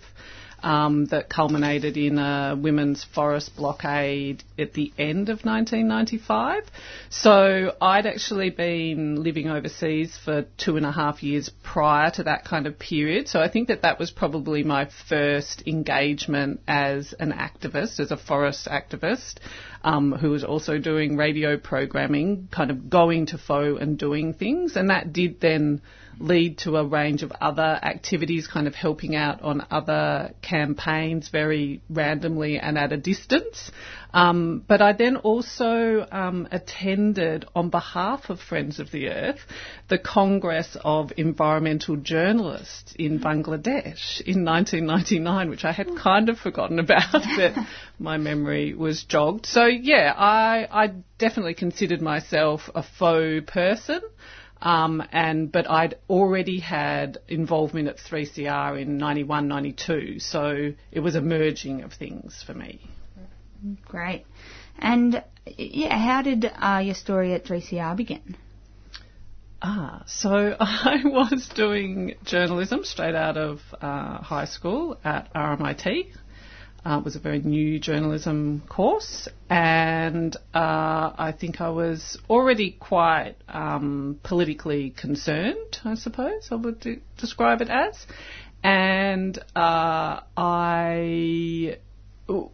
um, 0.63 1.07
that 1.07 1.29
culminated 1.29 1.97
in 1.97 2.19
a 2.19 2.57
women's 2.59 3.05
forest 3.05 3.57
blockade 3.57 4.43
at 4.59 4.73
the 4.75 4.93
end 4.99 5.29
of 5.29 5.45
1995. 5.45 6.65
So 7.11 7.75
I'd 7.81 8.07
actually 8.07 8.51
been 8.51 9.23
living 9.23 9.49
overseas 9.49 10.19
for 10.25 10.45
two 10.57 10.77
and 10.77 10.87
a 10.87 10.93
half 10.93 11.23
years 11.23 11.51
prior 11.63 12.11
to 12.13 12.25
that 12.25 12.45
kind 12.45 12.67
of 12.67 12.79
period. 12.79 13.29
So 13.29 13.41
I 13.41 13.49
think 13.49 13.69
that 13.69 13.83
that 13.83 13.99
was 13.99 14.11
probably 14.11 14.63
my 14.63 14.89
first 15.09 15.63
engagement 15.67 16.61
as 16.67 17.15
an 17.19 17.33
activist, 17.33 18.01
as 18.01 18.11
a 18.11 18.17
forest 18.17 18.67
activist. 18.67 19.37
Um, 19.85 20.13
who 20.13 20.31
was 20.31 20.45
also 20.45 20.79
doing 20.79 21.17
radio 21.17 21.57
programming, 21.57 22.49
kind 22.53 22.71
of 22.71 22.89
going 22.89 23.27
to 23.27 23.39
FoE 23.39 23.77
and 23.79 23.99
doing 23.99 24.33
things, 24.33 24.77
and 24.77 24.91
that 24.91 25.13
did 25.13 25.41
then 25.41 25.83
lead 26.21 26.59
to 26.59 26.77
a 26.77 26.85
range 26.87 27.23
of 27.23 27.33
other 27.41 27.79
activities, 27.83 28.47
kind 28.47 28.67
of 28.69 28.75
helping 28.75 29.17
out 29.17 29.43
on 29.43 29.67
other 29.71 30.33
campaigns 30.41 31.29
very 31.29 31.81
randomly 31.91 32.59
and 32.59 32.79
at 32.79 32.93
a 32.93 32.97
distance. 32.97 33.73
Um, 34.15 34.65
but 34.67 34.83
I 34.83 34.93
then 34.93 35.17
also 35.17 36.07
um, 36.11 36.47
attended, 36.51 37.47
on 37.55 37.71
behalf 37.71 38.29
of 38.29 38.41
Friends 38.41 38.79
of 38.79 38.91
the 38.91 39.09
Earth, 39.09 39.41
the 39.89 39.99
Congress 39.99 40.77
of 40.85 41.13
Environmental 41.17 41.97
Journalists 41.97 42.95
in 42.99 43.21
Bangladesh 43.21 44.21
in 44.21 44.45
1999, 44.45 45.49
which 45.49 45.65
I 45.65 45.73
had 45.73 45.97
kind 45.97 46.29
of 46.29 46.39
forgotten 46.39 46.79
about, 46.79 47.13
but 47.37 47.55
my 47.99 48.19
memory 48.19 48.75
was 48.75 49.03
jogged. 49.05 49.47
So 49.47 49.65
yeah, 49.65 50.13
I, 50.17 50.69
I 50.71 50.93
definitely 51.19 51.55
considered 51.55 52.03
myself 52.03 52.69
a 52.75 52.83
FoE 52.83 53.41
person. 53.41 54.01
Um, 54.61 55.03
and 55.11 55.51
but 55.51 55.69
I'd 55.69 55.97
already 56.09 56.61
had 56.61 57.19
involvement 57.27 57.89
at 57.89 57.97
3CR 57.97 58.81
in 58.81 58.97
91, 58.97 59.49
92, 59.49 60.21
so 60.21 60.73
it 60.93 61.01
was 61.01 61.17
a 61.17 61.21
merging 61.21 61.83
of 61.83 61.93
things 61.93 62.45
for 62.47 62.55
me. 62.55 62.81
Great. 63.85 64.25
And 64.79 65.23
yeah, 65.47 65.97
how 65.99 66.23
did 66.23 66.45
uh, 66.45 66.83
your 66.85 66.95
story 66.95 67.35
at 67.35 67.45
3CR 67.45 67.97
begin? 67.97 68.37
Ah, 69.61 70.03
so 70.07 70.57
I 70.61 71.03
was 71.05 71.49
doing 71.55 72.15
journalism 72.25 72.85
straight 72.85 73.15
out 73.15 73.37
of 73.37 73.61
uh, 73.81 74.19
high 74.19 74.47
school 74.47 74.99
at 75.05 75.33
RMIT. 75.35 76.13
Uh, 76.85 76.99
it 76.99 77.05
was 77.05 77.15
a 77.15 77.21
very 77.21 77.39
new 77.39 77.79
journalism 77.79 78.61
course, 78.69 79.29
and 79.49 80.35
uh, 80.53 81.13
I 81.17 81.33
think 81.39 81.61
I 81.61 81.69
was 81.69 82.19
already 82.29 82.73
quite 82.73 83.37
um, 83.49 84.19
politically 84.25 84.91
concerned, 84.91 85.79
I 85.85 85.95
suppose 85.95 86.49
I 86.51 86.57
would 86.57 86.81
de- 86.81 87.01
describe 87.19 87.61
it 87.61 87.71
as. 87.71 88.05
And 88.65 89.39
uh, 89.55 90.21
I 90.37 91.79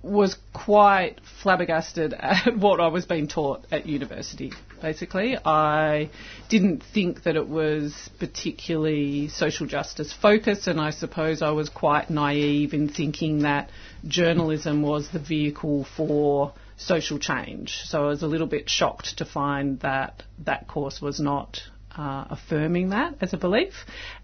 was 0.02 0.36
quite 0.52 1.20
flabbergasted 1.42 2.12
at 2.18 2.56
what 2.56 2.80
I 2.80 2.88
was 2.88 3.06
being 3.06 3.28
taught 3.28 3.64
at 3.70 3.86
university. 3.86 4.52
Basically, 4.80 5.36
I 5.36 6.10
didn't 6.48 6.82
think 6.82 7.24
that 7.24 7.36
it 7.36 7.48
was 7.48 8.10
particularly 8.18 9.28
social 9.28 9.66
justice 9.66 10.12
focused, 10.12 10.68
and 10.68 10.80
I 10.80 10.90
suppose 10.90 11.42
I 11.42 11.50
was 11.50 11.68
quite 11.68 12.10
naive 12.10 12.74
in 12.74 12.88
thinking 12.88 13.40
that 13.40 13.70
journalism 14.06 14.82
was 14.82 15.08
the 15.10 15.18
vehicle 15.18 15.84
for 15.96 16.52
social 16.76 17.18
change. 17.18 17.80
So 17.84 18.04
I 18.04 18.08
was 18.08 18.22
a 18.22 18.28
little 18.28 18.46
bit 18.46 18.70
shocked 18.70 19.18
to 19.18 19.24
find 19.24 19.80
that 19.80 20.22
that 20.44 20.68
course 20.68 21.02
was 21.02 21.18
not 21.18 21.60
uh, 21.98 22.24
affirming 22.30 22.90
that 22.90 23.16
as 23.20 23.32
a 23.32 23.36
belief. 23.36 23.74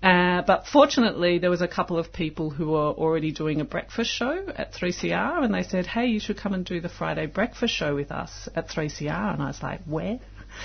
Uh, 0.03 0.43
but 0.43 0.67
fortunately, 0.67 1.39
there 1.39 1.51
was 1.51 1.61
a 1.61 1.69
couple 1.69 1.99
of 1.99 2.13
people 2.13 2.51
who 2.51 2.69
were 2.69 2.93
already 2.93 3.33
doing 3.33 3.61
a 3.61 3.65
breakfast 3.65 4.11
show 4.11 4.47
at 4.57 4.73
3CR, 4.73 5.43
and 5.43 5.53
they 5.53 5.65
said, 5.65 5.87
"Hey, 5.87 6.07
you 6.07 6.21
should 6.21 6.39
come 6.39 6.55
and 6.55 6.65
do 6.65 6.81
the 6.81 6.89
Friday 6.89 7.27
breakfast 7.27 7.75
show 7.75 7.95
with 7.95 8.13
us 8.13 8.49
at 8.55 8.69
3CR." 8.69 9.35
And 9.35 9.43
I 9.43 9.49
was 9.49 9.63
like, 9.63 9.83
"Where?" 9.85 10.21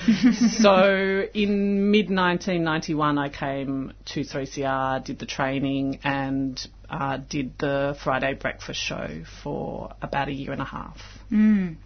so 0.61 1.23
in 1.33 1.89
mid 1.89 2.11
1991, 2.11 3.17
I 3.17 3.29
came 3.29 3.93
to 4.13 4.21
3CR, 4.21 5.03
did 5.03 5.17
the 5.17 5.25
training, 5.25 5.99
and 6.03 6.63
uh, 6.89 7.17
did 7.17 7.57
the 7.57 7.97
Friday 8.03 8.35
breakfast 8.35 8.79
show 8.79 9.23
for 9.41 9.93
about 10.01 10.27
a 10.27 10.31
year 10.31 10.51
and 10.51 10.61
a 10.61 10.65
half. 10.65 10.99
Mm. 11.31 11.77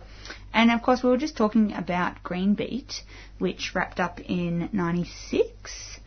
And 0.53 0.71
of 0.71 0.81
course, 0.81 1.03
we 1.03 1.09
were 1.09 1.17
just 1.17 1.35
talking 1.35 1.73
about 1.73 2.21
Green 2.23 2.53
Beat, 2.53 3.03
which 3.39 3.73
wrapped 3.73 3.99
up 3.99 4.19
in 4.21 4.69
'96. 4.71 5.99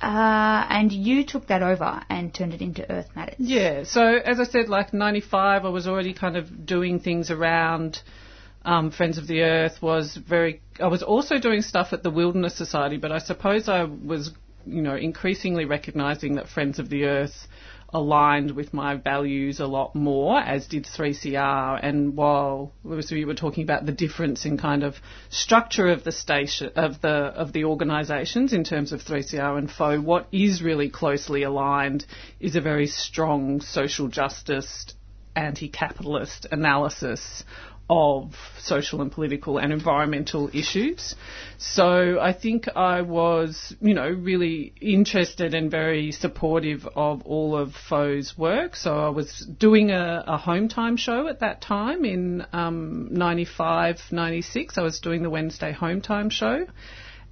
Uh, 0.00 0.64
and 0.70 0.92
you 0.92 1.24
took 1.24 1.48
that 1.48 1.62
over 1.62 2.00
and 2.08 2.32
turned 2.32 2.54
it 2.54 2.60
into 2.60 2.88
Earth 2.90 3.08
Matters. 3.16 3.34
Yeah, 3.38 3.82
so 3.82 4.02
as 4.02 4.38
I 4.38 4.44
said, 4.44 4.68
like 4.68 4.94
95, 4.94 5.64
I 5.64 5.68
was 5.68 5.88
already 5.88 6.14
kind 6.14 6.36
of 6.36 6.64
doing 6.64 7.00
things 7.00 7.32
around 7.32 8.00
um, 8.64 8.90
Friends 8.92 9.18
of 9.18 9.26
the 9.26 9.42
Earth, 9.42 9.82
was 9.82 10.16
very, 10.16 10.60
I 10.80 10.86
was 10.86 11.02
also 11.02 11.38
doing 11.38 11.62
stuff 11.62 11.92
at 11.92 12.02
the 12.02 12.10
Wilderness 12.10 12.56
Society, 12.56 12.96
but 12.96 13.10
I 13.10 13.18
suppose 13.18 13.68
I 13.68 13.84
was, 13.84 14.30
you 14.66 14.82
know, 14.82 14.94
increasingly 14.94 15.64
recognising 15.64 16.36
that 16.36 16.48
Friends 16.48 16.78
of 16.78 16.88
the 16.90 17.04
Earth 17.04 17.48
aligned 17.90 18.50
with 18.50 18.74
my 18.74 18.96
values 18.96 19.60
a 19.60 19.66
lot 19.66 19.94
more, 19.94 20.38
as 20.38 20.66
did 20.66 20.84
3CR. 20.84 21.80
And 21.82 22.16
while 22.16 22.72
we 22.84 23.24
were 23.24 23.34
talking 23.34 23.64
about 23.64 23.86
the 23.86 23.92
difference 23.92 24.44
in 24.44 24.58
kind 24.58 24.82
of 24.82 24.96
structure 25.30 25.88
of 25.88 26.04
the 26.04 26.12
station 26.12 26.70
of 26.76 27.00
the 27.00 27.08
of 27.08 27.52
the 27.52 27.64
organisations 27.64 28.52
in 28.52 28.64
terms 28.64 28.92
of 28.92 29.00
3CR 29.02 29.58
and 29.58 29.70
FoE, 29.70 30.00
what 30.00 30.28
is 30.32 30.62
really 30.62 30.90
closely 30.90 31.42
aligned 31.42 32.04
is 32.40 32.56
a 32.56 32.60
very 32.60 32.86
strong 32.86 33.60
social 33.60 34.08
justice, 34.08 34.86
anti-capitalist 35.34 36.46
analysis 36.50 37.44
of 37.90 38.34
social 38.58 39.00
and 39.00 39.10
political 39.10 39.58
and 39.58 39.72
environmental 39.72 40.50
issues. 40.52 41.14
So 41.56 42.18
I 42.20 42.32
think 42.32 42.68
I 42.76 43.02
was, 43.02 43.74
you 43.80 43.94
know, 43.94 44.08
really 44.08 44.74
interested 44.80 45.54
and 45.54 45.70
very 45.70 46.12
supportive 46.12 46.86
of 46.94 47.22
all 47.22 47.56
of 47.56 47.74
FoE's 47.74 48.36
work. 48.36 48.76
So 48.76 48.96
I 48.96 49.08
was 49.08 49.38
doing 49.40 49.90
a, 49.90 50.24
a 50.26 50.36
home 50.36 50.68
time 50.68 50.96
show 50.96 51.28
at 51.28 51.40
that 51.40 51.60
time 51.62 52.04
in 52.04 52.46
um, 52.52 53.08
95, 53.10 54.00
96. 54.10 54.76
I 54.78 54.82
was 54.82 55.00
doing 55.00 55.22
the 55.22 55.30
Wednesday 55.30 55.72
home 55.72 56.00
time 56.00 56.30
show. 56.30 56.66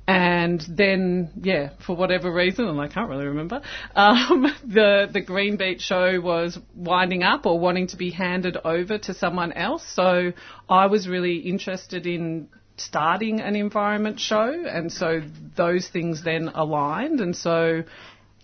And 0.09 0.65
then, 0.69 1.33
yeah, 1.43 1.71
for 1.85 1.97
whatever 1.97 2.33
reason, 2.33 2.67
and 2.69 2.81
I 2.81 2.87
can't 2.87 3.11
really 3.11 3.27
remember, 3.27 3.61
um, 3.97 4.47
the 4.65 5.09
the 5.13 5.21
Green 5.21 5.57
Beat 5.57 5.81
show 5.81 6.21
was 6.21 6.59
winding 6.75 7.25
up 7.25 7.45
or 7.45 7.59
wanting 7.59 7.89
to 7.89 7.97
be 7.97 8.11
handed 8.11 8.57
over 8.65 8.99
to 8.99 9.15
someone 9.15 9.53
else. 9.53 9.85
So 9.95 10.33
I 10.69 10.87
was 10.87 11.09
really 11.09 11.39
interested 11.39 12.07
in 12.07 12.49
starting 12.77 13.41
an 13.41 13.57
environment 13.57 14.21
show, 14.21 14.49
and 14.49 14.93
so 14.93 15.23
those 15.57 15.89
things 15.89 16.23
then 16.23 16.51
aligned, 16.55 17.21
and 17.21 17.37
so. 17.37 17.83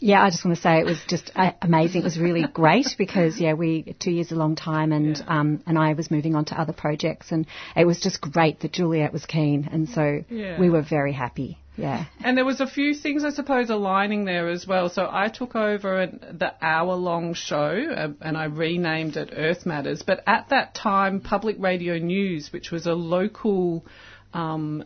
Yeah, 0.03 0.21
I 0.21 0.31
just 0.31 0.45
want 0.45 0.57
to 0.57 0.61
say 0.63 0.81
it 0.81 0.85
was 0.85 1.01
just 1.07 1.31
uh, 1.37 1.53
amazing. 1.63 2.01
It 2.01 2.05
was 2.05 2.19
really 2.19 2.45
great 2.53 2.89
because 2.99 3.41
yeah, 3.41 3.53
we 3.53 3.95
two 4.01 4.11
years 4.11 4.33
a 4.33 4.35
long 4.35 4.57
time, 4.57 4.91
and 4.91 5.17
yeah. 5.17 5.25
um, 5.29 5.63
and 5.65 5.79
I 5.79 5.93
was 5.93 6.11
moving 6.11 6.35
on 6.35 6.45
to 6.47 6.61
other 6.61 6.73
projects, 6.73 7.31
and 7.31 7.47
it 7.77 7.85
was 7.85 8.01
just 8.01 8.21
great 8.21 8.61
that 8.61 8.73
Juliet 8.73 9.13
was 9.13 9.25
keen, 9.27 9.69
and 9.71 9.89
so 9.89 10.25
Yeah. 10.29 10.59
we 10.59 10.71
were 10.71 10.83
very 10.83 11.13
happy. 11.13 11.59
Yeah. 11.77 12.07
And 12.23 12.37
there 12.37 12.45
was 12.45 12.61
a 12.61 12.67
few 12.67 12.95
things, 12.95 13.25
I 13.25 13.31
suppose, 13.31 13.71
aligning 13.71 14.25
there 14.25 14.49
as 14.49 14.67
well. 14.67 14.89
So 14.89 15.09
I 15.11 15.29
took 15.29 15.55
over 15.55 16.01
an, 16.01 16.37
the 16.39 16.53
hour-long 16.61 17.33
show 17.35 17.87
uh, 17.97 18.09
and 18.21 18.37
I 18.37 18.45
renamed 18.45 19.17
it 19.17 19.33
Earth 19.35 19.65
Matters. 19.65 20.03
But 20.03 20.23
at 20.27 20.51
that 20.51 20.75
time, 20.75 21.21
Public 21.21 21.57
Radio 21.59 21.97
News, 21.97 22.53
which 22.53 22.71
was 22.71 22.87
a 22.87 22.93
local 22.93 23.87
um, 24.35 24.85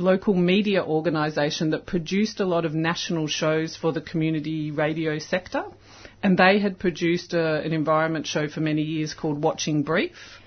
local 0.00 0.34
media 0.34 0.82
organisation 0.82 1.70
that 1.70 1.86
produced 1.86 2.40
a 2.40 2.44
lot 2.44 2.64
of 2.64 2.74
national 2.74 3.26
shows 3.26 3.76
for 3.76 3.92
the 3.92 4.00
community 4.00 4.70
radio 4.70 5.18
sector, 5.18 5.64
and 6.22 6.38
they 6.38 6.58
had 6.58 6.78
produced 6.78 7.34
a, 7.34 7.60
an 7.62 7.72
environment 7.72 8.26
show 8.26 8.48
for 8.48 8.60
many 8.60 8.82
years 8.82 9.14
called 9.14 9.42
Watching 9.42 9.82
Brief 9.82 10.37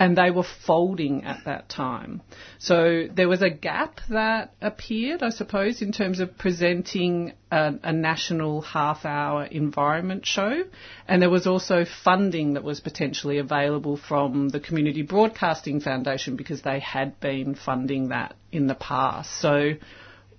and 0.00 0.16
they 0.16 0.30
were 0.30 0.42
folding 0.66 1.24
at 1.24 1.44
that 1.44 1.68
time. 1.68 2.22
So 2.58 3.06
there 3.14 3.28
was 3.28 3.42
a 3.42 3.50
gap 3.50 4.00
that 4.08 4.54
appeared, 4.62 5.22
I 5.22 5.28
suppose, 5.28 5.82
in 5.82 5.92
terms 5.92 6.20
of 6.20 6.38
presenting 6.38 7.34
a, 7.52 7.74
a, 7.82 7.92
national 7.92 8.62
half 8.62 9.04
hour 9.04 9.44
environment 9.44 10.24
show. 10.24 10.62
And 11.06 11.20
there 11.20 11.28
was 11.28 11.46
also 11.46 11.84
funding 11.84 12.54
that 12.54 12.64
was 12.64 12.80
potentially 12.80 13.36
available 13.38 13.98
from 13.98 14.48
the 14.48 14.58
Community 14.58 15.02
Broadcasting 15.02 15.80
Foundation 15.80 16.34
because 16.34 16.62
they 16.62 16.80
had 16.80 17.20
been 17.20 17.54
funding 17.54 18.08
that 18.08 18.34
in 18.50 18.68
the 18.68 18.74
past. 18.74 19.38
So 19.38 19.72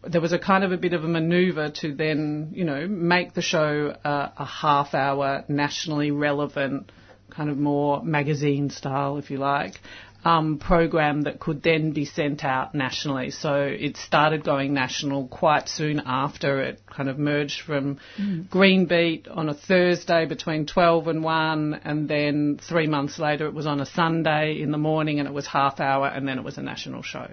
there 0.04 0.22
was 0.22 0.34
a 0.34 0.40
kind 0.40 0.64
of 0.64 0.72
a 0.72 0.78
bit 0.78 0.94
of 0.94 1.04
a 1.04 1.08
manoeuvre 1.08 1.70
to 1.82 1.94
then, 1.94 2.50
you 2.54 2.64
know, 2.64 2.88
make 2.88 3.36
the 3.36 3.44
show 3.44 3.96
a, 4.04 4.32
a 4.38 4.46
half 4.46 4.96
hour 4.96 5.44
nationally 5.48 6.10
relevant 6.10 6.92
kind 7.32 7.50
of 7.50 7.58
more 7.58 8.04
magazine 8.04 8.70
style, 8.70 9.18
if 9.18 9.32
you 9.32 9.38
like, 9.38 9.80
um, 10.24 10.60
program 10.60 11.24
that 11.24 11.40
could 11.40 11.64
then 11.64 11.92
be 11.94 12.06
sent 12.06 12.46
out 12.46 12.76
nationally. 12.76 13.32
So 13.32 13.56
it 13.56 13.98
started 13.98 14.44
going 14.44 14.72
national 14.74 15.28
quite 15.28 15.68
soon 15.68 16.00
after 16.06 16.62
it 16.62 16.80
kind 16.86 17.10
of 17.10 17.18
merged 17.18 17.62
from 17.62 17.98
Mm. 18.20 18.48
Green 18.50 18.86
Beat 18.86 19.28
on 19.28 19.50
a 19.50 19.54
Thursday 19.56 20.26
between 20.28 20.68
12 20.68 21.08
and 21.08 21.24
1, 21.24 21.82
and 21.84 22.08
then 22.08 22.60
three 22.62 22.86
months 22.88 23.18
later 23.18 23.48
it 23.48 23.54
was 23.56 23.66
on 23.66 23.80
a 23.82 23.86
Sunday 23.86 24.62
in 24.62 24.72
the 24.72 24.78
morning 24.78 25.18
and 25.20 25.28
it 25.28 25.34
was 25.34 25.48
half 25.48 25.80
hour, 25.80 26.08
and 26.08 26.28
then 26.28 26.38
it 26.38 26.44
was 26.44 26.58
a 26.60 26.62
national 26.62 27.02
show. 27.02 27.28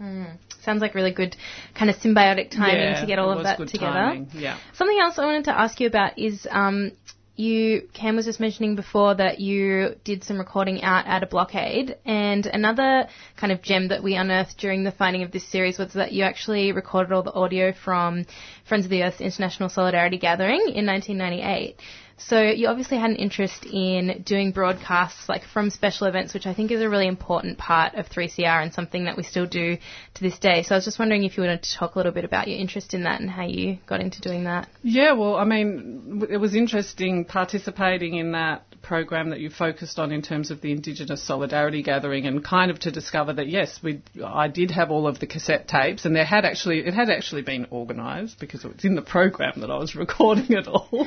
Mm. 0.00 0.36
Sounds 0.62 0.80
like 0.80 0.94
really 0.94 1.10
good 1.12 1.36
kind 1.74 1.90
of 1.90 1.96
symbiotic 1.96 2.50
timing 2.52 2.76
Yeah, 2.92 3.00
to 3.00 3.06
get 3.06 3.18
all 3.18 3.32
of 3.32 3.42
that 3.42 3.58
together. 3.58 3.92
timing, 3.94 4.28
Yeah. 4.32 4.56
Something 4.74 4.98
else 5.00 5.18
I 5.18 5.24
wanted 5.24 5.46
to 5.46 5.58
ask 5.58 5.80
you 5.80 5.88
about 5.88 6.16
is 6.20 6.46
um, 6.48 6.92
you, 7.38 7.88
Cam 7.92 8.16
was 8.16 8.24
just 8.24 8.40
mentioning 8.40 8.74
before 8.74 9.14
that 9.14 9.40
you 9.40 9.94
did 10.04 10.24
some 10.24 10.38
recording 10.38 10.82
out 10.82 11.06
at 11.06 11.22
a 11.22 11.26
blockade, 11.26 11.96
and 12.04 12.44
another 12.46 13.08
kind 13.36 13.52
of 13.52 13.62
gem 13.62 13.88
that 13.88 14.02
we 14.02 14.14
unearthed 14.14 14.58
during 14.58 14.84
the 14.84 14.92
finding 14.92 15.22
of 15.22 15.30
this 15.30 15.46
series 15.50 15.78
was 15.78 15.92
that 15.92 16.12
you 16.12 16.24
actually 16.24 16.72
recorded 16.72 17.12
all 17.12 17.22
the 17.22 17.32
audio 17.32 17.72
from 17.72 18.26
Friends 18.66 18.84
of 18.84 18.90
the 18.90 19.02
Earth 19.02 19.20
International 19.20 19.68
Solidarity 19.68 20.18
Gathering 20.18 20.60
in 20.74 20.86
1998. 20.86 21.76
So 22.18 22.42
you 22.42 22.68
obviously 22.68 22.98
had 22.98 23.10
an 23.10 23.16
interest 23.16 23.64
in 23.64 24.22
doing 24.24 24.50
broadcasts 24.52 25.28
like 25.28 25.44
from 25.44 25.70
special 25.70 26.06
events, 26.06 26.34
which 26.34 26.46
I 26.46 26.54
think 26.54 26.70
is 26.70 26.82
a 26.82 26.88
really 26.88 27.06
important 27.06 27.58
part 27.58 27.94
of 27.94 28.08
3CR 28.08 28.62
and 28.62 28.72
something 28.72 29.04
that 29.04 29.16
we 29.16 29.22
still 29.22 29.46
do 29.46 29.76
to 30.14 30.22
this 30.22 30.38
day. 30.38 30.62
So 30.62 30.74
I 30.74 30.78
was 30.78 30.84
just 30.84 30.98
wondering 30.98 31.24
if 31.24 31.36
you 31.36 31.44
wanted 31.44 31.62
to 31.62 31.76
talk 31.76 31.94
a 31.94 31.98
little 31.98 32.12
bit 32.12 32.24
about 32.24 32.48
your 32.48 32.58
interest 32.58 32.92
in 32.92 33.04
that 33.04 33.20
and 33.20 33.30
how 33.30 33.44
you 33.44 33.78
got 33.86 34.00
into 34.00 34.20
doing 34.20 34.44
that. 34.44 34.68
Yeah, 34.82 35.12
well, 35.12 35.36
I 35.36 35.44
mean, 35.44 36.26
it 36.28 36.38
was 36.38 36.54
interesting 36.54 37.24
participating 37.24 38.14
in 38.16 38.32
that 38.32 38.64
program 38.82 39.30
that 39.30 39.40
you 39.40 39.50
focused 39.50 39.98
on 39.98 40.12
in 40.12 40.22
terms 40.22 40.50
of 40.50 40.60
the 40.60 40.72
Indigenous 40.72 41.22
Solidarity 41.22 41.82
Gathering, 41.82 42.26
and 42.26 42.44
kind 42.44 42.70
of 42.70 42.78
to 42.80 42.90
discover 42.90 43.32
that 43.34 43.48
yes, 43.48 43.80
we 43.82 44.02
I 44.24 44.48
did 44.48 44.70
have 44.70 44.90
all 44.90 45.06
of 45.06 45.18
the 45.18 45.26
cassette 45.26 45.68
tapes, 45.68 46.04
and 46.04 46.14
there 46.14 46.24
had 46.24 46.44
actually 46.44 46.80
it 46.80 46.94
had 46.94 47.10
actually 47.10 47.42
been 47.42 47.66
organised 47.72 48.38
because 48.38 48.64
it 48.64 48.72
was 48.74 48.84
in 48.84 48.94
the 48.94 49.02
program 49.02 49.60
that 49.60 49.70
I 49.70 49.78
was 49.78 49.94
recording 49.96 50.46
it 50.50 50.66
all. 50.66 51.06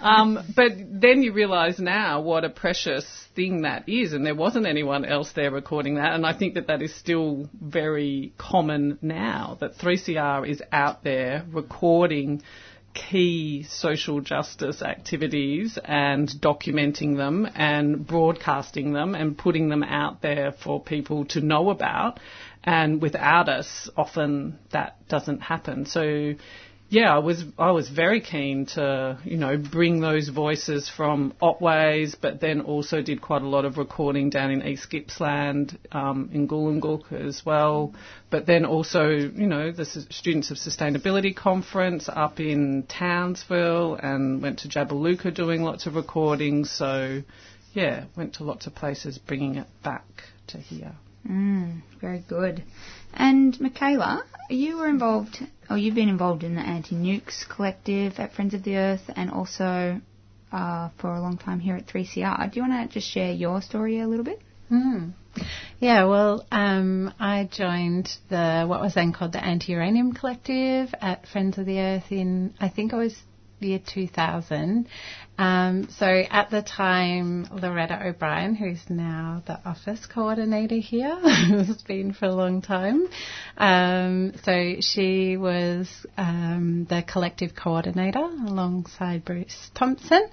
um, 0.00 0.38
but 0.54 0.72
then 0.76 1.22
you 1.22 1.32
realise 1.32 1.78
now 1.78 2.20
what 2.20 2.44
a 2.44 2.50
precious 2.50 3.06
thing 3.34 3.62
that 3.62 3.88
is, 3.88 4.12
and 4.12 4.24
there 4.24 4.34
wasn't 4.34 4.66
anyone 4.66 5.04
else 5.04 5.32
there 5.32 5.50
recording 5.50 5.96
that, 5.96 6.14
and 6.14 6.26
I 6.26 6.36
think 6.36 6.54
that 6.54 6.66
that 6.68 6.82
is 6.82 6.94
still 6.94 7.48
very 7.60 8.32
common 8.38 8.98
now 9.02 9.56
that 9.60 9.76
3CR 9.78 10.48
is 10.48 10.62
out 10.72 11.04
there 11.04 11.44
recording 11.50 12.42
key 12.94 13.64
social 13.68 14.20
justice 14.20 14.82
activities 14.82 15.78
and 15.84 16.28
documenting 16.28 17.16
them 17.16 17.48
and 17.54 18.06
broadcasting 18.06 18.92
them 18.92 19.14
and 19.14 19.36
putting 19.38 19.68
them 19.68 19.82
out 19.82 20.20
there 20.22 20.52
for 20.52 20.82
people 20.82 21.24
to 21.26 21.40
know 21.40 21.70
about. 21.70 22.18
And 22.64 23.00
without 23.00 23.48
us, 23.48 23.88
often 23.96 24.58
that 24.70 25.08
doesn't 25.08 25.40
happen. 25.40 25.86
So, 25.86 26.34
yeah, 26.90 27.14
I 27.14 27.18
was 27.18 27.44
I 27.58 27.70
was 27.72 27.90
very 27.90 28.20
keen 28.22 28.64
to 28.74 29.18
you 29.22 29.36
know 29.36 29.58
bring 29.58 30.00
those 30.00 30.30
voices 30.30 30.88
from 30.88 31.34
Otways, 31.42 32.16
but 32.18 32.40
then 32.40 32.62
also 32.62 33.02
did 33.02 33.20
quite 33.20 33.42
a 33.42 33.48
lot 33.48 33.66
of 33.66 33.76
recording 33.76 34.30
down 34.30 34.50
in 34.50 34.66
East 34.66 34.90
Gippsland, 34.90 35.76
um, 35.92 36.30
in 36.32 36.48
Goolengook 36.48 37.12
as 37.12 37.44
well. 37.44 37.94
But 38.30 38.46
then 38.46 38.64
also 38.64 39.10
you 39.10 39.46
know 39.46 39.70
the 39.70 39.82
S- 39.82 40.06
Students 40.08 40.50
of 40.50 40.56
Sustainability 40.56 41.36
Conference 41.36 42.08
up 42.08 42.40
in 42.40 42.84
Townsville, 42.88 43.96
and 44.02 44.40
went 44.40 44.60
to 44.60 44.68
Jabiluka 44.68 45.34
doing 45.34 45.62
lots 45.62 45.84
of 45.86 45.94
recordings. 45.94 46.70
So 46.70 47.22
yeah, 47.74 48.04
went 48.16 48.34
to 48.34 48.44
lots 48.44 48.66
of 48.66 48.74
places 48.74 49.18
bringing 49.18 49.56
it 49.56 49.66
back 49.82 50.06
to 50.48 50.56
here. 50.56 50.94
Mm, 51.28 51.82
very 52.00 52.24
good. 52.26 52.62
And 53.14 53.58
Michaela, 53.60 54.24
you 54.50 54.78
were 54.78 54.88
involved, 54.88 55.38
or 55.68 55.76
you've 55.76 55.94
been 55.94 56.08
involved 56.08 56.44
in 56.44 56.54
the 56.54 56.60
Anti-Nukes 56.60 57.48
Collective 57.48 58.18
at 58.18 58.34
Friends 58.34 58.54
of 58.54 58.62
the 58.62 58.76
Earth, 58.76 59.10
and 59.16 59.30
also 59.30 60.00
uh, 60.52 60.88
for 60.98 61.14
a 61.14 61.20
long 61.20 61.36
time 61.38 61.60
here 61.60 61.76
at 61.76 61.86
3CR. 61.86 62.52
Do 62.52 62.60
you 62.60 62.68
want 62.68 62.90
to 62.90 62.94
just 62.94 63.10
share 63.10 63.32
your 63.32 63.60
story 63.62 64.00
a 64.00 64.08
little 64.08 64.24
bit? 64.24 64.40
Mm. 64.70 65.12
Yeah, 65.78 66.04
well, 66.04 66.44
um, 66.50 67.12
I 67.20 67.48
joined 67.50 68.10
the 68.28 68.64
what 68.66 68.80
was 68.80 68.94
then 68.94 69.12
called 69.12 69.32
the 69.32 69.44
Anti-Uranium 69.44 70.12
Collective 70.12 70.94
at 71.00 71.26
Friends 71.28 71.58
of 71.58 71.66
the 71.66 71.78
Earth 71.78 72.10
in 72.10 72.54
I 72.60 72.68
think 72.68 72.92
I 72.92 72.96
was 72.96 73.14
year 73.60 73.80
2000. 73.84 74.88
Um, 75.38 75.88
so 75.90 76.06
at 76.06 76.50
the 76.50 76.62
time, 76.62 77.46
Loretta 77.52 78.00
O'Brien, 78.04 78.56
who's 78.56 78.82
now 78.88 79.42
the 79.46 79.60
office 79.64 80.04
coordinator 80.06 80.76
here, 80.76 81.16
has 81.20 81.80
been 81.82 82.12
for 82.12 82.26
a 82.26 82.34
long 82.34 82.60
time. 82.60 83.08
Um, 83.56 84.32
so 84.44 84.76
she 84.80 85.36
was 85.36 85.88
um, 86.16 86.86
the 86.88 87.04
collective 87.06 87.54
coordinator 87.54 88.18
alongside 88.18 89.24
Bruce 89.24 89.70
Thompson. 89.74 90.28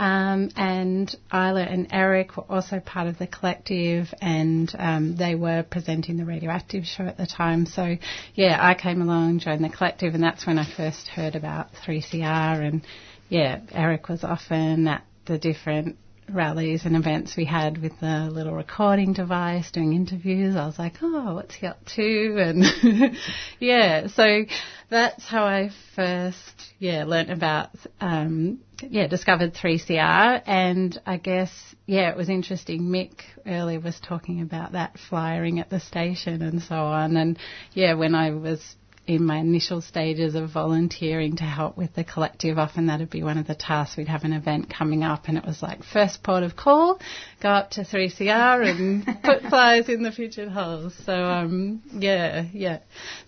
Um, 0.00 0.48
and 0.56 1.14
Isla 1.30 1.60
and 1.60 1.88
Eric 1.92 2.38
were 2.38 2.44
also 2.48 2.80
part 2.80 3.06
of 3.06 3.18
the 3.18 3.26
collective, 3.26 4.14
and 4.22 4.74
um, 4.78 5.14
they 5.14 5.34
were 5.34 5.62
presenting 5.62 6.16
the 6.16 6.24
radioactive 6.24 6.86
show 6.86 7.04
at 7.04 7.18
the 7.18 7.26
time. 7.26 7.66
So, 7.66 7.96
yeah, 8.34 8.56
I 8.58 8.72
came 8.72 9.02
along, 9.02 9.40
joined 9.40 9.62
the 9.62 9.68
collective, 9.68 10.14
and 10.14 10.22
that's 10.24 10.46
when 10.46 10.58
I 10.58 10.64
first 10.64 11.08
heard 11.08 11.36
about 11.36 11.74
3CR. 11.86 12.66
And 12.66 12.82
yeah, 13.28 13.60
Eric 13.72 14.08
was 14.08 14.24
often 14.24 14.88
at 14.88 15.04
the 15.26 15.36
different 15.36 15.98
rallies 16.34 16.84
and 16.84 16.96
events 16.96 17.36
we 17.36 17.44
had 17.44 17.80
with 17.80 17.98
the 18.00 18.28
little 18.30 18.54
recording 18.54 19.12
device 19.12 19.70
doing 19.70 19.92
interviews. 19.92 20.56
I 20.56 20.66
was 20.66 20.78
like, 20.78 20.94
oh, 21.02 21.34
what's 21.34 21.54
he 21.54 21.66
up 21.66 21.84
to? 21.96 22.36
And 22.38 23.16
yeah, 23.58 24.06
so 24.08 24.44
that's 24.88 25.26
how 25.26 25.44
I 25.44 25.70
first, 25.94 26.72
yeah, 26.78 27.04
learnt 27.04 27.30
about, 27.30 27.70
um, 28.00 28.60
yeah, 28.82 29.06
discovered 29.06 29.54
3CR. 29.54 30.42
And 30.46 31.00
I 31.06 31.16
guess, 31.16 31.50
yeah, 31.86 32.10
it 32.10 32.16
was 32.16 32.28
interesting. 32.28 32.82
Mick 32.82 33.20
earlier 33.46 33.80
was 33.80 33.98
talking 34.00 34.40
about 34.40 34.72
that 34.72 34.98
flyering 35.08 35.60
at 35.60 35.70
the 35.70 35.80
station 35.80 36.42
and 36.42 36.62
so 36.62 36.76
on. 36.76 37.16
And 37.16 37.38
yeah, 37.72 37.94
when 37.94 38.14
I 38.14 38.30
was 38.30 38.60
in 39.10 39.24
my 39.24 39.38
initial 39.38 39.80
stages 39.80 40.36
of 40.36 40.50
volunteering 40.50 41.34
to 41.34 41.42
help 41.42 41.76
with 41.76 41.92
the 41.94 42.04
collective, 42.04 42.58
often 42.58 42.86
that'd 42.86 43.10
be 43.10 43.24
one 43.24 43.38
of 43.38 43.46
the 43.48 43.56
tasks. 43.56 43.96
We'd 43.96 44.06
have 44.06 44.22
an 44.22 44.32
event 44.32 44.70
coming 44.70 45.02
up 45.02 45.26
and 45.26 45.36
it 45.36 45.44
was 45.44 45.60
like 45.60 45.82
first 45.82 46.22
port 46.22 46.44
of 46.44 46.54
call, 46.54 47.00
go 47.42 47.48
up 47.48 47.70
to 47.72 47.80
3CR 47.80 48.70
and 48.70 49.04
put 49.24 49.42
flyers 49.42 49.88
in 49.88 50.04
the 50.04 50.12
pigeonholes. 50.12 50.94
So, 51.04 51.12
um, 51.12 51.82
yeah, 51.92 52.44
yeah. 52.52 52.78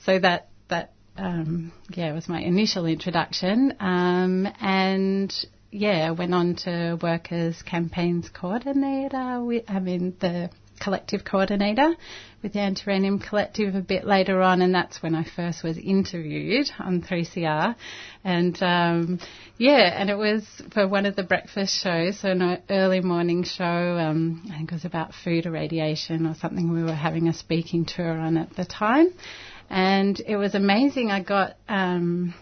So 0.05 0.21
that, 0.21 0.51
that, 0.69 0.93
um, 1.17 1.73
yeah, 1.91 2.13
was 2.13 2.29
my 2.29 2.41
initial 2.41 2.87
introduction. 2.87 3.75
Um, 3.81 4.47
and 4.61 5.35
yeah, 5.73 6.13
went 6.13 6.33
on 6.33 6.55
to 6.65 6.97
work 7.03 7.33
as 7.33 7.61
campaigns 7.63 8.29
coordinator. 8.29 9.43
We, 9.43 9.65
I 9.67 9.81
mean, 9.81 10.15
the 10.21 10.49
collective 10.83 11.25
coordinator 11.25 11.95
with 12.43 12.53
the 12.53 12.59
Antiranium 12.59 13.23
Collective 13.23 13.75
a 13.75 13.81
bit 13.81 14.05
later 14.05 14.43
on, 14.43 14.63
and 14.63 14.75
that's 14.75 15.03
when 15.03 15.15
I 15.15 15.25
first 15.25 15.63
was 15.63 15.79
interviewed 15.79 16.69
on 16.79 17.03
3CR. 17.03 17.77
And 18.25 18.61
um, 18.63 19.21
yeah, 19.59 19.95
and 19.97 20.11
it 20.11 20.17
was 20.17 20.45
for 20.73 20.89
one 20.89 21.07
of 21.07 21.15
the 21.15 21.23
breakfast 21.23 21.81
shows, 21.81 22.21
so 22.21 22.31
an 22.31 22.63
early 22.69 23.01
morning 23.01 23.45
show. 23.45 23.65
Um, 23.65 24.43
I 24.53 24.59
think 24.59 24.73
it 24.73 24.75
was 24.75 24.85
about 24.85 25.13
food 25.25 25.47
irradiation 25.47 26.27
or 26.27 26.35
something 26.35 26.73
we 26.73 26.83
were 26.83 26.95
having 26.95 27.29
a 27.29 27.33
speaking 27.33 27.85
tour 27.85 28.19
on 28.19 28.37
at 28.37 28.57
the 28.57 28.65
time. 28.65 29.15
And 29.71 30.21
it 30.21 30.37
was 30.37 30.55
amazing. 30.55 31.11
I 31.11 31.23
got. 31.23 31.57
Um, 31.69 32.35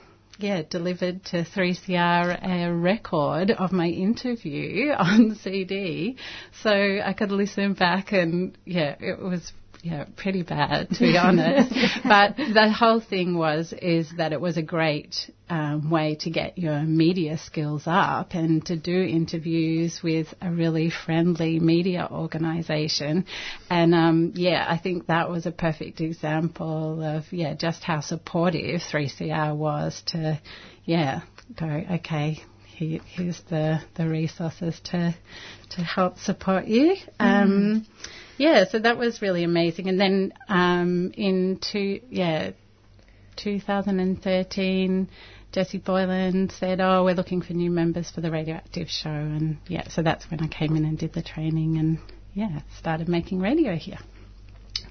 yeah, 0.43 0.63
delivered 0.69 1.25
to 1.27 1.45
3CR 1.45 2.43
a 2.43 2.73
record 2.73 3.51
of 3.51 3.73
my 3.73 3.87
interview 3.87 4.91
on 4.99 5.35
CD, 5.37 6.17
so 6.63 6.71
I 6.71 7.13
could 7.13 7.33
listen 7.33 7.75
back 7.75 8.13
and 8.13 8.57
yeah, 8.65 8.97
it 8.99 9.19
was 9.19 9.53
yeah, 9.83 10.05
pretty 10.17 10.43
bad 10.43 10.91
to 10.91 10.99
be 11.01 11.17
honest. 11.17 11.73
but 12.05 12.37
the 12.37 12.71
whole 12.71 13.01
thing 13.01 13.37
was 13.37 13.73
is 13.73 14.11
that 14.17 14.33
it 14.33 14.41
was 14.41 14.57
a 14.57 14.63
great 14.63 15.31
um, 15.49 15.91
way 15.91 16.17
to 16.21 16.31
get 16.31 16.59
your 16.59 16.81
media 16.83 17.39
skills 17.39 17.85
up 17.87 18.35
and 18.35 18.65
to 18.67 18.77
do 18.77 19.03
interviews 19.03 20.01
with 20.03 20.29
a 20.41 20.51
really 20.51 20.91
friendly 20.91 21.59
media 21.59 22.07
organisation. 22.11 23.25
And 23.69 23.95
um, 23.95 24.33
yeah, 24.35 24.67
I 24.69 24.79
think 24.79 25.07
that 25.07 25.31
was 25.31 25.47
a 25.47 25.53
perfect 25.53 26.01
example 26.01 27.03
of 27.03 27.25
yeah 27.33 27.55
just 27.55 27.83
how 27.83 28.01
supportive 28.01 28.81
3CR 28.93 29.57
was 29.57 30.03
to 30.07 30.41
yeah 30.85 31.23
go 31.59 31.67
okay 31.67 32.43
here's 32.81 33.41
the, 33.51 33.79
the 33.97 34.09
resources 34.09 34.81
to 34.85 35.15
to 35.71 35.83
help 35.83 36.19
support 36.19 36.67
you. 36.67 36.97
Um, 37.19 37.87
mm. 37.87 38.11
Yeah, 38.41 38.65
so 38.65 38.79
that 38.79 38.97
was 38.97 39.21
really 39.21 39.45
amazing. 39.45 39.87
And 39.91 40.01
then 40.01 40.33
um, 40.49 41.13
in 41.15 41.61
two, 41.61 42.01
yeah, 42.09 42.53
2013, 43.37 45.11
Jesse 45.53 45.77
Boylan 45.77 46.49
said, 46.49 46.81
"Oh, 46.81 47.05
we're 47.05 47.15
looking 47.15 47.43
for 47.43 47.53
new 47.53 47.71
members 47.71 48.11
for 48.11 48.23
the 48.23 48.31
radioactive 48.31 48.89
show," 48.89 49.11
and 49.11 49.59
yeah, 49.69 49.89
so 49.89 50.03
that's 50.03 50.31
when 50.31 50.41
I 50.41 50.49
came 50.49 50.75
in 50.75 50.87
and 50.87 50.97
did 50.97 51.13
the 51.13 51.21
training, 51.23 51.77
and 51.77 51.99
yeah, 52.33 52.61
started 52.79 53.11
making 53.11 53.41
radio 53.41 53.77
here. 53.77 53.99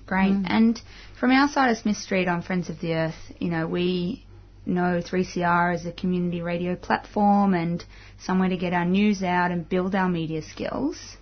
Great. 0.06 0.34
Mm. 0.34 0.46
And 0.48 0.82
from 1.20 1.32
our 1.32 1.48
side 1.48 1.72
of 1.72 1.78
Smith 1.80 1.98
Street 1.98 2.28
on 2.28 2.44
Friends 2.44 2.70
of 2.70 2.80
the 2.80 2.94
Earth, 2.94 3.32
you 3.40 3.50
know, 3.50 3.66
we 3.66 4.28
know 4.68 5.02
3CR 5.04 5.74
as 5.74 5.88
a 5.88 5.92
community 5.92 6.44
radio 6.44 6.76
platform 6.76 7.56
and 7.56 7.84
somewhere 8.20 8.50
to 8.50 8.58
get 8.58 8.74
our 8.74 8.86
news 8.86 9.24
out 9.24 9.50
and 9.50 9.68
build 9.68 9.96
our 9.96 10.08
media 10.08 10.44
skills. 10.44 11.18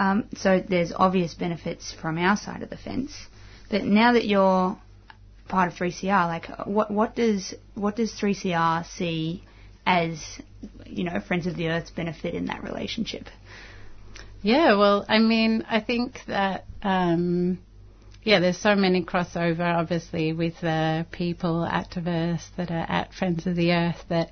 Um, 0.00 0.24
so 0.34 0.64
there's 0.66 0.92
obvious 0.96 1.34
benefits 1.34 1.92
from 1.92 2.16
our 2.16 2.34
side 2.34 2.62
of 2.62 2.70
the 2.70 2.78
fence. 2.78 3.12
But 3.70 3.84
now 3.84 4.14
that 4.14 4.24
you're 4.24 4.78
part 5.46 5.68
of 5.70 5.74
3CR, 5.78 6.26
like 6.26 6.46
what 6.66 6.90
what 6.90 7.14
does 7.14 7.54
what 7.74 7.96
does 7.96 8.10
3CR 8.18 8.86
see 8.86 9.44
as 9.84 10.40
you 10.86 11.04
know 11.04 11.20
Friends 11.20 11.46
of 11.46 11.54
the 11.54 11.68
Earth's 11.68 11.90
benefit 11.90 12.34
in 12.34 12.46
that 12.46 12.64
relationship? 12.64 13.26
Yeah, 14.42 14.78
well, 14.78 15.04
I 15.06 15.18
mean, 15.18 15.66
I 15.68 15.80
think 15.80 16.22
that 16.28 16.64
um, 16.82 17.58
yeah, 18.22 18.38
there's 18.38 18.58
so 18.58 18.74
many 18.74 19.02
crossover, 19.02 19.74
obviously, 19.74 20.32
with 20.34 20.60
the 20.60 21.06
people, 21.10 21.66
activists 21.70 22.48
that 22.56 22.70
are 22.70 22.86
at 22.88 23.14
Friends 23.14 23.46
of 23.46 23.56
the 23.56 23.72
Earth 23.72 24.04
that, 24.10 24.30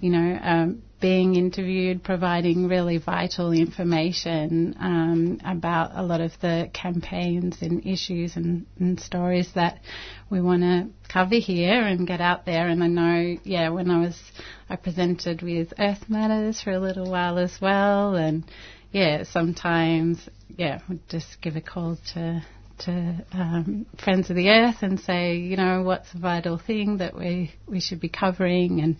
you 0.00 0.10
know, 0.10 0.38
um, 0.42 0.82
being 1.00 1.34
interviewed, 1.34 2.04
providing 2.04 2.68
really 2.68 2.98
vital 2.98 3.52
information 3.52 4.76
um, 4.78 5.40
about 5.42 5.92
a 5.94 6.02
lot 6.02 6.20
of 6.20 6.32
the 6.42 6.68
campaigns 6.74 7.56
and 7.62 7.86
issues 7.86 8.36
and, 8.36 8.66
and 8.78 9.00
stories 9.00 9.50
that 9.54 9.80
we 10.28 10.42
want 10.42 10.60
to 10.60 10.88
cover 11.10 11.36
here 11.36 11.80
and 11.80 12.06
get 12.06 12.20
out 12.20 12.44
there. 12.44 12.68
And 12.68 12.84
I 12.84 12.88
know, 12.88 13.36
yeah, 13.42 13.70
when 13.70 13.90
I 13.90 14.00
was, 14.00 14.20
I 14.68 14.76
presented 14.76 15.40
with 15.40 15.72
Earth 15.78 16.10
Matters 16.10 16.60
for 16.60 16.72
a 16.72 16.78
little 16.78 17.10
while 17.10 17.38
as 17.38 17.58
well, 17.58 18.16
and 18.16 18.44
yeah, 18.92 19.22
sometimes, 19.22 20.28
yeah, 20.58 20.80
just 21.08 21.40
give 21.40 21.56
a 21.56 21.62
call 21.62 21.96
to 22.12 22.42
to 22.80 23.24
um, 23.32 23.86
Friends 24.02 24.30
of 24.30 24.36
the 24.36 24.48
Earth 24.50 24.76
and 24.82 24.98
say, 25.00 25.36
you 25.36 25.56
know, 25.56 25.82
what's 25.82 26.12
a 26.14 26.18
vital 26.18 26.58
thing 26.58 26.98
that 26.98 27.16
we, 27.16 27.52
we 27.66 27.80
should 27.80 28.00
be 28.00 28.08
covering 28.08 28.80
and, 28.80 28.96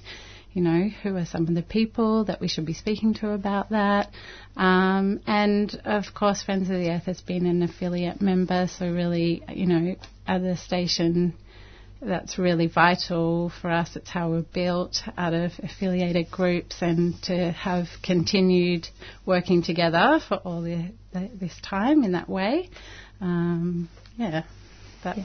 you 0.53 0.63
know, 0.63 0.89
who 1.03 1.17
are 1.17 1.25
some 1.25 1.49
of 1.49 1.55
the 1.55 1.63
people 1.63 2.25
that 2.25 2.41
we 2.41 2.49
should 2.49 2.67
be 2.67 2.75
speaking 2.75 3.15
to 3.15 3.31
about 3.31 3.71
that. 3.71 4.11
Um, 4.57 5.21
and 5.27 5.75
of 5.85 6.05
course, 6.15 6.43
Friends 6.43 6.69
of 6.69 6.77
the 6.77 6.91
Earth 6.91 7.05
has 7.05 7.21
been 7.21 7.47
an 7.47 7.63
affiliate 7.63 8.21
member, 8.21 8.69
so 8.69 8.91
really, 8.91 9.43
you 9.49 9.67
know, 9.67 9.97
at 10.27 10.43
the 10.43 10.57
station, 10.57 11.35
that's 12.03 12.39
really 12.39 12.67
vital 12.67 13.53
for 13.61 13.71
us. 13.71 13.95
It's 13.95 14.11
how 14.11 14.31
we're 14.31 14.43
built 14.43 15.03
out 15.19 15.35
of 15.35 15.53
affiliated 15.63 16.31
groups 16.31 16.77
and 16.81 17.15
to 17.25 17.53
have 17.53 17.87
continued 18.03 18.89
working 19.27 19.63
together 19.63 20.21
for 20.27 20.37
all 20.37 20.63
the, 20.63 20.93
the, 21.13 21.31
this 21.35 21.55
time 21.63 22.03
in 22.05 22.13
that 22.13 22.29
way 22.29 22.71
um, 23.21 23.89
yeah, 24.17 24.45
that's. 25.03 25.19
Yeah. 25.19 25.25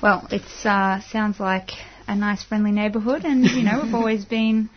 Well, 0.00 0.28
it 0.30 0.42
uh, 0.64 1.00
sounds 1.00 1.40
like 1.40 1.70
a 2.06 2.14
nice, 2.14 2.44
friendly 2.44 2.70
neighbourhood, 2.70 3.24
and 3.24 3.44
you 3.44 3.62
know 3.62 3.80
we've 3.82 3.94
always 4.02 4.24
been 4.24 4.70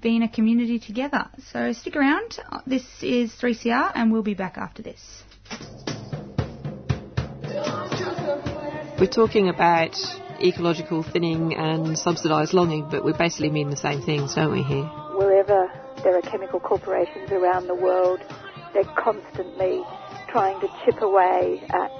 been 0.00 0.22
a 0.22 0.28
community 0.28 0.78
together. 0.78 1.28
So 1.52 1.72
stick 1.72 1.96
around. 1.96 2.38
This 2.66 2.84
is 3.02 3.32
3CR, 3.32 3.92
and 3.94 4.12
we'll 4.12 4.22
be 4.22 4.34
back 4.34 4.58
after 4.58 4.82
this. 4.82 5.22
We're 8.98 9.06
talking 9.06 9.48
about 9.48 9.96
ecological 10.40 11.02
thinning 11.02 11.54
and 11.54 11.96
subsidised 11.98 12.52
logging, 12.52 12.88
but 12.90 13.04
we 13.04 13.12
basically 13.12 13.50
mean 13.50 13.70
the 13.70 13.76
same 13.76 14.02
things, 14.02 14.34
don't 14.34 14.52
we, 14.52 14.62
here? 14.62 14.84
Wherever 15.16 15.70
there 16.02 16.16
are 16.16 16.22
chemical 16.22 16.60
corporations 16.60 17.30
around 17.30 17.66
the 17.66 17.74
world, 17.74 18.20
they're 18.74 18.84
constantly 18.96 19.82
trying 20.32 20.58
to 20.60 20.68
chip 20.82 21.00
away 21.02 21.62
at 21.74 21.90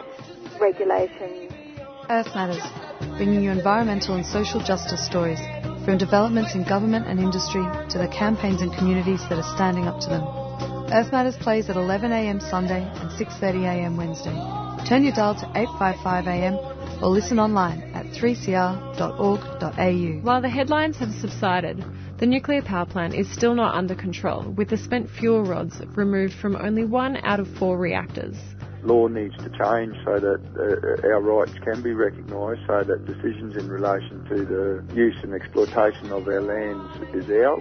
regulations. 0.59 1.53
Earth 2.09 2.35
Matters, 2.35 2.63
bringing 3.19 3.45
you 3.45 3.51
environmental 3.51 4.15
and 4.15 4.25
social 4.25 4.59
justice 4.65 5.05
stories, 5.05 5.39
from 5.85 5.99
developments 5.99 6.55
in 6.55 6.65
government 6.65 7.07
and 7.07 7.21
industry 7.21 7.63
to 7.91 7.99
the 7.99 8.09
campaigns 8.09 8.63
and 8.63 8.73
communities 8.73 9.21
that 9.29 9.39
are 9.39 9.55
standing 9.55 9.87
up 9.87 10.01
to 10.01 10.09
them. 10.09 10.23
Earth 10.91 11.13
Matters 11.13 11.37
plays 11.37 11.69
at 11.69 11.77
11am 11.77 12.41
Sunday 12.49 12.83
and 12.83 13.11
6.30am 13.11 13.99
Wednesday. 13.99 14.33
Turn 14.89 15.05
your 15.05 15.13
dial 15.13 15.35
to 15.35 15.45
855am 15.47 17.03
or 17.03 17.09
listen 17.09 17.39
online 17.39 17.83
at 17.95 18.07
3cr.org.au. 18.07 20.21
While 20.23 20.41
the 20.41 20.49
headlines 20.49 20.97
have 20.99 21.13
subsided, 21.21 21.85
the 22.23 22.27
nuclear 22.29 22.63
power 22.63 22.87
plant 22.87 23.15
is 23.15 23.29
still 23.33 23.53
not 23.53 23.75
under 23.75 23.97
control, 23.97 24.45
with 24.57 24.69
the 24.69 24.77
spent 24.77 25.11
fuel 25.11 25.43
rods 25.43 25.81
removed 25.97 26.33
from 26.35 26.55
only 26.55 26.85
one 26.85 27.17
out 27.25 27.41
of 27.41 27.49
four 27.59 27.77
reactors. 27.77 28.37
Law 28.85 29.09
needs 29.09 29.37
to 29.39 29.51
change 29.51 29.97
so 30.05 30.21
that 30.21 30.41
uh, 30.55 31.09
our 31.09 31.21
rights 31.21 31.59
can 31.65 31.83
be 31.83 31.93
recognised, 31.93 32.61
so 32.69 32.85
that 32.85 33.05
decisions 33.07 33.57
in 33.57 33.69
relation 33.69 34.25
to 34.29 34.45
the 34.45 34.85
use 34.95 35.19
and 35.25 35.35
exploitation 35.35 36.13
of 36.13 36.29
our 36.29 36.41
lands 36.41 36.97
is 37.13 37.29
ours. 37.29 37.61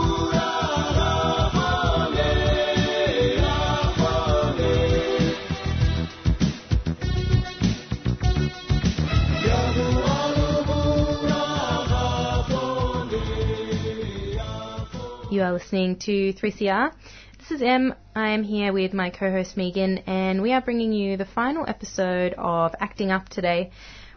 You 15.41 15.47
are 15.47 15.53
listening 15.53 15.95
to 16.01 16.33
3CR. 16.33 16.93
This 17.39 17.49
is 17.49 17.63
Em. 17.63 17.95
I 18.15 18.29
am 18.29 18.43
here 18.43 18.71
with 18.71 18.93
my 18.93 19.09
co-host 19.09 19.57
Megan, 19.57 19.97
and 20.05 20.39
we 20.39 20.53
are 20.53 20.61
bringing 20.61 20.93
you 20.93 21.17
the 21.17 21.25
final 21.25 21.65
episode 21.67 22.35
of 22.37 22.75
Acting 22.79 23.09
Up 23.09 23.27
today. 23.27 23.71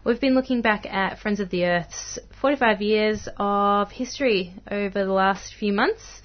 We've 0.04 0.20
been 0.20 0.34
looking 0.34 0.60
back 0.60 0.84
at 0.84 1.20
Friends 1.20 1.40
of 1.40 1.48
the 1.48 1.64
Earth's 1.64 2.18
45 2.42 2.82
years 2.82 3.26
of 3.38 3.90
history 3.90 4.52
over 4.70 5.02
the 5.02 5.14
last 5.14 5.54
few 5.54 5.72
months, 5.72 6.20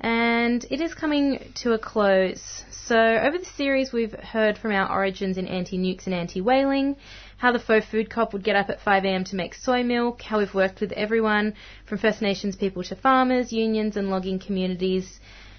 and 0.00 0.66
it 0.72 0.80
is 0.80 0.92
coming 0.92 1.52
to 1.62 1.74
a 1.74 1.78
close. 1.78 2.64
So, 2.72 2.98
over 2.98 3.38
the 3.38 3.44
series, 3.44 3.92
we've 3.92 4.12
heard 4.12 4.58
from 4.58 4.72
our 4.72 4.90
origins 4.90 5.38
in 5.38 5.46
anti-nukes 5.46 6.06
and 6.06 6.14
anti-whaling, 6.16 6.96
how 7.42 7.50
the 7.50 7.58
FoE 7.58 7.80
food 7.80 8.08
cop 8.08 8.32
would 8.32 8.44
get 8.44 8.54
up 8.54 8.70
at 8.70 8.80
5am 8.84 9.28
to 9.28 9.34
make 9.34 9.52
soy 9.52 9.82
milk, 9.82 10.22
how 10.22 10.38
we've 10.38 10.54
worked 10.54 10.80
with 10.80 10.92
everyone 10.92 11.54
from 11.86 11.98
First 11.98 12.22
Nations 12.22 12.54
people 12.54 12.84
to 12.84 12.94
farmers, 12.94 13.52
unions, 13.52 13.96
and 13.96 14.10
logging 14.10 14.38
communities, 14.38 15.18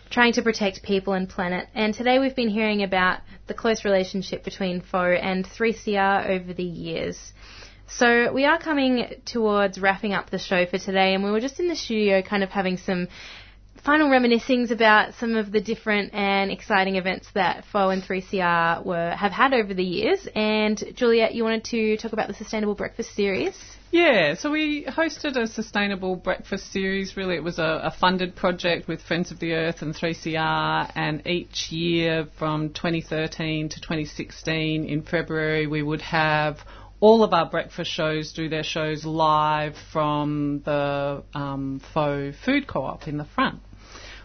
trying 0.09 0.31
to 0.31 0.41
protect 0.41 0.81
people 0.81 1.11
and 1.11 1.27
planet. 1.27 1.67
And 1.75 1.93
today 1.93 2.19
we've 2.19 2.37
been 2.37 2.47
hearing 2.47 2.83
about 2.83 3.19
the 3.47 3.53
close 3.53 3.83
relationship 3.83 4.45
between 4.45 4.79
FoE 4.79 5.15
and 5.21 5.45
3CR 5.45 6.29
over 6.29 6.53
the 6.53 6.63
years. 6.63 7.33
So 7.87 8.31
we 8.31 8.45
are 8.45 8.59
coming 8.59 9.15
towards 9.25 9.77
wrapping 9.77 10.13
up 10.13 10.29
the 10.29 10.39
show 10.39 10.65
for 10.65 10.77
today, 10.77 11.13
and 11.13 11.21
we 11.21 11.31
were 11.31 11.41
just 11.41 11.59
in 11.59 11.67
the 11.67 11.75
studio 11.75 12.21
kind 12.21 12.43
of 12.43 12.49
having 12.49 12.77
some 12.77 13.09
final 13.83 14.07
reminiscings 14.07 14.71
about 14.71 15.13
some 15.15 15.35
of 15.35 15.51
the 15.51 15.59
different 15.59 16.13
and 16.13 16.51
exciting 16.51 16.95
events 16.95 17.27
that 17.33 17.65
FoE 17.65 17.89
and 17.89 18.01
3CR 18.01 18.85
were 18.85 19.11
have 19.11 19.31
had 19.31 19.53
over 19.53 19.73
the 19.73 19.83
years. 19.83 20.25
And 20.35 20.81
Juliet, 20.95 21.35
you 21.35 21.43
wanted 21.43 21.65
to 21.65 21.97
talk 21.97 22.13
about 22.13 22.29
the 22.29 22.33
Sustainable 22.33 22.75
Breakfast 22.75 23.13
Series. 23.13 23.53
Yeah, 23.91 24.33
so 24.35 24.49
we 24.49 24.85
hosted 24.85 25.35
a 25.35 25.45
sustainable 25.45 26.15
breakfast 26.15 26.71
series. 26.71 27.15
Really, 27.15 27.35
it 27.35 27.43
was 27.43 27.59
a, 27.59 27.81
a, 27.83 27.91
funded 27.91 28.35
project 28.35 28.87
with 28.87 29.03
Friends 29.03 29.31
of 29.31 29.39
the 29.39 29.53
Earth 29.53 29.83
and 29.83 29.93
3CR, 29.93 30.91
and 30.95 31.27
each 31.27 31.71
year 31.71 32.27
from 32.39 32.69
2013 32.69 33.69
to 33.69 33.81
2016 33.81 34.85
in 34.85 35.03
February, 35.03 35.67
we 35.67 35.83
would 35.83 36.01
have 36.01 36.57
all 37.01 37.23
of 37.23 37.33
our 37.33 37.47
breakfast 37.47 37.91
shows 37.91 38.33
do 38.33 38.49
their 38.49 38.63
shows 38.63 39.05
live 39.05 39.75
from 39.91 40.63
the 40.65 41.21
um, 41.35 41.79
FoE 41.93 42.31
food 42.45 42.65
co-op 42.65 43.07
in 43.07 43.17
the 43.17 43.25
front 43.25 43.59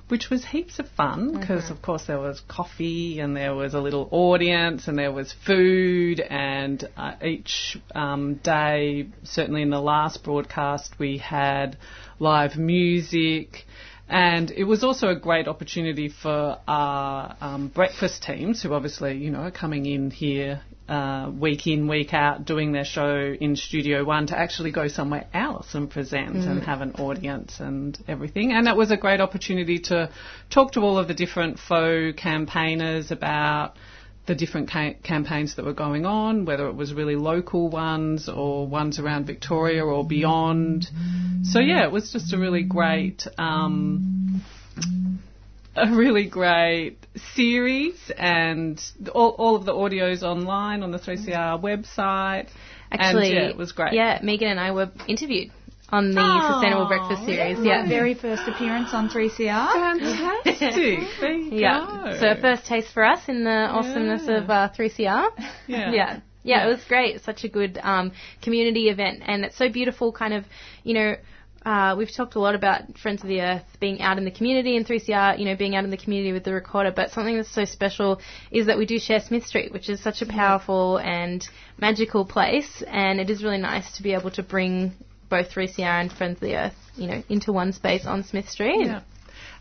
which 0.08 0.30
was 0.30 0.44
heaps 0.44 0.78
of 0.78 0.88
fun 0.88 1.38
because, 1.38 1.64
mm-hmm. 1.64 1.74
of 1.74 1.82
course, 1.82 2.06
there 2.06 2.18
was 2.18 2.40
coffee 2.48 3.20
and 3.20 3.36
there 3.36 3.54
was 3.54 3.74
a 3.74 3.80
little 3.80 4.08
audience 4.10 4.88
and 4.88 4.98
there 4.98 5.12
was 5.12 5.32
food. 5.46 6.20
And 6.20 6.82
uh, 6.96 7.14
each 7.22 7.78
um, 7.94 8.36
day, 8.36 9.08
certainly 9.22 9.62
in 9.62 9.70
the 9.70 9.80
last 9.80 10.24
broadcast, 10.24 10.98
we 10.98 11.18
had 11.18 11.76
live 12.18 12.56
music. 12.56 13.66
And 14.08 14.50
it 14.50 14.64
was 14.64 14.84
also 14.84 15.08
a 15.08 15.16
great 15.16 15.48
opportunity 15.48 16.08
for 16.08 16.58
our 16.66 17.36
um, 17.40 17.68
breakfast 17.68 18.22
teams, 18.22 18.62
who 18.62 18.72
obviously, 18.72 19.18
you 19.18 19.30
know, 19.30 19.40
are 19.40 19.50
coming 19.50 19.84
in 19.84 20.10
here 20.10 20.62
uh, 20.88 21.30
week 21.38 21.66
in, 21.66 21.86
week 21.86 22.14
out, 22.14 22.46
doing 22.46 22.72
their 22.72 22.86
show 22.86 23.36
in 23.38 23.56
Studio 23.56 24.04
One 24.04 24.28
to 24.28 24.38
actually 24.38 24.70
go 24.70 24.88
somewhere 24.88 25.26
else 25.34 25.74
and 25.74 25.90
present 25.90 26.36
mm. 26.36 26.48
and 26.48 26.62
have 26.62 26.80
an 26.80 26.92
audience 26.92 27.60
and 27.60 27.98
everything. 28.08 28.52
And 28.52 28.66
it 28.66 28.76
was 28.76 28.90
a 28.90 28.96
great 28.96 29.20
opportunity 29.20 29.80
to 29.80 30.10
talk 30.48 30.72
to 30.72 30.80
all 30.80 30.98
of 30.98 31.06
the 31.06 31.14
different 31.14 31.58
FoE 31.58 32.14
campaigners 32.16 33.10
about 33.10 33.76
the 34.28 34.34
different 34.34 34.70
ca- 34.70 34.94
campaigns 35.02 35.56
that 35.56 35.64
were 35.64 35.72
going 35.72 36.06
on, 36.06 36.44
whether 36.44 36.68
it 36.68 36.76
was 36.76 36.94
really 36.94 37.16
local 37.16 37.68
ones 37.68 38.28
or 38.28 38.66
ones 38.66 39.00
around 39.00 39.26
Victoria 39.26 39.84
or 39.84 40.06
beyond. 40.06 40.86
So 41.42 41.58
yeah, 41.58 41.84
it 41.84 41.90
was 41.90 42.12
just 42.12 42.32
a 42.32 42.38
really 42.38 42.62
great. 42.62 43.26
Um, 43.36 44.42
a 45.74 45.94
really 45.94 46.28
great 46.28 46.98
series 47.34 48.10
and 48.16 48.82
all, 49.14 49.30
all 49.30 49.54
of 49.54 49.64
the 49.64 49.72
audios 49.72 50.22
online 50.22 50.82
on 50.82 50.90
the 50.90 50.98
3CR 50.98 51.60
website. 51.62 52.48
Actually, 52.90 53.28
and, 53.28 53.36
yeah, 53.36 53.48
it 53.48 53.56
was 53.56 53.72
great. 53.72 53.92
Yeah, 53.92 54.18
Megan 54.22 54.48
and 54.48 54.60
I 54.60 54.72
were 54.72 54.90
interviewed 55.06 55.52
on 55.90 56.10
the 56.12 56.20
Aww, 56.20 56.52
Sustainable 56.52 56.86
Breakfast 56.86 57.24
series. 57.24 57.58
Yeah, 57.58 57.82
yeah. 57.82 57.88
very 57.88 58.14
first 58.14 58.42
appearance 58.46 58.90
on 58.92 59.08
3CR. 59.08 59.72
Fantastic. 59.72 61.00
there 61.20 61.32
you 61.32 61.58
yeah. 61.58 61.86
go. 62.04 62.18
So 62.20 62.40
first 62.40 62.66
taste 62.66 62.92
for 62.92 63.04
us 63.04 63.28
in 63.28 63.44
the 63.44 63.50
awesomeness 63.50 64.24
Yeah. 64.28 64.36
of 64.42 64.50
uh, 64.50 64.68
3CR. 64.76 65.30
Yeah. 65.66 65.92
yeah. 65.92 66.20
Yeah, 66.44 66.60
Yeah. 66.60 66.66
it 66.66 66.68
was 66.68 66.84
great. 66.84 67.20
Such 67.22 67.44
a 67.44 67.48
good 67.48 67.78
um, 67.82 68.12
community 68.42 68.88
event, 68.88 69.22
and 69.26 69.44
it's 69.44 69.56
so 69.56 69.68
beautiful. 69.68 70.12
Kind 70.12 70.34
of, 70.34 70.44
you 70.84 70.94
know, 70.94 71.16
uh, 71.66 71.94
we've 71.98 72.14
talked 72.14 72.36
a 72.36 72.40
lot 72.40 72.54
about 72.54 72.96
Friends 72.98 73.22
of 73.22 73.28
the 73.28 73.40
Earth 73.40 73.64
being 73.80 74.00
out 74.00 74.16
in 74.18 74.24
the 74.24 74.30
community 74.30 74.76
and 74.76 74.86
3CR, 74.86 75.38
you 75.38 75.44
know, 75.44 75.56
being 75.56 75.74
out 75.74 75.84
in 75.84 75.90
the 75.90 75.96
community 75.96 76.32
with 76.32 76.44
the 76.44 76.52
recorder. 76.52 76.92
But 76.94 77.10
something 77.10 77.36
that's 77.36 77.50
so 77.52 77.64
special 77.64 78.20
is 78.50 78.66
that 78.66 78.78
we 78.78 78.86
do 78.86 78.98
share 78.98 79.20
Smith 79.20 79.44
Street, 79.44 79.72
which 79.72 79.88
is 79.90 80.00
such 80.02 80.22
a 80.22 80.26
powerful 80.26 80.98
and 80.98 81.46
magical 81.78 82.24
place, 82.24 82.82
and 82.86 83.20
it 83.20 83.28
is 83.30 83.42
really 83.42 83.58
nice 83.58 83.96
to 83.96 84.02
be 84.02 84.12
able 84.14 84.30
to 84.32 84.42
bring 84.42 84.92
both 85.28 85.50
3CR 85.50 86.00
and 86.00 86.12
Friends 86.12 86.36
of 86.36 86.40
the 86.40 86.56
Earth, 86.56 86.74
you 86.96 87.06
know, 87.08 87.22
into 87.28 87.52
one 87.52 87.72
space 87.72 88.06
on 88.06 88.24
Smith 88.24 88.48
Street. 88.48 88.86
Yeah. 88.86 89.00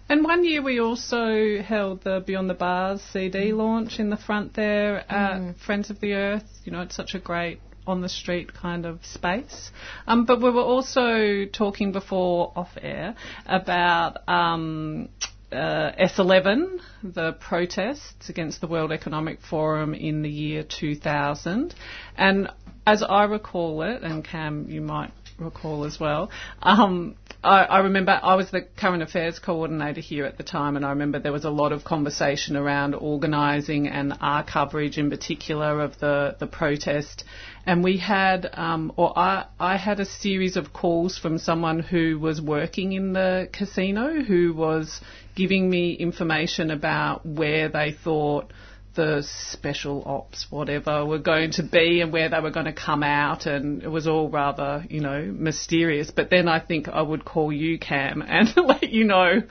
And 0.09 0.23
one 0.23 0.45
year 0.45 0.61
we 0.61 0.79
also 0.79 1.61
held 1.61 2.03
the 2.03 2.23
Beyond 2.25 2.49
the 2.49 2.53
Bars 2.53 3.01
CD 3.01 3.51
launch 3.51 3.99
in 3.99 4.09
the 4.09 4.15
front 4.17 4.53
there 4.53 4.99
at 5.11 5.41
Mm. 5.41 5.55
Friends 5.57 5.89
of 5.89 5.99
the 5.99 6.13
Earth. 6.13 6.61
You 6.63 6.71
know, 6.71 6.81
it's 6.81 6.95
such 6.95 7.13
a 7.13 7.19
great 7.19 7.59
on 7.85 8.01
the 8.01 8.09
street 8.09 8.53
kind 8.53 8.85
of 8.85 9.03
space. 9.05 9.71
Um, 10.07 10.25
but 10.25 10.41
we 10.41 10.49
were 10.49 10.61
also 10.61 11.45
talking 11.45 11.91
before 11.91 12.51
off 12.55 12.77
air 12.81 13.15
about 13.45 14.27
um, 14.29 15.09
uh, 15.51 15.91
S11, 15.99 16.79
the 17.03 17.33
protests 17.33 18.29
against 18.29 18.59
the 18.61 18.67
World 18.67 18.91
Economic 18.91 19.39
Forum 19.41 19.93
in 19.93 20.21
the 20.21 20.29
year 20.29 20.63
2000. 20.63 21.73
And 22.17 22.49
as 22.85 23.03
I 23.03 23.23
recall 23.23 23.81
it, 23.83 24.03
and 24.03 24.23
Cam, 24.23 24.69
you 24.69 24.81
might 24.81 25.11
recall 25.39 25.83
as 25.85 25.99
well, 25.99 26.29
um, 26.61 27.15
I, 27.43 27.63
I 27.63 27.79
remember 27.79 28.19
I 28.21 28.35
was 28.35 28.49
the 28.51 28.61
current 28.61 29.03
affairs 29.03 29.39
coordinator 29.39 30.01
here 30.01 30.25
at 30.25 30.37
the 30.37 30.43
time, 30.43 30.75
and 30.75 30.85
I 30.85 30.89
remember 30.89 31.19
there 31.19 31.31
was 31.31 31.45
a 31.45 31.49
lot 31.49 31.71
of 31.71 31.83
conversation 31.83 32.55
around 32.55 32.95
organising 32.95 33.87
and 33.87 34.13
our 34.19 34.43
coverage 34.43 34.97
in 34.97 35.09
particular 35.09 35.81
of 35.81 35.99
the, 35.99 36.35
the 36.39 36.47
protest. 36.47 37.23
And 37.65 37.83
we 37.83 37.97
had, 37.97 38.49
um, 38.53 38.91
or 38.95 39.17
I, 39.17 39.45
I 39.59 39.77
had 39.77 39.99
a 39.99 40.05
series 40.05 40.57
of 40.57 40.73
calls 40.73 41.17
from 41.17 41.37
someone 41.37 41.79
who 41.79 42.17
was 42.19 42.41
working 42.41 42.93
in 42.93 43.13
the 43.13 43.49
casino 43.51 44.21
who 44.23 44.53
was 44.53 45.01
giving 45.35 45.69
me 45.69 45.93
information 45.93 46.71
about 46.71 47.25
where 47.25 47.69
they 47.69 47.91
thought 47.91 48.51
the 48.97 49.21
special 49.21 50.03
ops, 50.05 50.47
whatever, 50.49 51.05
were 51.05 51.19
going 51.19 51.51
to 51.51 51.63
be 51.63 52.01
and 52.01 52.11
where 52.11 52.27
they 52.27 52.39
were 52.39 52.51
going 52.51 52.65
to 52.65 52.73
come 52.73 53.03
out, 53.03 53.45
and 53.45 53.83
it 53.83 53.87
was 53.87 54.07
all 54.07 54.29
rather, 54.29 54.83
you 54.89 54.99
know, 54.99 55.21
mysterious. 55.21 56.11
But 56.11 56.29
then 56.29 56.49
I 56.49 56.59
think 56.59 56.89
I 56.89 57.01
would 57.01 57.23
call 57.23 57.53
you, 57.53 57.79
Cam, 57.79 58.21
and 58.27 58.49
let 58.57 58.89
you 58.91 59.05
know 59.05 59.41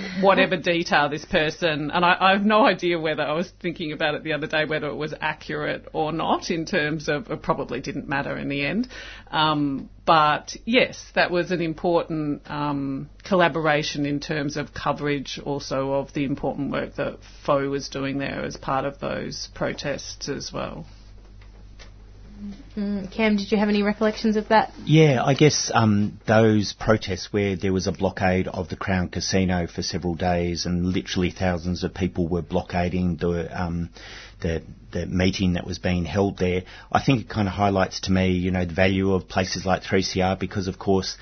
whatever 0.20 0.56
detail 0.56 1.08
this 1.08 1.24
person, 1.24 1.90
and 1.90 2.04
I, 2.04 2.16
I, 2.20 2.32
have 2.32 2.44
no 2.44 2.64
idea 2.66 2.98
whether 2.98 3.22
I 3.22 3.32
was 3.32 3.52
thinking 3.60 3.92
about 3.92 4.14
it 4.14 4.22
the 4.22 4.32
other 4.32 4.46
day, 4.46 4.64
whether 4.64 4.88
it 4.88 4.94
was 4.94 5.14
accurate 5.20 5.86
or 5.92 6.12
not 6.12 6.50
in 6.50 6.64
terms 6.64 7.08
of 7.08 7.30
it 7.30 7.42
probably 7.42 7.80
didn't 7.80 8.08
matter 8.08 8.36
in 8.36 8.48
the 8.48 8.64
end. 8.64 8.88
Um, 9.30 9.90
but 10.04 10.56
yes, 10.64 11.04
that 11.14 11.30
was 11.30 11.50
an 11.50 11.60
important 11.60 12.42
um, 12.50 13.08
collaboration 13.24 14.06
in 14.06 14.20
terms 14.20 14.56
of 14.56 14.74
coverage 14.74 15.38
also 15.44 15.92
of 15.92 16.12
the 16.12 16.24
important 16.24 16.72
work 16.72 16.96
that 16.96 17.18
FoE 17.44 17.68
was 17.68 17.88
doing 17.88 18.18
there 18.18 18.44
as 18.44 18.56
part 18.56 18.84
of 18.84 18.98
those 18.98 19.48
protests 19.54 20.28
as 20.28 20.52
well. 20.52 20.86
Mm, 22.76 23.12
Cam, 23.12 23.36
did 23.36 23.52
you 23.52 23.58
have 23.58 23.68
any 23.68 23.82
recollections 23.82 24.36
of 24.36 24.48
that? 24.48 24.72
Yeah, 24.84 25.22
I 25.22 25.34
guess 25.34 25.70
um, 25.72 26.18
those 26.26 26.72
protests 26.72 27.32
where 27.32 27.56
there 27.56 27.72
was 27.72 27.86
a 27.86 27.92
blockade 27.92 28.48
of 28.48 28.68
the 28.68 28.76
Crown 28.76 29.08
Casino 29.08 29.66
for 29.66 29.82
several 29.82 30.14
days 30.14 30.66
and 30.66 30.86
literally 30.86 31.30
thousands 31.30 31.84
of 31.84 31.94
people 31.94 32.28
were 32.28 32.42
blockading 32.42 33.16
the 33.16 33.48
um, 33.52 33.90
the, 34.40 34.62
the 34.90 35.06
meeting 35.06 35.52
that 35.52 35.64
was 35.64 35.78
being 35.78 36.04
held 36.04 36.38
there. 36.38 36.64
I 36.90 37.02
think 37.02 37.20
it 37.20 37.28
kind 37.28 37.46
of 37.46 37.54
highlights 37.54 38.00
to 38.02 38.12
me, 38.12 38.32
you 38.32 38.50
know, 38.50 38.64
the 38.64 38.74
value 38.74 39.12
of 39.12 39.28
places 39.28 39.64
like 39.64 39.82
3CR 39.82 40.38
because, 40.38 40.66
of 40.66 40.78
course, 40.78 41.16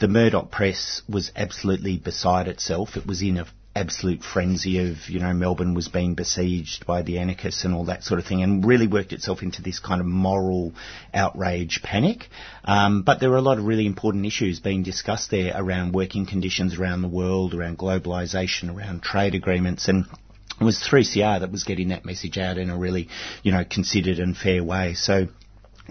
the 0.00 0.06
Murdoch 0.06 0.50
press 0.50 1.02
was 1.08 1.32
absolutely 1.34 1.98
beside 1.98 2.46
itself. 2.46 2.96
It 2.96 3.06
was 3.06 3.22
in 3.22 3.38
a 3.38 3.46
absolute 3.78 4.22
frenzy 4.22 4.90
of, 4.90 5.08
you 5.08 5.20
know, 5.20 5.32
Melbourne 5.32 5.74
was 5.74 5.88
being 5.88 6.14
besieged 6.14 6.84
by 6.86 7.02
the 7.02 7.18
anarchists 7.18 7.64
and 7.64 7.74
all 7.74 7.84
that 7.84 8.02
sort 8.02 8.18
of 8.20 8.26
thing, 8.26 8.42
and 8.42 8.64
really 8.64 8.86
worked 8.86 9.12
itself 9.12 9.42
into 9.42 9.62
this 9.62 9.78
kind 9.78 10.00
of 10.00 10.06
moral 10.06 10.72
outrage 11.14 11.80
panic. 11.82 12.28
Um, 12.64 13.02
but 13.02 13.20
there 13.20 13.30
were 13.30 13.36
a 13.36 13.42
lot 13.42 13.58
of 13.58 13.64
really 13.64 13.86
important 13.86 14.26
issues 14.26 14.60
being 14.60 14.82
discussed 14.82 15.30
there 15.30 15.52
around 15.54 15.94
working 15.94 16.26
conditions 16.26 16.78
around 16.78 17.02
the 17.02 17.08
world, 17.08 17.54
around 17.54 17.78
globalisation, 17.78 18.74
around 18.74 19.02
trade 19.02 19.34
agreements, 19.34 19.88
and 19.88 20.06
it 20.60 20.64
was 20.64 20.78
3CR 20.78 21.40
that 21.40 21.52
was 21.52 21.62
getting 21.62 21.88
that 21.88 22.04
message 22.04 22.36
out 22.36 22.58
in 22.58 22.68
a 22.68 22.76
really, 22.76 23.08
you 23.44 23.52
know, 23.52 23.64
considered 23.64 24.18
and 24.18 24.36
fair 24.36 24.64
way. 24.64 24.94
So 24.94 25.28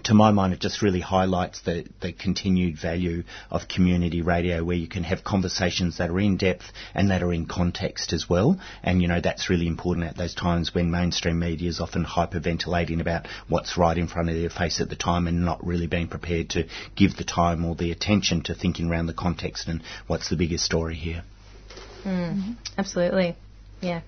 to 0.04 0.14
my 0.14 0.32
mind, 0.32 0.54
it 0.54 0.60
just 0.60 0.82
really 0.82 1.00
highlights 1.00 1.62
the, 1.62 1.86
the 2.02 2.14
continued 2.14 2.80
value 2.80 3.24
of 3.50 3.68
community 3.68 4.22
radio 4.22 4.64
where 4.64 4.78
you 4.78 4.88
can 4.88 5.04
have 5.04 5.24
conversations 5.24 5.98
that 5.98 6.10
are 6.10 6.20
in 6.20 6.38
depth 6.38 6.66
and 6.94 7.10
that 7.10 7.24
are 7.24 7.34
in 7.34 7.46
context 7.46 8.14
as 8.14 8.30
well. 8.30 8.60
And, 8.84 9.02
you 9.02 9.08
know, 9.08 9.22
that's 9.22 9.50
really 9.50 9.68
important 9.68 10.08
at 10.08 10.18
those 10.18 10.36
times 10.36 10.74
when 10.74 10.92
mainstream 10.92 11.40
media 11.40 11.70
is 11.70 11.80
often 11.80 12.06
hyperventilating 12.06 13.02
about 13.02 13.28
what's 13.50 13.78
right 13.78 13.98
in 13.98 14.08
front 14.08 14.30
of 14.30 14.36
their 14.36 14.50
face 14.50 14.80
at 14.82 14.90
the 14.90 14.96
time 14.96 15.28
and 15.28 15.44
not 15.44 15.66
really 15.66 15.88
being 15.88 16.08
prepared 16.08 16.52
to 16.52 16.68
give 16.96 17.18
the 17.18 17.24
time 17.24 17.66
or 17.66 17.76
the 17.76 17.92
attention 17.92 18.44
to 18.44 18.56
thinking 18.56 18.90
around 18.90 19.08
the 19.08 19.14
context 19.14 19.68
and 19.68 19.82
what's 20.08 20.30
the 20.30 20.38
biggest 20.38 20.64
story 20.64 20.96
here. 20.96 21.24
Mm. 22.04 22.56
Absolutely. 22.78 23.36
Yeah. 23.82 24.02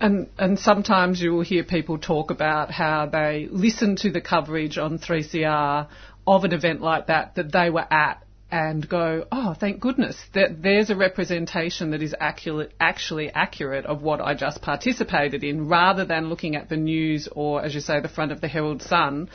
And, 0.00 0.28
and 0.38 0.58
sometimes 0.58 1.20
you 1.20 1.32
will 1.32 1.42
hear 1.42 1.62
people 1.62 1.98
talk 1.98 2.30
about 2.30 2.70
how 2.70 3.06
they 3.06 3.48
listen 3.50 3.96
to 3.96 4.10
the 4.10 4.22
coverage 4.22 4.78
on 4.78 4.98
3CR 4.98 5.88
of 6.26 6.44
an 6.44 6.52
event 6.52 6.80
like 6.80 7.08
that 7.08 7.34
that 7.34 7.52
they 7.52 7.68
were 7.68 7.86
at 7.92 8.22
and 8.50 8.88
go, 8.88 9.26
oh, 9.30 9.54
thank 9.58 9.80
goodness 9.80 10.20
that 10.34 10.62
there's 10.62 10.90
a 10.90 10.96
representation 10.96 11.92
that 11.92 12.02
is 12.02 12.14
accurate, 12.18 12.72
actually 12.80 13.30
accurate 13.30 13.86
of 13.86 14.02
what 14.02 14.20
I 14.20 14.34
just 14.34 14.60
participated 14.60 15.44
in, 15.44 15.68
rather 15.68 16.04
than 16.04 16.28
looking 16.28 16.56
at 16.56 16.68
the 16.68 16.76
news 16.76 17.28
or, 17.30 17.62
as 17.62 17.74
you 17.74 17.80
say, 17.80 18.00
the 18.00 18.08
front 18.08 18.32
of 18.32 18.40
the 18.40 18.48
Herald 18.48 18.82
Sun 18.82 19.28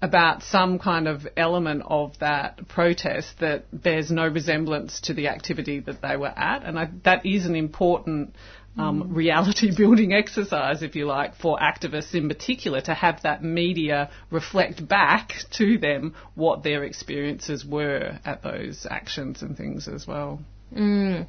about 0.00 0.42
some 0.42 0.78
kind 0.78 1.08
of 1.08 1.26
element 1.36 1.82
of 1.86 2.16
that 2.20 2.68
protest 2.68 3.40
that 3.40 3.64
bears 3.72 4.10
no 4.12 4.28
resemblance 4.28 5.00
to 5.00 5.14
the 5.14 5.28
activity 5.28 5.80
that 5.80 6.00
they 6.02 6.16
were 6.16 6.28
at. 6.28 6.62
And 6.62 6.78
I, 6.78 6.90
that 7.04 7.26
is 7.26 7.46
an 7.46 7.56
important 7.56 8.34
um, 8.78 9.02
mm. 9.02 9.16
reality 9.16 9.70
building 9.76 10.12
exercise, 10.12 10.82
if 10.82 10.94
you 10.94 11.06
like, 11.06 11.36
for 11.36 11.58
activists 11.58 12.14
in 12.14 12.28
particular 12.28 12.80
to 12.82 12.94
have 12.94 13.22
that 13.22 13.42
media 13.42 14.10
reflect 14.30 14.86
back 14.86 15.32
to 15.50 15.78
them 15.78 16.14
what 16.34 16.62
their 16.62 16.84
experiences 16.84 17.64
were 17.64 18.18
at 18.24 18.42
those 18.42 18.86
actions 18.88 19.42
and 19.42 19.56
things 19.56 19.88
as 19.88 20.06
well. 20.06 20.40
Mm, 20.74 21.26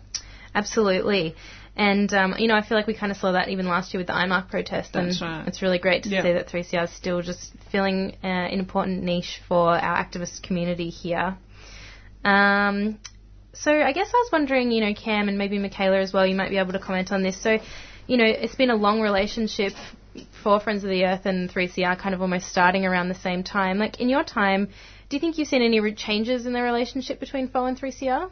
absolutely. 0.54 1.36
And, 1.76 2.14
um, 2.14 2.36
you 2.38 2.48
know, 2.48 2.56
I 2.56 2.62
feel 2.62 2.78
like 2.78 2.88
we 2.88 2.94
kind 2.94 3.12
of 3.12 3.18
saw 3.18 3.32
that 3.32 3.48
even 3.48 3.68
last 3.68 3.94
year 3.94 4.00
with 4.00 4.08
the 4.08 4.14
IMARC 4.14 4.50
protest. 4.50 4.94
That's 4.94 5.22
and 5.22 5.30
right. 5.30 5.48
it's 5.48 5.62
really 5.62 5.80
great 5.80 6.04
to 6.04 6.10
see 6.10 6.22
that 6.22 6.50
3CR 6.50 6.84
is 6.84 6.92
still 6.92 7.22
just 7.22 7.54
filling 7.72 8.18
uh, 8.24 8.28
an 8.28 8.60
important 8.60 9.04
niche 9.04 9.42
for 9.48 9.70
our 9.70 10.04
activist 10.04 10.44
community 10.44 10.90
here. 10.90 11.38
Um, 12.26 13.00
so 13.54 13.72
I 13.72 13.92
guess 13.92 14.08
I 14.08 14.18
was 14.18 14.30
wondering, 14.32 14.72
you 14.72 14.82
know, 14.82 14.94
Cam 14.94 15.28
and 15.28 15.38
maybe 15.38 15.58
Michaela 15.58 16.00
as 16.00 16.14
well, 16.14 16.26
you 16.26 16.36
might 16.36 16.50
be 16.50 16.58
able 16.58 16.74
to 16.74 16.80
comment 16.80 17.12
on 17.12 17.24
this. 17.24 17.42
So, 17.42 17.58
you 18.08 18.18
know, 18.18 18.26
it's 18.26 18.56
been 18.56 18.70
a 18.70 18.76
long 18.76 19.02
relationship 19.02 19.74
for 20.44 20.60
Friends 20.60 20.84
of 20.84 20.90
the 20.90 21.06
Earth 21.06 21.26
and 21.26 21.50
3CR 21.50 21.98
kind 21.98 22.14
of 22.14 22.22
almost 22.22 22.48
starting 22.48 22.86
around 22.86 23.10
the 23.10 23.16
same 23.16 23.44
time. 23.44 23.78
Like, 23.80 24.00
in 24.00 24.10
your 24.10 24.24
time, 24.24 24.70
do 25.10 25.16
you 25.16 25.20
think 25.20 25.38
you've 25.38 25.48
seen 25.48 25.62
any 25.62 25.94
changes 25.94 26.46
in 26.46 26.54
the 26.54 26.62
relationship 26.62 27.20
between 27.20 27.50
FoE 27.50 27.66
and 27.66 27.80
3CR? 27.80 28.30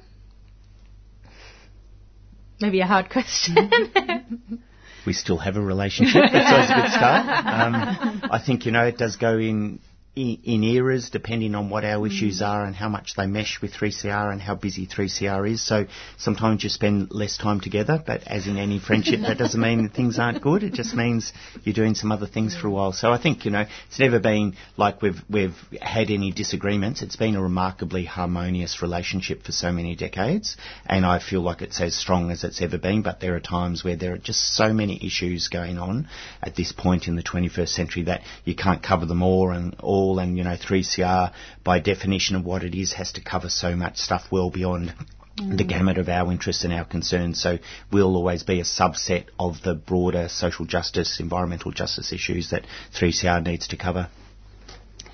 Maybe 2.59 2.81
a 2.81 2.87
hard 2.87 3.09
question. 3.09 3.55
we 5.05 5.13
still 5.13 5.37
have 5.37 5.57
a 5.57 5.61
relationship. 5.61 6.23
That's 6.31 6.51
always 6.51 6.69
a 6.69 6.73
good 6.73 6.91
start. 6.91 7.25
Um, 7.57 8.21
I 8.31 8.39
think, 8.43 8.65
you 8.65 8.71
know, 8.71 8.85
it 8.85 8.97
does 8.97 9.15
go 9.15 9.37
in 9.37 9.79
in, 10.17 10.39
in 10.43 10.63
eras 10.63 11.11
depending 11.11 11.53
on 11.53 11.69
what 11.69 11.85
our 11.85 12.05
issues 12.07 12.41
mm. 12.41 12.47
are 12.47 12.65
and 12.65 12.75
how 12.75 12.89
much 12.89 13.13
they 13.15 13.27
mesh 13.27 13.59
with 13.61 13.71
3CR 13.71 14.31
and 14.31 14.41
how 14.41 14.55
busy 14.55 14.87
3CR 14.87 15.51
is. 15.51 15.65
So 15.65 15.85
sometimes 16.17 16.63
you 16.63 16.69
spend 16.69 17.11
less 17.11 17.37
time 17.37 17.61
together, 17.61 18.03
but 18.05 18.23
as 18.23 18.47
in 18.47 18.57
any 18.57 18.79
friendship, 18.79 19.21
that 19.21 19.37
doesn't 19.37 19.61
mean 19.61 19.83
that 19.83 19.93
things 19.93 20.17
aren't 20.17 20.41
good. 20.41 20.63
It 20.63 20.73
just 20.73 20.95
means 20.95 21.31
you're 21.63 21.75
doing 21.75 21.93
some 21.93 22.11
other 22.11 22.25
things 22.25 22.57
for 22.57 22.67
a 22.67 22.71
while. 22.71 22.93
So 22.93 23.11
I 23.11 23.21
think, 23.21 23.45
you 23.45 23.51
know, 23.51 23.65
it's 23.87 23.99
never 23.99 24.19
been 24.19 24.55
like 24.75 25.03
we've, 25.03 25.21
we've 25.29 25.55
had 25.79 26.09
any 26.09 26.31
disagreements. 26.31 27.03
It's 27.03 27.15
been 27.15 27.35
a 27.35 27.41
remarkably 27.41 28.05
harmonious 28.05 28.81
relationship 28.81 29.43
for 29.43 29.51
so 29.51 29.71
many 29.71 29.95
decades. 29.95 30.57
And 30.87 31.05
I 31.05 31.19
feel 31.19 31.41
like 31.41 31.61
it's 31.61 31.79
as 31.79 31.95
strong 31.95 32.31
as 32.31 32.43
it's 32.43 32.61
ever 32.61 32.79
been, 32.79 33.03
but 33.03 33.19
there 33.19 33.35
are 33.35 33.39
times 33.39 33.83
where 33.83 33.95
there 33.95 34.13
are 34.13 34.17
just 34.17 34.55
so 34.55 34.73
many 34.73 35.05
issues 35.05 35.47
going 35.47 35.77
on 35.77 36.07
at 36.41 36.55
this 36.55 36.71
point 36.71 37.07
in 37.07 37.15
the 37.15 37.23
21st 37.23 37.69
century 37.69 38.03
that 38.03 38.21
you 38.45 38.55
can't 38.55 38.81
cover 38.81 39.05
them 39.05 39.21
all 39.21 39.51
and 39.51 39.75
all 39.79 40.06
all, 40.07 40.19
and 40.19 40.37
you 40.37 40.43
know, 40.43 40.55
3CR 40.55 41.33
by 41.63 41.79
definition 41.79 42.35
of 42.35 42.45
what 42.45 42.63
it 42.63 42.75
is 42.75 42.93
has 42.93 43.11
to 43.13 43.21
cover 43.21 43.49
so 43.49 43.75
much 43.75 43.97
stuff 43.97 44.23
well 44.31 44.49
beyond 44.49 44.93
the 45.37 45.63
mm. 45.63 45.67
gamut 45.67 45.97
of 45.97 46.09
our 46.09 46.31
interests 46.31 46.63
and 46.63 46.73
our 46.73 46.85
concerns. 46.85 47.41
So 47.41 47.57
we'll 47.91 48.15
always 48.15 48.43
be 48.43 48.59
a 48.59 48.63
subset 48.63 49.25
of 49.39 49.61
the 49.63 49.75
broader 49.75 50.29
social 50.29 50.65
justice, 50.65 51.19
environmental 51.19 51.71
justice 51.71 52.11
issues 52.11 52.49
that 52.49 52.65
3CR 52.99 53.45
needs 53.45 53.67
to 53.67 53.77
cover. 53.77 54.09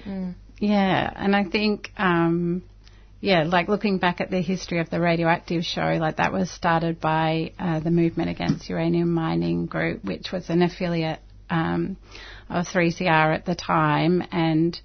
Mm. 0.06 0.36
Yeah, 0.60 1.12
and 1.14 1.36
I 1.36 1.44
think, 1.44 1.92
um, 1.98 2.64
yeah, 3.20 3.44
like 3.44 3.68
looking 3.68 3.98
back 3.98 4.22
at 4.22 4.30
the 4.30 4.42
history 4.42 4.80
of 4.80 4.90
the 4.90 5.02
radioactive 5.02 5.66
show, 5.66 5.98
like 6.00 6.18
that 6.18 6.32
was 6.32 6.50
started 6.50 7.02
by 7.02 7.52
uh, 7.60 7.82
the 7.82 7.92
Movement 7.92 8.30
Against 8.30 8.70
Uranium 8.70 9.12
Mining 9.12 9.66
Group, 9.66 10.06
which 10.06 10.32
was 10.32 10.50
an 10.50 10.62
affiliate 10.62 11.20
um, 11.50 11.98
of 12.50 12.68
3CR 12.68 13.36
at 13.36 13.46
the 13.46 13.56
time, 13.56 14.24
and 14.32 14.80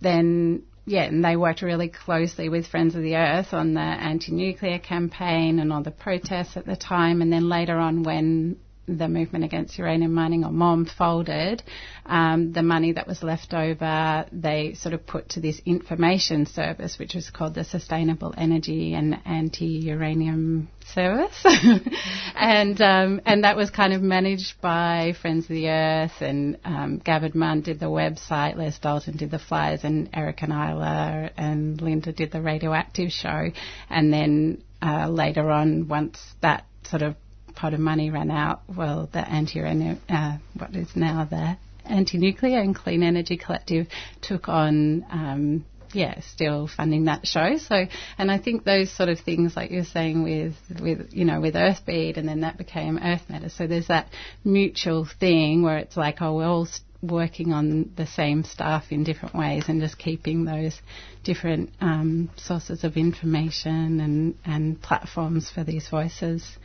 then 0.00 0.62
yeah, 0.86 1.02
and 1.02 1.22
they 1.22 1.36
worked 1.36 1.60
really 1.60 1.88
closely 1.88 2.48
with 2.48 2.66
Friends 2.66 2.94
of 2.94 3.02
the 3.02 3.16
Earth 3.16 3.52
on 3.52 3.74
the 3.74 3.80
anti-nuclear 3.80 4.78
campaign 4.78 5.58
and 5.58 5.70
on 5.70 5.82
the 5.82 5.90
protests 5.90 6.56
at 6.56 6.64
the 6.64 6.76
time, 6.76 7.20
and 7.20 7.30
then 7.30 7.48
later 7.48 7.76
on 7.76 8.02
when 8.02 8.56
the 8.88 9.08
movement 9.08 9.44
against 9.44 9.78
uranium 9.78 10.14
mining 10.14 10.44
or 10.44 10.50
MOM 10.50 10.86
folded, 10.86 11.62
um, 12.06 12.52
the 12.52 12.62
money 12.62 12.92
that 12.92 13.06
was 13.06 13.22
left 13.22 13.52
over 13.52 14.24
they 14.32 14.74
sort 14.74 14.94
of 14.94 15.06
put 15.06 15.28
to 15.30 15.40
this 15.40 15.60
information 15.66 16.46
service, 16.46 16.98
which 16.98 17.14
was 17.14 17.30
called 17.30 17.54
the 17.54 17.64
Sustainable 17.64 18.34
Energy 18.36 18.94
and 18.94 19.18
Anti-Uranium 19.24 20.68
Service, 20.94 21.44
and 22.34 22.80
um, 22.80 23.20
and 23.26 23.44
that 23.44 23.56
was 23.56 23.70
kind 23.70 23.92
of 23.92 24.00
managed 24.00 24.60
by 24.60 25.12
Friends 25.20 25.44
of 25.44 25.50
the 25.50 25.68
Earth, 25.68 26.20
and 26.20 26.58
um, 26.64 26.98
Gavin 26.98 27.32
Munn 27.34 27.60
did 27.60 27.78
the 27.78 27.86
website, 27.86 28.56
Les 28.56 28.78
Dalton 28.78 29.16
did 29.16 29.30
the 29.30 29.38
flyers, 29.38 29.84
and 29.84 30.08
Eric 30.14 30.42
and 30.42 30.52
Isla 30.52 31.30
and 31.36 31.80
Linda 31.80 32.12
did 32.12 32.32
the 32.32 32.40
radioactive 32.40 33.10
show, 33.10 33.50
and 33.90 34.12
then 34.12 34.62
uh, 34.80 35.08
later 35.08 35.50
on, 35.50 35.88
once 35.88 36.18
that 36.40 36.64
sort 36.84 37.02
of 37.02 37.16
pot 37.58 37.74
of 37.74 37.80
money 37.80 38.10
ran 38.10 38.30
out, 38.30 38.62
well, 38.74 39.08
the 39.12 39.28
anti 39.28 39.60
uh, 39.60 40.38
what 40.56 40.74
is 40.76 40.94
now 40.94 41.26
the 41.28 41.56
anti-nuclear 41.84 42.60
and 42.60 42.74
clean 42.74 43.02
energy 43.02 43.36
collective 43.36 43.88
took 44.22 44.48
on. 44.48 45.04
Um, 45.10 45.64
yeah, 45.94 46.20
still 46.20 46.68
funding 46.68 47.06
that 47.06 47.26
show. 47.26 47.56
So, 47.56 47.86
and 48.18 48.30
I 48.30 48.38
think 48.38 48.64
those 48.64 48.92
sort 48.92 49.08
of 49.08 49.20
things, 49.20 49.56
like 49.56 49.70
you're 49.70 49.84
saying 49.84 50.22
with, 50.22 50.54
with, 50.80 51.14
you 51.14 51.24
know, 51.24 51.40
with 51.40 51.54
Earthbeat, 51.54 52.18
and 52.18 52.28
then 52.28 52.42
that 52.42 52.58
became 52.58 52.98
Earth 52.98 53.22
Matter. 53.30 53.48
So 53.48 53.66
there's 53.66 53.88
that 53.88 54.08
mutual 54.44 55.08
thing 55.18 55.62
where 55.62 55.78
it's 55.78 55.96
like, 55.96 56.20
oh, 56.20 56.36
we're 56.36 56.46
all 56.46 56.68
working 57.00 57.54
on 57.54 57.90
the 57.96 58.06
same 58.06 58.44
stuff 58.44 58.84
in 58.90 59.02
different 59.02 59.34
ways, 59.34 59.64
and 59.68 59.80
just 59.80 59.98
keeping 59.98 60.44
those 60.44 60.78
different 61.24 61.70
um, 61.80 62.30
sources 62.36 62.84
of 62.84 62.98
information 62.98 64.00
and 64.00 64.34
and 64.44 64.82
platforms 64.82 65.50
for 65.50 65.64
these 65.64 65.88
voices 65.88 66.58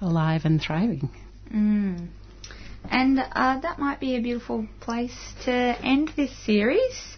alive 0.00 0.44
and 0.44 0.60
thriving. 0.60 1.10
Mm. 1.52 2.08
And 2.90 3.18
uh, 3.18 3.60
that 3.60 3.78
might 3.78 4.00
be 4.00 4.16
a 4.16 4.20
beautiful 4.20 4.66
place 4.80 5.34
to 5.44 5.52
end 5.52 6.12
this 6.16 6.34
series. 6.44 7.16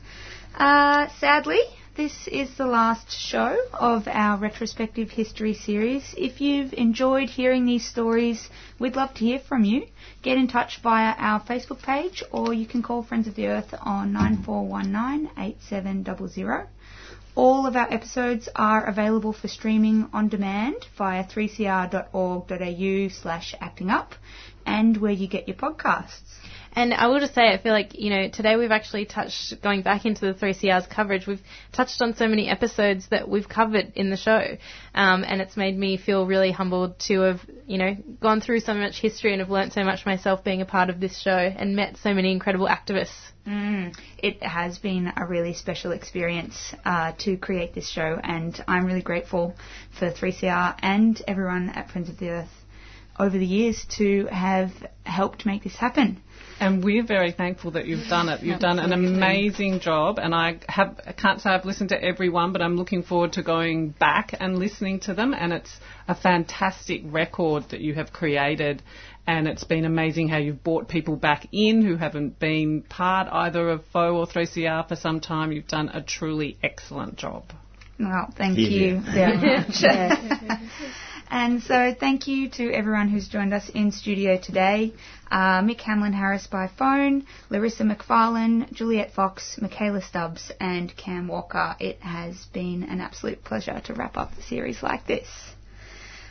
Uh, 0.55 1.09
sadly, 1.19 1.61
this 1.95 2.27
is 2.27 2.57
the 2.57 2.67
last 2.67 3.11
show 3.11 3.57
of 3.75 4.09
our 4.09 4.39
retrospective 4.39 5.11
history 5.11 5.53
series. 5.53 6.15
If 6.17 6.41
you've 6.41 6.73
enjoyed 6.73 7.29
hearing 7.29 7.67
these 7.67 7.87
stories, 7.87 8.49
we'd 8.79 8.97
love 8.97 9.13
to 9.15 9.25
hear 9.25 9.39
from 9.39 9.65
you. 9.65 9.87
Get 10.23 10.39
in 10.39 10.49
touch 10.49 10.81
via 10.83 11.15
our 11.19 11.41
Facebook 11.41 11.83
page 11.83 12.23
or 12.33 12.55
you 12.55 12.67
can 12.67 12.83
call 12.83 13.03
Friends 13.03 13.29
of 13.29 13.35
the 13.35 13.47
Earth 13.49 13.75
on 13.83 14.13
9419 14.15 15.31
8700. 15.37 16.69
All 17.35 17.67
of 17.67 17.77
our 17.77 17.91
episodes 17.91 18.51
are 18.55 18.85
available 18.85 19.33
for 19.33 19.49
streaming 19.49 20.11
on 20.13 20.29
demand 20.29 20.85
via 20.99 21.25
3cr.org.au 21.25 23.09
slash 23.09 23.55
acting 23.59 23.89
up 23.89 24.15
and 24.67 24.99
where 24.99 25.13
you 25.13 25.27
get 25.27 25.49
your 25.49 25.57
podcasts. 25.57 26.37
And 26.75 26.95
I 26.95 27.09
will 27.09 27.21
just 27.21 27.35
say, 27.35 27.49
I 27.49 27.59
feel 27.59 27.73
like, 27.73 27.99
you 27.99 28.09
know, 28.09 28.29
today 28.29 28.57
we've 28.57 28.71
actually 28.71 29.05
touched, 29.05 29.61
going 29.63 29.83
back 29.83 30.07
into 30.07 30.21
the 30.23 30.33
3CR's 30.33 30.87
coverage, 30.87 31.27
we've 31.27 31.43
touched 31.71 32.01
on 32.01 32.15
so 32.15 32.27
many 32.27 32.49
episodes 32.49 33.09
that 33.11 33.29
we've 33.29 33.49
covered 33.49 33.93
in 33.95 34.09
the 34.09 34.17
show. 34.17 34.57
Um, 34.95 35.23
and 35.27 35.43
it's 35.43 35.57
made 35.57 35.77
me 35.77 35.99
feel 35.99 36.27
really 36.27 36.51
humbled 36.51 36.99
to 37.01 37.21
have, 37.21 37.41
you 37.67 37.77
know, 37.77 37.95
gone 38.21 38.41
through 38.41 38.61
so 38.61 38.73
much 38.73 39.01
history 39.01 39.33
and 39.33 39.41
have 39.41 39.51
learnt 39.51 39.75
so 39.75 39.85
much 39.85 40.07
myself 40.07 40.45
being 40.45 40.63
a 40.63 40.67
part 40.67 40.89
of 40.89 40.99
this 40.99 41.21
show 41.21 41.37
and 41.37 41.77
met 41.77 41.99
so 41.99 42.15
many 42.15 42.33
incredible 42.33 42.67
activists. 42.69 43.33
Mm, 43.47 43.95
it 44.19 44.43
has 44.43 44.79
been 44.79 45.13
a 45.17 45.27
really 45.27 45.53
special 45.53 45.93
experience 45.93 46.75
uh, 46.87 47.13
to 47.19 47.37
create 47.37 47.75
this 47.75 47.89
show, 47.89 48.19
and 48.23 48.65
I'm 48.67 48.87
really 48.87 49.03
grateful 49.03 49.57
for 49.99 50.11
3CR 50.11 50.77
and 50.81 51.21
everyone 51.27 51.69
at 51.71 51.91
Friends 51.91 52.09
of 52.09 52.19
the 52.19 52.31
Earth 52.31 52.63
over 53.19 53.37
the 53.37 53.47
years 53.47 53.85
to 53.97 54.27
have 54.27 54.71
helped 55.05 55.45
make 55.45 55.65
this 55.65 55.77
happen. 55.77 56.23
And 56.63 56.85
we're 56.85 57.03
very 57.03 57.33
thankful 57.33 57.73
that 57.73 57.87
you've 57.87 58.07
done 58.09 58.29
it. 58.29 58.41
You've 58.41 58.61
done 58.61 58.79
an 58.79 58.93
amazing 58.93 59.81
job, 59.81 60.21
and 60.21 60.33
I 60.33 60.61
have 60.69 61.01
I 61.05 61.11
can't 61.11 61.41
say 61.41 61.51
I've 61.51 61.65
listened 61.65 61.89
to 61.89 62.01
everyone, 62.01 62.53
but 62.53 62.63
I'm 62.63 62.77
looking 62.77 63.03
forward 63.03 63.33
to 63.33 63.43
going 63.43 63.89
back 63.91 64.33
and 64.39 64.57
listening 64.61 65.01
to 65.01 65.13
them. 65.15 65.35
And 65.35 65.53
it's 65.53 65.75
a 66.07 66.15
fantastic 66.15 67.03
record 67.05 67.65
that 67.71 67.81
you 67.81 67.95
have 67.95 68.13
created, 68.13 68.81
and 69.27 69.49
it's 69.49 69.65
been 69.65 69.85
amazing 69.85 70.29
how 70.29 70.37
you've 70.39 70.63
brought 70.63 70.87
people 70.89 71.17
back 71.17 71.49
in 71.51 71.83
who 71.85 71.97
haven't 71.97 72.39
been 72.39 72.83
part 72.83 73.27
either 73.33 73.69
of 73.71 73.85
FoE 73.93 74.15
or 74.19 74.27
3CR 74.29 74.87
for 74.87 74.95
some 74.95 75.19
time. 75.19 75.51
You've 75.51 75.67
done 75.67 75.89
a 75.89 76.01
truly 76.01 76.59
excellent 76.63 77.17
job. 77.17 77.43
Well, 77.99 78.33
thank 78.39 78.57
Yeah. 78.57 78.69
you 78.69 79.01
very 79.01 79.37
much. 79.59 79.83
And 81.33 81.63
so 81.63 81.95
thank 81.99 82.29
you 82.29 82.51
to 82.51 82.71
everyone 82.75 83.09
who's 83.09 83.27
joined 83.27 83.55
us 83.55 83.71
in 83.71 83.91
studio 83.91 84.37
today. 84.37 84.93
Uh, 85.31 85.63
Mick 85.63 85.81
Hamlin 85.81 86.13
Harris 86.13 86.47
by 86.47 86.69
phone, 86.69 87.27
Larissa 87.49 87.85
McFarlane, 87.85 88.71
Juliet 88.71 89.13
Fox, 89.15 89.59
Michaela 89.59 90.03
Stubbs, 90.03 90.53
and 90.61 90.95
Cam 90.95 91.29
Walker. 91.29 91.75
It 91.81 91.99
has 92.01 92.37
been 92.53 92.83
an 92.83 93.01
absolute 93.01 93.43
pleasure 93.45 93.81
to 93.87 93.95
wrap 93.95 94.19
up 94.19 94.37
the 94.37 94.43
series 94.43 94.83
like 94.83 95.07
this. 95.07 95.27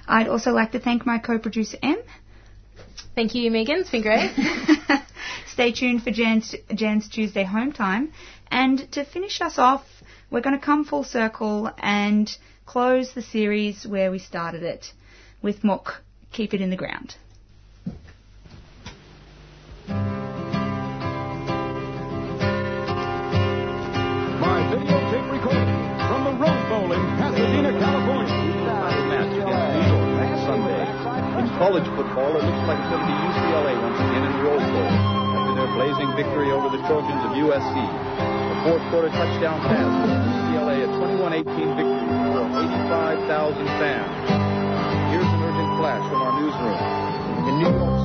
I'd 0.08 0.28
also 0.28 0.52
like 0.52 0.74
to 0.74 0.80
thank 0.80 1.04
my 1.04 1.18
co-producer 1.18 1.78
M. 1.82 1.98
Thank 3.16 3.34
you, 3.34 3.50
Megan. 3.50 3.78
It's 3.78 3.90
been 3.90 4.04
great. 4.04 4.32
Stay 5.52 5.72
tuned 5.72 6.04
for 6.04 6.12
Jan's, 6.12 6.54
Jan's 6.76 7.10
Tuesday 7.10 7.44
home 7.44 7.72
time. 7.72 8.14
And 8.52 8.92
to 8.92 9.04
finish 9.04 9.42
us 9.42 9.58
off, 9.58 9.84
we're 10.30 10.42
going 10.42 10.60
to 10.60 10.64
come 10.64 10.86
full 10.86 11.04
circle 11.04 11.72
and 11.80 12.30
close 12.66 13.14
the 13.14 13.22
series 13.22 13.86
where 13.86 14.12
we 14.12 14.20
started 14.20 14.64
it 14.64 14.94
with 15.42 15.64
Mook, 15.64 16.04
Keep 16.32 16.54
It 16.54 16.62
in 16.62 16.70
the 16.70 16.76
Ground. 16.76 17.16
My 24.40 24.62
videotape 24.70 25.32
recording 25.32 25.82
from 26.08 26.24
the 26.26 26.34
Rose 26.40 26.66
Bowl 26.70 26.92
in 26.94 27.02
Pasadena, 27.18 27.72
California. 27.80 28.38
Match 29.10 29.34
against 29.36 29.68
New 29.76 29.86
York 29.92 30.10
next 30.22 30.42
Sunday. 30.46 30.86
In 31.42 31.48
college 31.58 31.88
football, 31.98 32.38
it 32.38 32.44
looks 32.46 32.64
like 32.70 32.80
it's 32.80 32.90
going 32.94 33.02
to 33.02 33.10
be 33.10 33.18
UCLA 33.18 33.74
once 33.82 34.00
again 34.00 34.24
in 34.24 34.32
the 34.38 34.44
Rose 34.46 34.68
Bowl 34.72 34.92
after 35.42 35.54
their 35.58 35.72
blazing 35.76 36.10
victory 36.16 36.52
over 36.52 36.70
the 36.70 36.82
Trojans 36.88 37.22
of 37.26 37.32
USC. 37.36 38.11
Fourth 38.64 38.86
quarter 38.92 39.10
touchdown 39.10 39.60
pass 39.62 39.90
UCLA 40.54 40.86
a 40.86 40.88
21-18 41.02 41.46
victory 41.50 42.06
for 42.30 42.46
85,000 42.46 43.66
fans. 43.82 44.14
Here's 45.10 45.26
an 45.26 45.42
urgent 45.42 45.72
flash 45.82 46.06
from 46.06 46.22
our 46.22 46.34
newsroom. 46.38 46.78
In 47.50 47.58
New 47.58 47.74
York 47.74 47.98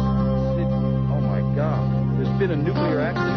City, 0.57 0.73
oh 1.13 1.21
my 1.21 1.45
God, 1.55 1.85
there's 2.17 2.33
been 2.39 2.53
a 2.53 2.57
nuclear 2.57 3.01
accident. 3.01 3.37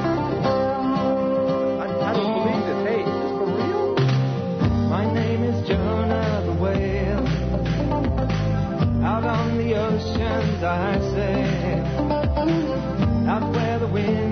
I, 2.08 2.16
don't 2.16 2.40
believe 2.40 2.64
this. 2.72 2.88
Hey, 2.88 3.04
is 3.04 3.12
this 3.12 3.32
for 3.36 3.52
real? 3.52 4.00
My 4.88 5.04
name 5.14 5.44
is 5.44 5.68
Jonah 5.68 6.42
the 6.46 6.54
whale. 6.54 7.28
Out 9.04 9.26
on 9.26 9.58
the 9.58 9.76
oceans 9.76 10.64
I 10.64 10.98
sail. 11.12 11.84
Out 13.28 13.52
where 13.52 13.78
the 13.78 13.88
wind 13.88 14.29